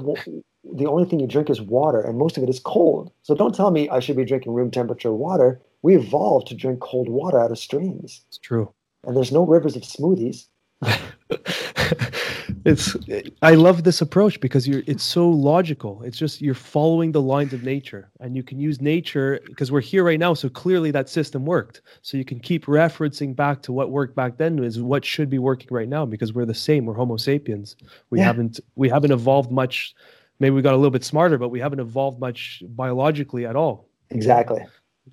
[0.72, 3.10] the only thing you drink is water, and most of it is cold.
[3.22, 5.60] So don't tell me I should be drinking room temperature water.
[5.82, 8.72] We evolved to drink cold water out of streams, It's true.
[9.06, 10.46] and there's no rivers of smoothies.
[12.64, 12.96] it's
[13.42, 16.02] I love this approach because you're it's so logical.
[16.02, 19.80] It's just you're following the lines of nature and you can use nature because we're
[19.80, 21.82] here right now so clearly that system worked.
[22.02, 25.38] So you can keep referencing back to what worked back then is what should be
[25.38, 26.84] working right now because we're the same.
[26.84, 27.76] We're homo sapiens.
[28.10, 28.26] We Yeah.
[28.26, 29.94] haven't we haven't evolved much
[30.40, 33.88] maybe we got a little bit smarter but we haven't evolved much biologically at all.
[34.10, 34.62] Exactly.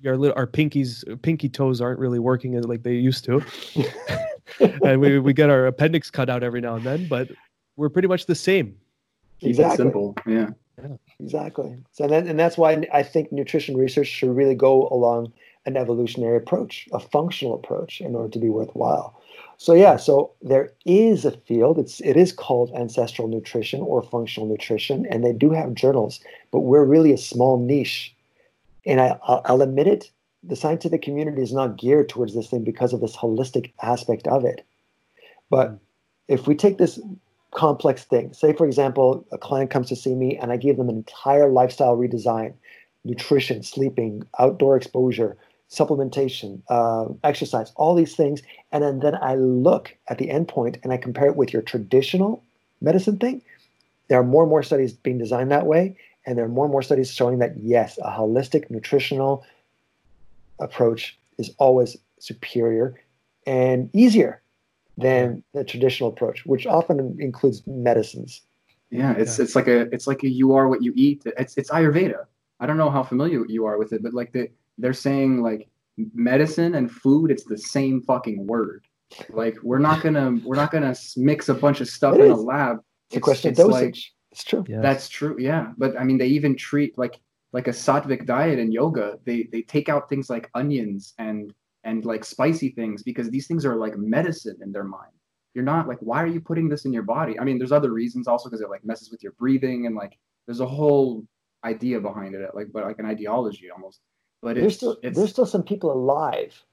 [0.06, 3.42] Our little, our pinkies pinky toes aren't really working as- like they used to.
[4.84, 7.28] and we we get our appendix cut out every now and then, but
[7.76, 8.76] we're pretty much the same.
[9.40, 9.76] Keep it Exactly.
[9.76, 10.14] simple.
[10.26, 10.50] Yeah.
[11.20, 11.76] Exactly.
[11.92, 15.32] So then, and that's why I think nutrition research should really go along
[15.64, 19.20] an evolutionary approach, a functional approach, in order to be worthwhile.
[19.58, 21.78] So yeah, so there is a field.
[21.78, 26.20] It's it is called ancestral nutrition or functional nutrition, and they do have journals,
[26.50, 28.14] but we're really a small niche.
[28.86, 30.10] And I, I'll, I'll admit it,
[30.42, 34.44] the scientific community is not geared towards this thing because of this holistic aspect of
[34.44, 34.66] it.
[35.50, 35.78] But
[36.28, 36.98] if we take this
[37.52, 38.32] complex thing.
[38.32, 41.48] Say, for example, a client comes to see me and I give them an entire
[41.48, 42.54] lifestyle redesign
[43.04, 45.36] nutrition, sleeping, outdoor exposure,
[45.70, 48.42] supplementation, uh, exercise, all these things.
[48.72, 52.42] And then, then I look at the endpoint and I compare it with your traditional
[52.80, 53.42] medicine thing.
[54.08, 55.96] There are more and more studies being designed that way.
[56.26, 59.44] And there are more and more studies showing that, yes, a holistic nutritional
[60.60, 63.00] approach is always superior
[63.46, 64.42] and easier
[64.98, 68.42] than the traditional approach, which often includes medicines.
[68.90, 71.22] Yeah, it's it's like a it's like a you are what you eat.
[71.38, 72.26] It's it's Ayurveda.
[72.60, 75.68] I don't know how familiar you are with it, but like the they're saying like
[76.14, 78.84] medicine and food, it's the same fucking word.
[79.30, 82.36] Like we're not gonna we're not gonna mix a bunch of stuff It in a
[82.36, 82.80] lab.
[83.08, 84.14] It's a question of like- dosage.
[84.32, 84.64] It's true.
[84.66, 84.80] Yeah.
[84.80, 85.36] That's true.
[85.38, 87.20] Yeah, but I mean, they even treat like
[87.52, 89.18] like a sattvic diet in yoga.
[89.24, 91.52] They they take out things like onions and
[91.84, 95.12] and like spicy things because these things are like medicine in their mind.
[95.54, 97.38] You're not like, why are you putting this in your body?
[97.38, 100.18] I mean, there's other reasons also because it like messes with your breathing and like
[100.46, 101.24] there's a whole
[101.62, 104.00] idea behind it, like but like an ideology almost.
[104.40, 106.64] But There's it's still it's there's still some people alive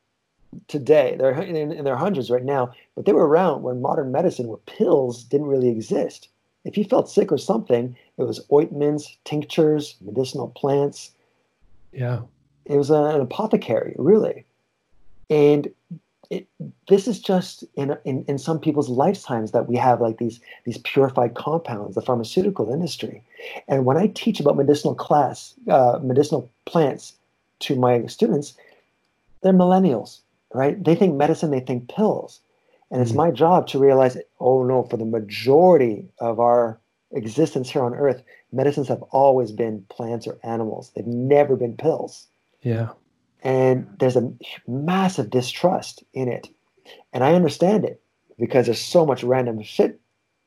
[0.68, 1.16] today.
[1.20, 4.58] They're in, in their hundreds right now, but they were around when modern medicine, where
[4.58, 6.30] pills didn't really exist.
[6.66, 11.12] If you felt sick or something, it was ointments, tinctures, medicinal plants.
[11.92, 12.22] yeah.
[12.66, 14.46] It was an apothecary, really.
[15.30, 15.70] And
[16.30, 16.48] it,
[16.88, 20.78] this is just in, in in some people's lifetimes that we have like these these
[20.80, 23.24] purified compounds, the pharmaceutical industry.
[23.68, 27.16] And when I teach about medicinal class, uh, medicinal plants
[27.62, 28.54] to my students,
[29.42, 30.20] they're millennials,
[30.54, 30.82] right?
[30.84, 32.42] They think medicine, they think pills.
[32.92, 33.18] And it's Mhm.
[33.18, 36.80] my job to realize, oh no, for the majority of our
[37.12, 40.92] existence here on earth, medicines have always been plants or animals.
[40.96, 42.28] They've never been pills
[42.62, 42.90] Yeah.
[43.44, 44.34] and there's a
[44.68, 46.50] massive distrust in it
[47.14, 48.02] and i understand it
[48.38, 49.98] because there's so much random shit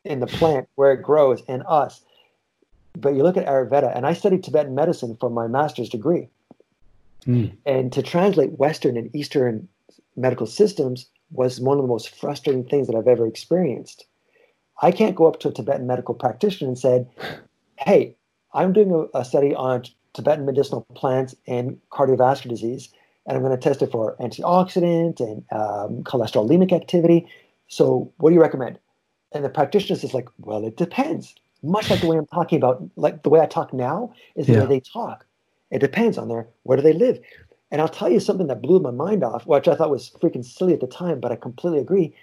[0.05, 2.05] in the plant where it grows and us
[2.99, 6.29] but you look at ayurveda and i studied tibetan medicine for my master's degree
[7.27, 7.53] Mm.
[7.65, 9.69] and to translate western and eastern
[10.17, 14.07] medical systems was one of the most frustrating things that i've ever experienced.
[14.81, 17.09] I can't go up to a tibetan medical practitioner and said
[17.79, 18.17] hey
[18.55, 19.83] i'm doing a, a study on
[20.15, 22.91] tibetan medicinal plants and cardiovascular disease
[23.27, 27.27] and i'm going to test it for antioxidant and um, cholesterolemic activity.
[27.69, 28.79] So what do you recommend?
[29.33, 31.35] And the practitioner is like well it depends.
[31.63, 34.55] Much like the way i'm talking about like the way i talk now is the
[34.55, 34.61] Yeah.
[34.61, 35.25] way they talk.
[35.71, 37.19] It depends on their where do they live
[37.73, 40.45] and I'll tell you something that blew my mind off, which I thought was freaking
[40.45, 42.15] silly at the time, but I completely agree.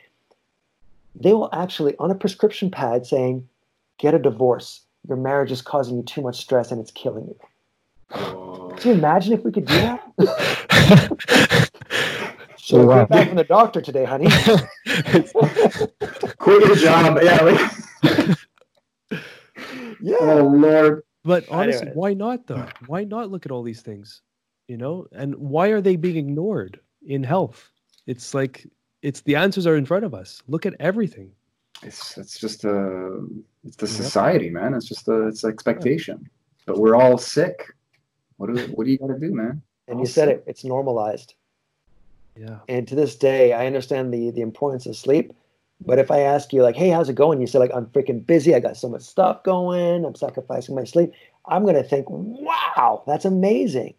[1.16, 3.50] They will actually, on a prescription pad, saying,
[3.98, 4.82] get a divorce.
[5.08, 7.36] Your marriage is causing you too much stress and it's killing you.
[8.12, 10.04] Oh, Can you imagine if we could do that?
[12.62, 13.00] So wow.
[13.00, 14.28] get back from the doctor today, honey.
[16.38, 17.18] quit your job.
[17.24, 17.42] Yeah.
[17.42, 17.60] Like,
[20.00, 20.18] yeah.
[20.20, 21.02] oh Lord.
[21.24, 22.68] But honestly, why not though?
[22.86, 24.22] Why not look at all these things?
[24.70, 27.72] You know, and why are they being ignored in health?
[28.06, 28.68] It's like
[29.02, 30.44] it's the answers are in front of us.
[30.48, 31.32] Look at everything.
[31.82, 33.26] It's it's just a
[33.66, 33.96] it's the Yep.
[33.96, 34.76] society, man.
[34.76, 36.30] It's just a it's expectation.
[36.68, 37.66] But we're all sick.
[38.38, 39.64] What do what do you got to do, man?
[39.88, 41.34] And you said it, it's normalized.
[42.36, 42.60] Yeah.
[42.68, 45.34] And to this day, I understand the the importance of sleep.
[45.84, 47.40] But if I ask you, like, hey, how's it going?
[47.42, 48.54] You say, like, I'm freaking busy.
[48.54, 50.04] I got so much stuff going.
[50.04, 51.14] I'm sacrificing my sleep.
[51.46, 53.94] I'm going to think, wow, that's amazing.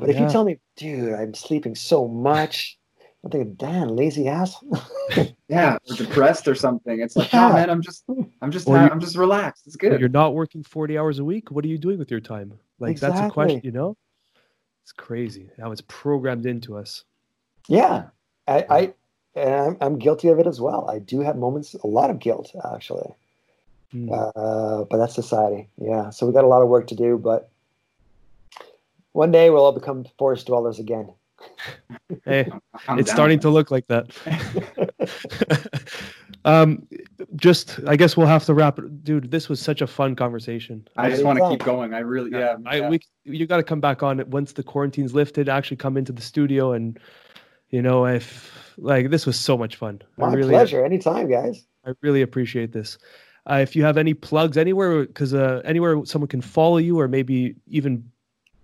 [0.00, 2.78] But if you tell me, dude, I'm sleeping so much,
[3.24, 4.56] I'm thinking, Dan, lazy ass.
[5.48, 7.00] Yeah, or depressed or something.
[7.00, 7.48] It's like, Yeah.
[7.48, 8.04] no, man, I'm just,
[8.40, 9.66] I'm just, Or ha- you- I'm just relaxed.
[9.66, 9.98] It's good.
[9.98, 11.50] You're not working 40 hours a week.
[11.50, 12.52] What are you doing with your time?
[12.78, 13.96] Like that's a question, you know?
[14.84, 17.02] It's crazy how it's programmed into us.
[17.66, 18.04] yeah,
[18.46, 18.94] I, I
[19.34, 20.88] and I'm, I'm guilty of it as well.
[20.88, 23.12] I do have moments, a lot of guilt actually.
[23.90, 24.08] Hmm.
[24.12, 25.68] Uh, but that's society.
[25.82, 26.10] Yeah.
[26.10, 27.49] So we got a lot of work to do, but
[29.12, 31.12] one day we'll all become forest dwellers again.
[32.24, 32.50] Hey,
[32.86, 34.10] I'm it's down starting to look like that.
[36.44, 36.86] um,
[37.36, 39.30] just I guess we'll have to wrap it, dude.
[39.30, 40.86] This was such a fun conversation.
[40.96, 41.94] I just want to keep going.
[41.94, 42.56] I really, yeah.
[42.66, 42.88] I yeah.
[42.88, 45.48] we you got to come back on it once the quarantine's lifted.
[45.48, 46.98] Actually, come into the studio and
[47.70, 50.02] you know if like this was so much fun.
[50.18, 50.84] My I really pleasure.
[50.84, 51.66] Anytime, guys.
[51.86, 52.98] I really appreciate this.
[53.50, 57.08] Uh, if you have any plugs anywhere, because uh, anywhere someone can follow you or
[57.08, 58.04] maybe even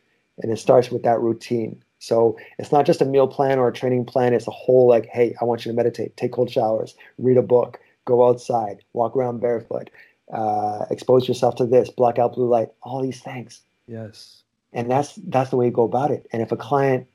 [0.41, 1.81] and it starts with that routine.
[1.99, 4.33] So it's not just a meal plan or a training plan.
[4.33, 7.41] It's a whole like, hey, I want you to meditate, take cold showers, read a
[7.41, 9.89] book, go outside, walk around barefoot,
[10.31, 13.61] uh, expose yourself to this, block out blue light, all these things.
[13.87, 14.43] Yes.
[14.73, 16.27] And that's that's the way you go about it.
[16.31, 17.07] And if a client,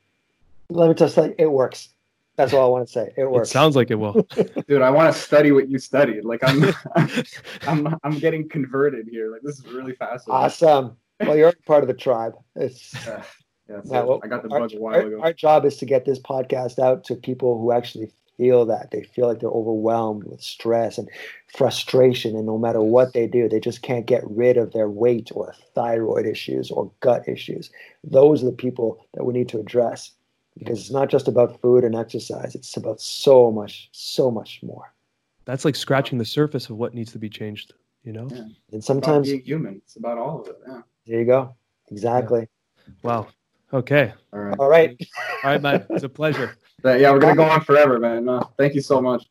[0.69, 1.89] let me just say, it works.
[2.43, 3.13] That's all I want to say.
[3.17, 3.29] It works.
[3.29, 3.51] It works.
[3.51, 4.13] sounds like it will.
[4.69, 6.25] dude, I want to study what you studied.
[6.25, 6.65] Like I'm,
[7.67, 9.31] I'm, I'm getting converted here.
[9.31, 10.45] Like this is really fascinating.
[10.45, 10.97] awesome.
[11.21, 12.33] Well, you're part of the tribe.
[12.57, 13.23] It's Yeah,
[13.69, 15.21] yeah, that's well, I got the our, bug a while our- ago.
[15.23, 19.03] our job is to get this podcast out to people who actually feel that they
[19.03, 21.09] feel like they're overwhelmed with stress and
[21.57, 25.31] frustration and no matter what they do they just can't get rid of their weight
[25.35, 27.71] or thyroid issues or gut issues
[28.03, 30.13] those are the people that we need to address
[30.59, 34.93] because it's not just about food and exercise it's about so much so much more
[35.45, 37.75] That's like scratching the surface of what needs to be changed,
[38.05, 38.29] you know?
[38.31, 38.39] Yeah.
[38.39, 39.75] and It's sometimes about being human.
[39.85, 40.57] It's about all of it.
[40.69, 40.81] Yeah.
[41.07, 41.55] there you go
[41.91, 42.49] exactly
[43.03, 43.29] Wow.
[43.73, 44.13] Okay.
[44.33, 44.59] All right.
[44.59, 44.91] all right
[45.45, 45.87] All right, man.
[45.91, 46.57] It's a pleasure.
[46.83, 48.25] But yeah, we're gonna go on forever, man.
[48.25, 49.23] No, thank you so much.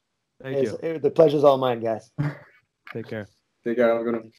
[0.42, 0.90] Thank It's- you.
[0.90, 2.10] it- the pleasure's all mine guys
[2.94, 3.28] Take care.
[3.64, 3.90] Take care.
[3.92, 4.32] Have a good one.